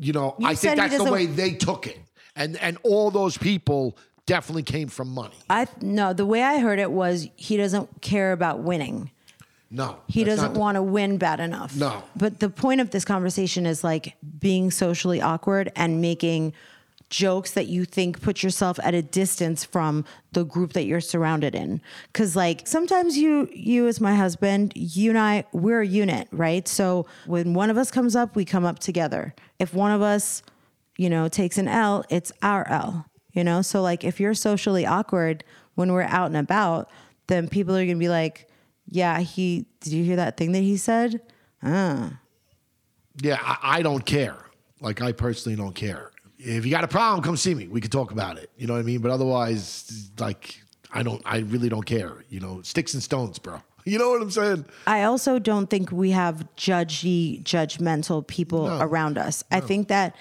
you 0.00 0.12
know, 0.12 0.34
You 0.38 0.48
I 0.48 0.54
think 0.54 0.76
that's 0.76 0.96
the 0.96 1.12
way 1.12 1.26
they 1.26 1.52
took 1.52 1.86
it, 1.86 1.98
and 2.34 2.56
and 2.56 2.78
all 2.82 3.10
those 3.10 3.36
people 3.36 3.98
definitely 4.30 4.62
came 4.62 4.86
from 4.86 5.08
money. 5.08 5.34
I 5.50 5.66
no, 5.80 6.12
the 6.12 6.24
way 6.24 6.42
I 6.42 6.60
heard 6.60 6.78
it 6.78 6.92
was 6.92 7.28
he 7.34 7.56
doesn't 7.56 8.00
care 8.00 8.30
about 8.30 8.60
winning. 8.60 9.10
No, 9.72 9.98
He 10.08 10.24
doesn't 10.24 10.54
want 10.54 10.74
to 10.76 10.82
win 10.82 11.16
bad 11.16 11.38
enough. 11.38 11.76
No. 11.76 12.02
But 12.16 12.40
the 12.40 12.50
point 12.50 12.80
of 12.80 12.90
this 12.90 13.04
conversation 13.04 13.66
is 13.66 13.84
like 13.84 14.16
being 14.40 14.72
socially 14.72 15.20
awkward 15.20 15.70
and 15.76 16.00
making 16.00 16.54
jokes 17.08 17.52
that 17.52 17.66
you 17.66 17.84
think 17.84 18.20
put 18.20 18.42
yourself 18.42 18.78
at 18.82 18.94
a 18.94 19.02
distance 19.02 19.64
from 19.64 20.04
the 20.32 20.44
group 20.44 20.74
that 20.74 20.84
you're 20.84 21.00
surrounded 21.00 21.56
in 21.56 21.80
cuz 22.12 22.36
like 22.36 22.68
sometimes 22.68 23.18
you 23.18 23.48
you 23.52 23.88
as 23.88 24.00
my 24.00 24.14
husband 24.14 24.72
you 24.76 25.10
and 25.10 25.18
I 25.18 25.44
we're 25.52 25.80
a 25.80 25.86
unit 25.86 26.28
right 26.30 26.68
so 26.68 27.06
when 27.26 27.52
one 27.52 27.68
of 27.68 27.76
us 27.76 27.90
comes 27.90 28.14
up 28.14 28.36
we 28.36 28.44
come 28.44 28.64
up 28.64 28.78
together 28.78 29.34
if 29.58 29.74
one 29.74 29.90
of 29.90 30.02
us 30.02 30.44
you 30.96 31.10
know 31.10 31.26
takes 31.26 31.58
an 31.58 31.66
L 31.66 32.04
it's 32.10 32.30
our 32.42 32.64
L 32.68 33.09
you 33.32 33.44
know 33.44 33.62
so 33.62 33.82
like 33.82 34.04
if 34.04 34.20
you're 34.20 34.34
socially 34.34 34.86
awkward 34.86 35.44
when 35.74 35.92
we're 35.92 36.02
out 36.02 36.26
and 36.26 36.36
about 36.36 36.88
then 37.26 37.48
people 37.48 37.74
are 37.74 37.84
going 37.84 37.96
to 37.96 38.00
be 38.00 38.08
like 38.08 38.48
yeah 38.86 39.20
he 39.20 39.66
did 39.80 39.92
you 39.92 40.04
hear 40.04 40.16
that 40.16 40.36
thing 40.36 40.52
that 40.52 40.60
he 40.62 40.76
said 40.76 41.20
uh. 41.62 42.10
Yeah, 43.22 43.38
I, 43.40 43.78
I 43.78 43.82
don't 43.82 44.04
care. 44.04 44.36
Like 44.80 45.02
I 45.02 45.12
personally 45.12 45.56
don't 45.56 45.74
care. 45.74 46.10
If 46.38 46.64
you 46.64 46.70
got 46.70 46.84
a 46.84 46.88
problem, 46.88 47.22
come 47.22 47.36
see 47.36 47.54
me. 47.54 47.68
We 47.68 47.80
can 47.80 47.90
talk 47.90 48.12
about 48.12 48.38
it. 48.38 48.50
You 48.56 48.66
know 48.66 48.74
what 48.74 48.80
I 48.80 48.84
mean? 48.84 49.00
But 49.00 49.10
otherwise, 49.10 50.10
like 50.18 50.58
I 50.90 51.02
don't. 51.02 51.20
I 51.24 51.38
really 51.38 51.68
don't 51.68 51.84
care. 51.84 52.24
You 52.30 52.40
know, 52.40 52.62
sticks 52.62 52.94
and 52.94 53.02
stones, 53.02 53.38
bro. 53.38 53.60
You 53.86 53.98
know 53.98 54.10
what 54.10 54.20
I'm 54.20 54.30
saying? 54.30 54.66
I 54.86 55.04
also 55.04 55.38
don't 55.38 55.70
think 55.70 55.90
we 55.90 56.10
have 56.10 56.46
judgy, 56.54 57.42
judgmental 57.42 58.24
people 58.26 58.68
around 58.68 59.16
us. 59.16 59.42
I 59.50 59.60
think 59.60 59.88
that 59.88 60.14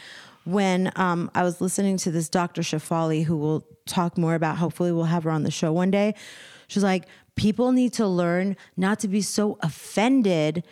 when 0.51 0.91
um, 0.95 1.29
I 1.35 1.43
was 1.43 1.61
listening 1.61 1.97
to 1.97 2.11
this 2.11 2.29
Dr. 2.29 2.61
Shefali, 2.61 3.23
who 3.23 3.37
will 3.37 3.65
talk 3.85 4.17
more 4.17 4.35
about, 4.35 4.57
hopefully, 4.57 4.91
we'll 4.91 5.05
have 5.05 5.23
her 5.23 5.31
on 5.31 5.43
the 5.43 5.51
show 5.51 5.71
one 5.71 5.91
day. 5.91 6.15
She's 6.67 6.83
like, 6.83 7.07
people 7.35 7.71
need 7.71 7.93
to 7.93 8.07
learn 8.07 8.57
not 8.77 8.99
to 8.99 9.07
be 9.07 9.21
so 9.21 9.57
offended 9.61 10.63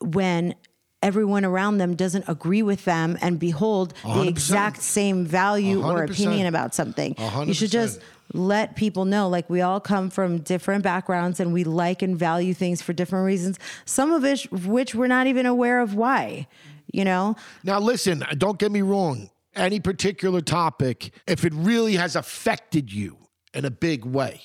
when 0.00 0.54
everyone 1.02 1.44
around 1.44 1.78
them 1.78 1.94
doesn't 1.94 2.24
agree 2.28 2.62
with 2.62 2.84
them 2.86 3.18
and 3.20 3.38
behold 3.38 3.92
the 4.02 4.08
100%. 4.08 4.28
exact 4.28 4.82
same 4.82 5.26
value 5.26 5.82
or 5.84 6.06
100%. 6.06 6.10
opinion 6.10 6.46
about 6.46 6.74
something. 6.74 7.14
A 7.18 7.44
You 7.44 7.52
should 7.52 7.70
just 7.70 8.00
let 8.32 8.74
people 8.74 9.04
know 9.04 9.28
like 9.28 9.48
we 9.50 9.60
all 9.60 9.80
come 9.80 10.08
from 10.08 10.38
different 10.38 10.82
backgrounds 10.82 11.40
and 11.40 11.52
we 11.52 11.62
like 11.62 12.00
and 12.00 12.16
value 12.18 12.54
things 12.54 12.80
for 12.80 12.92
different 12.94 13.26
reasons 13.26 13.58
some 13.84 14.12
of 14.12 14.22
which 14.22 14.50
which 14.50 14.94
we're 14.94 15.06
not 15.06 15.26
even 15.26 15.44
aware 15.44 15.80
of 15.80 15.94
why 15.94 16.46
you 16.94 17.04
know 17.04 17.34
Now, 17.64 17.80
listen. 17.80 18.24
Don't 18.38 18.58
get 18.58 18.70
me 18.70 18.82
wrong. 18.82 19.30
Any 19.54 19.80
particular 19.80 20.40
topic, 20.40 21.12
if 21.26 21.44
it 21.44 21.52
really 21.54 21.96
has 21.96 22.16
affected 22.16 22.92
you 22.92 23.18
in 23.52 23.64
a 23.64 23.70
big 23.70 24.04
way, 24.04 24.40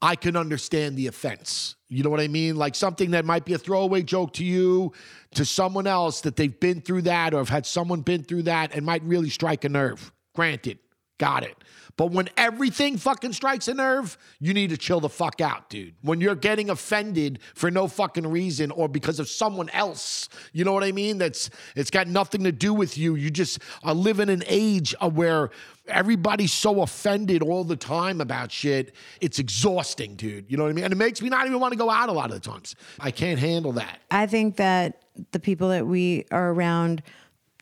I 0.00 0.16
can 0.16 0.36
understand 0.36 0.96
the 0.96 1.06
offense. 1.06 1.76
You 1.88 2.02
know 2.02 2.10
what 2.10 2.20
I 2.20 2.28
mean? 2.28 2.56
Like 2.56 2.74
something 2.74 3.12
that 3.12 3.24
might 3.24 3.44
be 3.44 3.54
a 3.54 3.58
throwaway 3.58 4.02
joke 4.02 4.32
to 4.34 4.44
you, 4.44 4.92
to 5.34 5.44
someone 5.44 5.86
else 5.86 6.20
that 6.22 6.36
they've 6.36 6.58
been 6.60 6.80
through 6.80 7.02
that 7.02 7.34
or 7.34 7.38
have 7.38 7.48
had 7.48 7.66
someone 7.66 8.02
been 8.02 8.22
through 8.22 8.42
that 8.42 8.74
and 8.74 8.84
might 8.84 9.02
really 9.02 9.30
strike 9.30 9.64
a 9.64 9.68
nerve. 9.68 10.12
Granted, 10.34 10.78
got 11.18 11.42
it. 11.42 11.56
But 11.98 12.12
when 12.12 12.28
everything 12.36 12.96
fucking 12.96 13.32
strikes 13.32 13.66
a 13.66 13.74
nerve, 13.74 14.16
you 14.38 14.54
need 14.54 14.70
to 14.70 14.76
chill 14.76 15.00
the 15.00 15.08
fuck 15.08 15.40
out, 15.40 15.68
dude. 15.68 15.94
When 16.02 16.20
you're 16.20 16.36
getting 16.36 16.70
offended 16.70 17.40
for 17.56 17.72
no 17.72 17.88
fucking 17.88 18.24
reason 18.24 18.70
or 18.70 18.88
because 18.88 19.18
of 19.18 19.28
someone 19.28 19.68
else, 19.70 20.28
you 20.52 20.64
know 20.64 20.72
what 20.72 20.84
I 20.84 20.92
mean? 20.92 21.18
That's 21.18 21.50
it's 21.74 21.90
got 21.90 22.06
nothing 22.06 22.44
to 22.44 22.52
do 22.52 22.72
with 22.72 22.96
you. 22.96 23.16
You 23.16 23.30
just 23.30 23.58
are 23.82 23.94
living 23.94 24.28
in 24.28 24.42
an 24.42 24.44
age 24.46 24.94
where 25.00 25.50
everybody's 25.88 26.52
so 26.52 26.82
offended 26.82 27.42
all 27.42 27.64
the 27.64 27.76
time 27.76 28.20
about 28.20 28.52
shit. 28.52 28.94
It's 29.20 29.40
exhausting, 29.40 30.14
dude. 30.14 30.48
You 30.48 30.56
know 30.56 30.62
what 30.62 30.70
I 30.70 30.74
mean? 30.74 30.84
And 30.84 30.92
it 30.92 30.96
makes 30.96 31.20
me 31.20 31.28
not 31.30 31.46
even 31.46 31.58
want 31.58 31.72
to 31.72 31.78
go 31.78 31.90
out 31.90 32.08
a 32.08 32.12
lot 32.12 32.30
of 32.30 32.40
the 32.40 32.48
times. 32.48 32.76
I 33.00 33.10
can't 33.10 33.40
handle 33.40 33.72
that. 33.72 33.98
i 34.12 34.26
think 34.26 34.56
that 34.56 35.02
the 35.32 35.40
people 35.40 35.70
that 35.70 35.84
we 35.84 36.26
are 36.30 36.52
around 36.52 37.02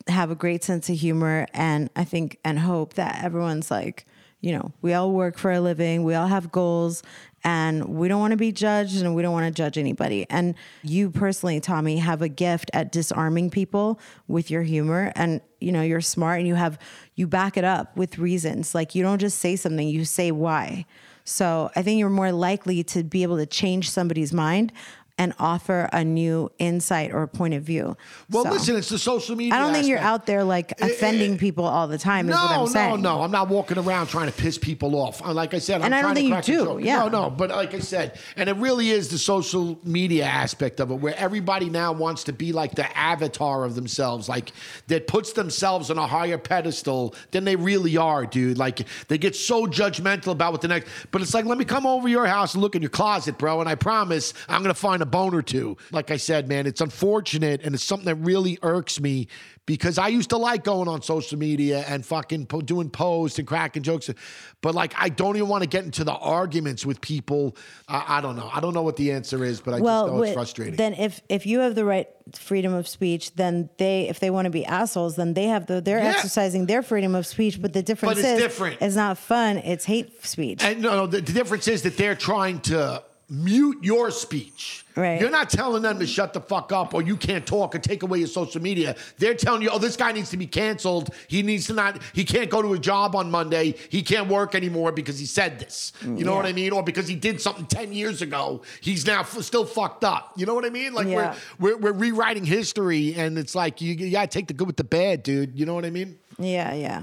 have 0.08 0.30
a 0.30 0.34
great 0.34 0.62
sense 0.62 0.88
of 0.88 0.96
humor 0.96 1.46
and 1.52 1.90
i 1.96 2.04
think 2.04 2.38
and 2.44 2.58
hope 2.58 2.94
that 2.94 3.22
everyone's 3.24 3.70
like 3.70 4.06
you 4.40 4.52
know 4.52 4.72
we 4.82 4.92
all 4.92 5.10
work 5.10 5.38
for 5.38 5.50
a 5.50 5.60
living 5.60 6.04
we 6.04 6.14
all 6.14 6.28
have 6.28 6.52
goals 6.52 7.02
and 7.46 7.84
we 7.84 8.08
don't 8.08 8.18
want 8.18 8.32
to 8.32 8.36
be 8.36 8.50
judged 8.50 9.00
and 9.00 9.14
we 9.14 9.22
don't 9.22 9.32
want 9.32 9.46
to 9.46 9.52
judge 9.52 9.78
anybody. 9.78 10.26
And 10.28 10.56
you 10.82 11.10
personally 11.10 11.60
tommy 11.60 11.98
have 11.98 12.20
a 12.20 12.28
gift 12.28 12.72
at 12.74 12.90
disarming 12.90 13.50
people 13.50 14.00
with 14.26 14.50
your 14.50 14.64
humor 14.64 15.12
and 15.14 15.40
you 15.60 15.70
know 15.70 15.80
you're 15.82 16.00
smart 16.00 16.40
and 16.40 16.48
you 16.48 16.56
have 16.56 16.76
you 17.14 17.28
back 17.28 17.56
it 17.56 17.62
up 17.62 17.96
with 17.96 18.18
reasons. 18.18 18.74
Like 18.74 18.96
you 18.96 19.04
don't 19.04 19.20
just 19.20 19.38
say 19.38 19.54
something 19.54 19.88
you 19.88 20.04
say 20.04 20.32
why. 20.32 20.86
So 21.22 21.70
i 21.76 21.82
think 21.82 22.00
you're 22.00 22.10
more 22.10 22.32
likely 22.32 22.82
to 22.84 23.04
be 23.04 23.22
able 23.22 23.36
to 23.36 23.46
change 23.46 23.90
somebody's 23.90 24.32
mind 24.32 24.72
and 25.18 25.32
offer 25.38 25.88
a 25.92 26.04
new 26.04 26.50
insight 26.58 27.10
or 27.12 27.26
point 27.26 27.54
of 27.54 27.62
view. 27.62 27.96
Well, 28.30 28.44
So, 28.44 28.50
listen, 28.50 28.76
it's 28.76 28.90
the 28.90 28.98
social 28.98 29.34
media. 29.34 29.54
I 29.54 29.58
don't 29.60 29.72
think 29.72 29.86
you're 29.86 29.98
out 29.98 30.26
there 30.26 30.44
like 30.44 30.72
eh, 30.72 30.74
eh, 30.80 30.86
offending 30.88 31.34
eh, 31.34 31.38
people 31.38 31.64
all 31.64 31.88
the 31.88 31.96
time. 31.96 32.28
is 32.28 32.34
what 32.34 32.50
No, 32.56 32.62
I'm 32.62 32.66
saying. 32.68 33.00
no, 33.02 33.16
no. 33.16 33.22
I'm 33.22 33.30
not 33.30 33.48
walking 33.48 33.78
around 33.78 34.08
trying 34.08 34.26
to 34.26 34.32
piss 34.36 34.58
people 34.58 34.94
off. 34.96 35.24
Uh, 35.24 35.32
Like 35.32 35.54
I 35.54 35.58
said, 35.58 35.76
I'm 35.80 35.86
And 35.86 35.94
I 35.94 36.02
don't 36.02 36.14
trying 36.14 36.30
think 36.32 36.44
to 36.44 36.52
you 36.52 36.58
do, 36.58 36.64
joke. 36.64 36.80
yeah. 36.82 36.98
No, 36.98 37.08
no. 37.08 37.30
But 37.30 37.48
like 37.50 37.72
I 37.72 37.78
said, 37.78 38.18
and 38.36 38.48
it 38.50 38.56
really 38.56 38.90
is 38.90 39.08
the 39.08 39.16
social 39.18 39.78
media 39.84 40.24
aspect 40.26 40.80
of 40.80 40.90
it, 40.90 40.96
where 40.96 41.14
everybody 41.16 41.70
now 41.70 41.92
wants 41.92 42.24
to 42.24 42.34
be 42.34 42.52
like 42.52 42.74
the 42.74 42.94
avatar 42.96 43.64
of 43.64 43.74
themselves, 43.74 44.28
like 44.28 44.52
that 44.88 45.06
puts 45.06 45.32
themselves 45.32 45.90
on 45.90 45.96
a 45.96 46.06
higher 46.06 46.36
pedestal 46.38 47.14
than 47.30 47.44
they 47.44 47.56
really 47.56 47.96
are, 47.96 48.26
dude. 48.26 48.58
Like 48.58 48.86
they 49.08 49.16
get 49.16 49.34
so 49.34 49.66
judgmental 49.66 50.32
about 50.32 50.52
what 50.52 50.60
the 50.60 50.68
next. 50.68 50.88
But 51.10 51.22
it's 51.22 51.32
like, 51.32 51.46
let 51.46 51.56
me 51.56 51.64
come 51.64 51.86
over 51.86 52.06
your 52.06 52.26
house 52.26 52.52
and 52.52 52.62
look 52.62 52.74
in 52.76 52.82
your 52.82 52.90
closet, 52.90 53.38
bro, 53.38 53.60
and 53.60 53.68
I 53.68 53.76
promise 53.76 54.34
I'm 54.48 54.60
gonna 54.60 54.74
find 54.74 55.02
a 55.02 55.05
bone 55.06 55.34
or 55.34 55.42
two. 55.42 55.76
Like 55.92 56.10
I 56.10 56.16
said, 56.16 56.48
man, 56.48 56.66
it's 56.66 56.80
unfortunate 56.80 57.62
and 57.62 57.74
it's 57.74 57.84
something 57.84 58.06
that 58.06 58.16
really 58.16 58.58
irks 58.62 59.00
me 59.00 59.28
because 59.66 59.98
I 59.98 60.08
used 60.08 60.30
to 60.30 60.36
like 60.36 60.62
going 60.62 60.88
on 60.88 61.02
social 61.02 61.38
media 61.38 61.84
and 61.88 62.06
fucking 62.06 62.46
po- 62.46 62.60
doing 62.60 62.88
posts 62.88 63.38
and 63.38 63.48
cracking 63.48 63.82
jokes, 63.82 64.08
but 64.60 64.74
like 64.74 64.94
I 64.96 65.08
don't 65.08 65.36
even 65.36 65.48
want 65.48 65.62
to 65.64 65.68
get 65.68 65.84
into 65.84 66.04
the 66.04 66.14
arguments 66.14 66.86
with 66.86 67.00
people. 67.00 67.56
I, 67.88 68.18
I 68.18 68.20
don't 68.20 68.36
know. 68.36 68.48
I 68.52 68.60
don't 68.60 68.74
know 68.74 68.82
what 68.82 68.96
the 68.96 69.10
answer 69.12 69.44
is, 69.44 69.60
but 69.60 69.74
I 69.74 69.80
well, 69.80 70.06
just 70.06 70.14
know 70.14 70.22
it's 70.22 70.34
frustrating. 70.34 70.76
Then 70.76 70.94
if 70.94 71.20
if 71.28 71.46
you 71.46 71.60
have 71.60 71.74
the 71.74 71.84
right 71.84 72.08
freedom 72.34 72.72
of 72.74 72.86
speech, 72.86 73.34
then 73.34 73.68
they 73.78 74.08
if 74.08 74.20
they 74.20 74.30
want 74.30 74.46
to 74.46 74.50
be 74.50 74.64
assholes, 74.64 75.16
then 75.16 75.34
they 75.34 75.46
have 75.46 75.66
the 75.66 75.80
they're 75.80 75.98
Yeah. 75.98 76.10
exercising 76.10 76.66
their 76.66 76.82
freedom 76.82 77.14
of 77.16 77.26
speech. 77.26 77.60
But 77.60 77.72
the 77.72 77.82
difference 77.82 78.18
it's 78.18 78.28
is 78.28 78.38
different. 78.38 78.78
it's 78.80 78.96
not 78.96 79.18
fun. 79.18 79.58
It's 79.58 79.84
hate 79.84 80.24
speech. 80.24 80.62
and 80.62 80.80
no, 80.80 80.94
no, 80.94 81.06
the, 81.06 81.20
the 81.20 81.32
difference 81.32 81.66
is 81.66 81.82
that 81.82 81.96
they're 81.96 82.14
trying 82.14 82.60
to 82.60 83.02
mute 83.28 83.78
your 83.82 84.10
speech. 84.10 84.84
Right. 84.94 85.20
You're 85.20 85.30
not 85.30 85.50
telling 85.50 85.82
them 85.82 85.98
to 85.98 86.06
shut 86.06 86.32
the 86.32 86.40
fuck 86.40 86.70
up 86.72 86.94
or 86.94 87.02
you 87.02 87.16
can't 87.16 87.44
talk 87.44 87.74
or 87.74 87.78
take 87.78 88.02
away 88.02 88.18
your 88.18 88.28
social 88.28 88.62
media. 88.62 88.94
They're 89.18 89.34
telling 89.34 89.62
you, 89.62 89.70
oh, 89.70 89.78
this 89.78 89.96
guy 89.96 90.12
needs 90.12 90.30
to 90.30 90.36
be 90.36 90.46
canceled. 90.46 91.10
He 91.28 91.42
needs 91.42 91.66
to 91.66 91.72
not, 91.74 92.00
he 92.14 92.24
can't 92.24 92.48
go 92.48 92.62
to 92.62 92.72
a 92.74 92.78
job 92.78 93.16
on 93.16 93.30
Monday. 93.30 93.74
He 93.90 94.02
can't 94.02 94.28
work 94.28 94.54
anymore 94.54 94.92
because 94.92 95.18
he 95.18 95.26
said 95.26 95.58
this. 95.58 95.92
You 96.02 96.24
know 96.24 96.30
Yeah. 96.32 96.36
what 96.36 96.46
I 96.46 96.52
mean? 96.52 96.72
Or 96.72 96.82
because 96.82 97.08
he 97.08 97.16
did 97.16 97.40
something 97.40 97.66
10 97.66 97.92
years 97.92 98.22
ago. 98.22 98.62
He's 98.80 99.04
now 99.06 99.20
f- 99.20 99.42
still 99.42 99.64
fucked 99.66 100.04
up. 100.04 100.32
You 100.36 100.46
know 100.46 100.54
what 100.54 100.64
I 100.64 100.70
mean? 100.70 100.94
Like 100.94 101.08
Yeah. 101.08 101.34
we're, 101.58 101.76
we're, 101.76 101.92
we're 101.92 101.98
rewriting 101.98 102.44
history 102.44 103.14
and 103.14 103.36
it's 103.38 103.54
like, 103.54 103.80
you, 103.80 103.92
you 103.94 104.10
got 104.12 104.30
to 104.30 104.38
take 104.38 104.46
the 104.46 104.54
good 104.54 104.66
with 104.68 104.76
the 104.76 104.84
bad, 104.84 105.22
dude. 105.24 105.58
You 105.58 105.66
know 105.66 105.74
what 105.74 105.84
I 105.84 105.90
mean? 105.90 106.16
Yeah, 106.38 106.72
yeah. 106.74 107.02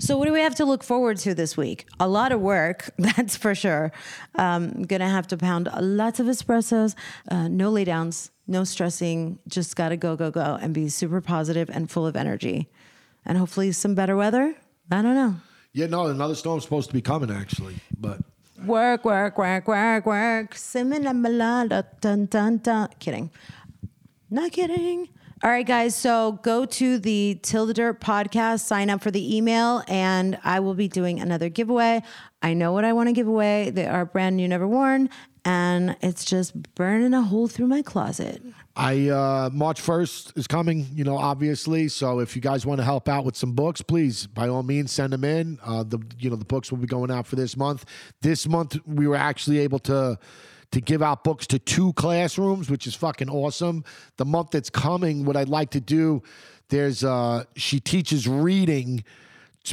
So 0.00 0.16
what 0.16 0.24
do 0.24 0.32
we 0.32 0.40
have 0.40 0.54
to 0.54 0.64
look 0.64 0.82
forward 0.82 1.18
to 1.18 1.34
this 1.34 1.58
week? 1.58 1.86
A 2.00 2.08
lot 2.08 2.32
of 2.32 2.40
work, 2.40 2.88
that's 2.98 3.36
for 3.36 3.54
sure. 3.54 3.92
Um, 4.36 4.82
gonna 4.84 5.08
have 5.08 5.26
to 5.28 5.36
pound 5.36 5.68
lots 5.78 6.18
of 6.18 6.26
espressos, 6.26 6.94
uh, 7.30 7.48
no 7.48 7.70
laydowns, 7.70 8.30
no 8.46 8.64
stressing. 8.64 9.38
Just 9.46 9.76
gotta 9.76 9.98
go, 9.98 10.16
go, 10.16 10.30
go, 10.30 10.58
and 10.58 10.72
be 10.72 10.88
super 10.88 11.20
positive 11.20 11.68
and 11.68 11.90
full 11.90 12.06
of 12.06 12.16
energy, 12.16 12.70
and 13.26 13.36
hopefully 13.36 13.72
some 13.72 13.94
better 13.94 14.16
weather. 14.16 14.54
I 14.90 15.02
don't 15.02 15.14
know. 15.14 15.36
Yeah, 15.74 15.86
no, 15.86 16.06
another 16.06 16.34
storm's 16.34 16.64
supposed 16.64 16.88
to 16.88 16.94
be 16.94 17.02
coming 17.02 17.30
actually, 17.30 17.74
but. 17.98 18.20
Work, 18.64 19.04
work, 19.04 19.38
work, 19.38 19.68
work, 19.68 20.06
work. 20.06 20.54
Simina 20.54 21.12
dun 22.00 22.26
dun 22.26 22.56
dun. 22.58 22.88
Kidding. 22.98 23.30
Not 24.30 24.52
kidding. 24.52 25.08
All 25.42 25.50
right, 25.50 25.66
guys. 25.66 25.94
So 25.94 26.32
go 26.42 26.66
to 26.66 26.98
the 26.98 27.38
Till 27.40 27.64
the 27.64 27.72
Dirt 27.72 27.98
podcast, 27.98 28.60
sign 28.60 28.90
up 28.90 29.02
for 29.02 29.10
the 29.10 29.36
email, 29.36 29.82
and 29.88 30.38
I 30.44 30.60
will 30.60 30.74
be 30.74 30.86
doing 30.86 31.18
another 31.18 31.48
giveaway. 31.48 32.02
I 32.42 32.52
know 32.52 32.72
what 32.72 32.84
I 32.84 32.92
want 32.92 33.08
to 33.08 33.14
give 33.14 33.26
away. 33.26 33.70
They 33.70 33.86
are 33.86 34.04
brand 34.04 34.36
new, 34.36 34.46
never 34.46 34.68
worn, 34.68 35.08
and 35.46 35.96
it's 36.02 36.26
just 36.26 36.74
burning 36.74 37.14
a 37.14 37.22
hole 37.22 37.48
through 37.48 37.68
my 37.68 37.80
closet. 37.80 38.42
I 38.76 39.08
uh, 39.08 39.48
March 39.50 39.80
first 39.80 40.34
is 40.36 40.46
coming, 40.46 40.86
you 40.92 41.04
know, 41.04 41.16
obviously. 41.16 41.88
So 41.88 42.18
if 42.18 42.36
you 42.36 42.42
guys 42.42 42.66
want 42.66 42.78
to 42.80 42.84
help 42.84 43.08
out 43.08 43.24
with 43.24 43.34
some 43.34 43.52
books, 43.52 43.80
please, 43.80 44.26
by 44.26 44.46
all 44.48 44.62
means, 44.62 44.92
send 44.92 45.14
them 45.14 45.24
in. 45.24 45.58
Uh, 45.64 45.84
the 45.84 46.00
you 46.18 46.28
know 46.28 46.36
the 46.36 46.44
books 46.44 46.70
will 46.70 46.78
be 46.78 46.86
going 46.86 47.10
out 47.10 47.26
for 47.26 47.36
this 47.36 47.56
month. 47.56 47.86
This 48.20 48.46
month 48.46 48.76
we 48.84 49.06
were 49.06 49.16
actually 49.16 49.60
able 49.60 49.78
to 49.80 50.18
to 50.72 50.80
give 50.80 51.02
out 51.02 51.24
books 51.24 51.46
to 51.48 51.58
two 51.58 51.92
classrooms, 51.94 52.70
which 52.70 52.86
is 52.86 52.94
fucking 52.94 53.28
awesome. 53.28 53.84
The 54.16 54.24
month 54.24 54.50
that's 54.50 54.70
coming, 54.70 55.24
what 55.24 55.36
I'd 55.36 55.48
like 55.48 55.70
to 55.70 55.80
do, 55.80 56.22
there's 56.68 57.02
uh, 57.02 57.44
she 57.56 57.80
teaches 57.80 58.28
reading, 58.28 59.04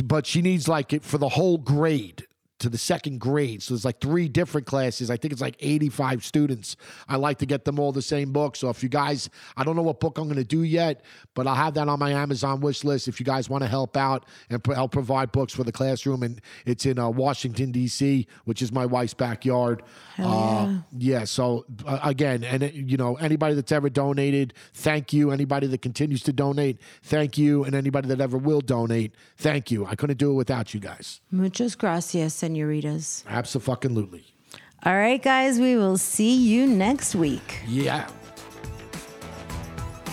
but 0.04 0.26
she 0.26 0.42
needs 0.42 0.68
like 0.68 0.94
it 0.94 1.04
for 1.04 1.18
the 1.18 1.30
whole 1.30 1.58
grade 1.58 2.28
to 2.60 2.70
the 2.70 2.78
second 2.78 3.20
grade. 3.20 3.62
So 3.62 3.74
there's 3.74 3.86
like 3.86 4.02
three 4.02 4.28
different 4.28 4.66
classes. 4.66 5.12
I 5.12 5.18
think 5.18 5.32
it's 5.32 5.42
like 5.42 5.56
85 5.60 6.26
students. 6.26 6.76
I 7.08 7.18
like 7.18 7.38
to 7.40 7.46
get 7.46 7.66
them 7.66 7.80
all 7.80 7.92
the 7.92 8.02
same 8.02 8.32
book. 8.32 8.56
So 8.56 8.70
if 8.70 8.82
you 8.82 8.90
guys, 8.90 9.30
I 9.56 9.64
don't 9.64 9.76
know 9.76 9.84
what 9.84 10.00
book 10.00 10.18
I'm 10.18 10.26
going 10.26 10.38
to 10.38 10.44
do 10.44 10.64
yet, 10.64 11.04
but 11.36 11.46
I'll 11.46 11.56
have 11.56 11.76
that 11.76 11.88
on 11.88 12.00
my 12.00 12.12
Amazon 12.12 12.62
wish 12.62 12.84
list. 12.84 13.08
If 13.08 13.20
you 13.20 13.26
guys 13.26 13.50
want 13.50 13.64
to 13.64 13.68
help 13.68 13.96
out 13.96 14.26
and 14.50 14.64
pro- 14.64 14.76
help 14.76 14.92
provide 14.92 15.32
books 15.32 15.54
for 15.54 15.64
the 15.64 15.72
classroom, 15.72 16.24
and 16.24 16.42
it's 16.66 16.86
in 16.86 16.98
uh, 16.98 17.10
Washington 17.10 17.72
D.C., 17.72 18.28
which 18.46 18.62
is 18.62 18.72
my 18.72 18.86
wife's 18.86 19.14
backyard. 19.14 19.84
Uh, 20.18 20.80
yeah. 20.98 21.26
So 21.26 21.66
uh, 21.86 22.00
again, 22.04 22.44
and 22.44 22.64
it, 22.64 22.74
you 22.74 22.98
know, 22.98 23.16
anybody 23.16 23.54
that's 23.54 23.72
ever 23.72 23.90
donated, 23.90 24.54
thank 24.74 25.14
you. 25.14 25.32
Anybody 25.32 25.68
that 25.68 25.82
continues 25.82 26.24
to 26.24 26.34
donate, 26.34 26.80
thank 27.04 27.38
you. 27.38 27.64
And 27.64 27.76
anybody 27.76 28.08
that 28.08 28.20
ever 28.20 28.38
will 28.38 28.62
donate, 28.62 29.14
thank 29.38 29.70
you. 29.70 29.86
I 29.86 29.96
couldn't 29.96 30.18
do 30.18 30.32
it 30.32 30.36
without 30.36 30.74
you 30.74 30.80
guys. 30.80 31.22
Muchas 31.32 31.76
gracias, 31.76 32.34
senoritas. 32.48 33.26
Absolutely. 33.28 34.24
All 34.84 34.96
right, 34.96 35.22
guys. 35.22 35.60
We 35.60 35.76
will 35.76 35.98
see 35.98 36.34
you 36.36 36.66
next 36.66 37.14
week. 37.14 37.60
Yeah. 37.68 38.08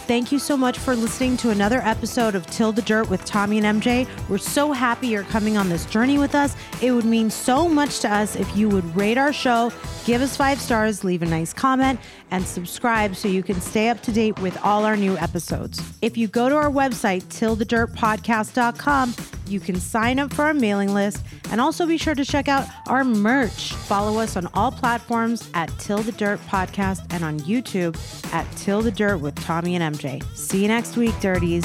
Thank 0.07 0.33
you 0.33 0.39
so 0.39 0.55
much 0.55 0.79
for 0.79 0.95
listening 0.95 1.39
to 1.39 1.51
another 1.51 1.79
episode 1.79 2.35
of 2.35 2.45
Till 2.49 2.73
the 2.73 2.83
Dirt 2.83 3.09
with 3.09 3.25
Tommy 3.25 3.59
and 3.59 3.81
MJ. 3.81 4.07
We're 4.29 4.37
so 4.37 4.73
happy 4.73 5.07
you're 5.07 5.23
coming 5.23 5.57
on 5.57 5.71
this 5.71 5.87
journey 5.87 6.19
with 6.19 6.35
us. 6.35 6.57
It 6.83 6.91
would 6.91 7.07
mean 7.07 7.31
so 7.31 7.69
much 7.69 8.01
to 8.01 8.13
us 8.13 8.37
if 8.37 8.55
you 8.55 8.69
would 8.69 8.85
rate 8.95 9.17
our 9.17 9.33
show, 9.33 9.73
give 10.05 10.21
us 10.21 10.37
five 10.37 10.61
stars, 10.61 11.05
leave 11.05 11.23
a 11.23 11.27
nice 11.27 11.55
comment, 11.55 11.99
and 12.31 12.45
subscribe 12.45 13.17
so 13.17 13.29
you 13.29 13.43
can 13.43 13.61
stay 13.61 13.89
up 13.89 14.01
to 14.03 14.13
date 14.13 14.39
with 14.41 14.59
all 14.65 14.85
our 14.85 14.97
new 14.97 15.17
episodes. 15.19 15.83
If 16.03 16.17
you 16.17 16.29
go 16.29 16.49
to 16.49 16.57
our 16.57 16.71
website, 16.71 17.23
tillthedirtpodcast.com, 17.25 19.15
you 19.47 19.61
can 19.61 19.77
sign 19.77 20.19
up 20.19 20.33
for 20.33 20.43
our 20.45 20.55
mailing 20.55 20.95
list 20.95 21.25
and 21.51 21.61
also 21.61 21.87
be 21.87 21.99
sure 21.99 22.15
to 22.15 22.25
check 22.25 22.49
out 22.49 22.67
our 22.89 23.05
merch. 23.05 23.73
Follow 23.73 24.19
us 24.19 24.37
on 24.37 24.49
all 24.55 24.73
platforms 24.73 25.49
at 25.55 25.69
Till 25.79 25.99
the 25.99 26.13
Dirt 26.13 26.41
Podcast 26.47 27.05
and 27.11 27.25
on 27.25 27.41
YouTube 27.41 27.97
at 28.33 28.51
Till 28.57 28.83
the 28.83 28.91
Dirt 28.91 29.19
with 29.19 29.35
Tommy 29.37 29.77
and 29.77 29.97
MJ. 29.97 30.23
See 30.37 30.63
you 30.63 30.69
next 30.69 30.97
week, 30.97 31.15
Dirties. 31.21 31.65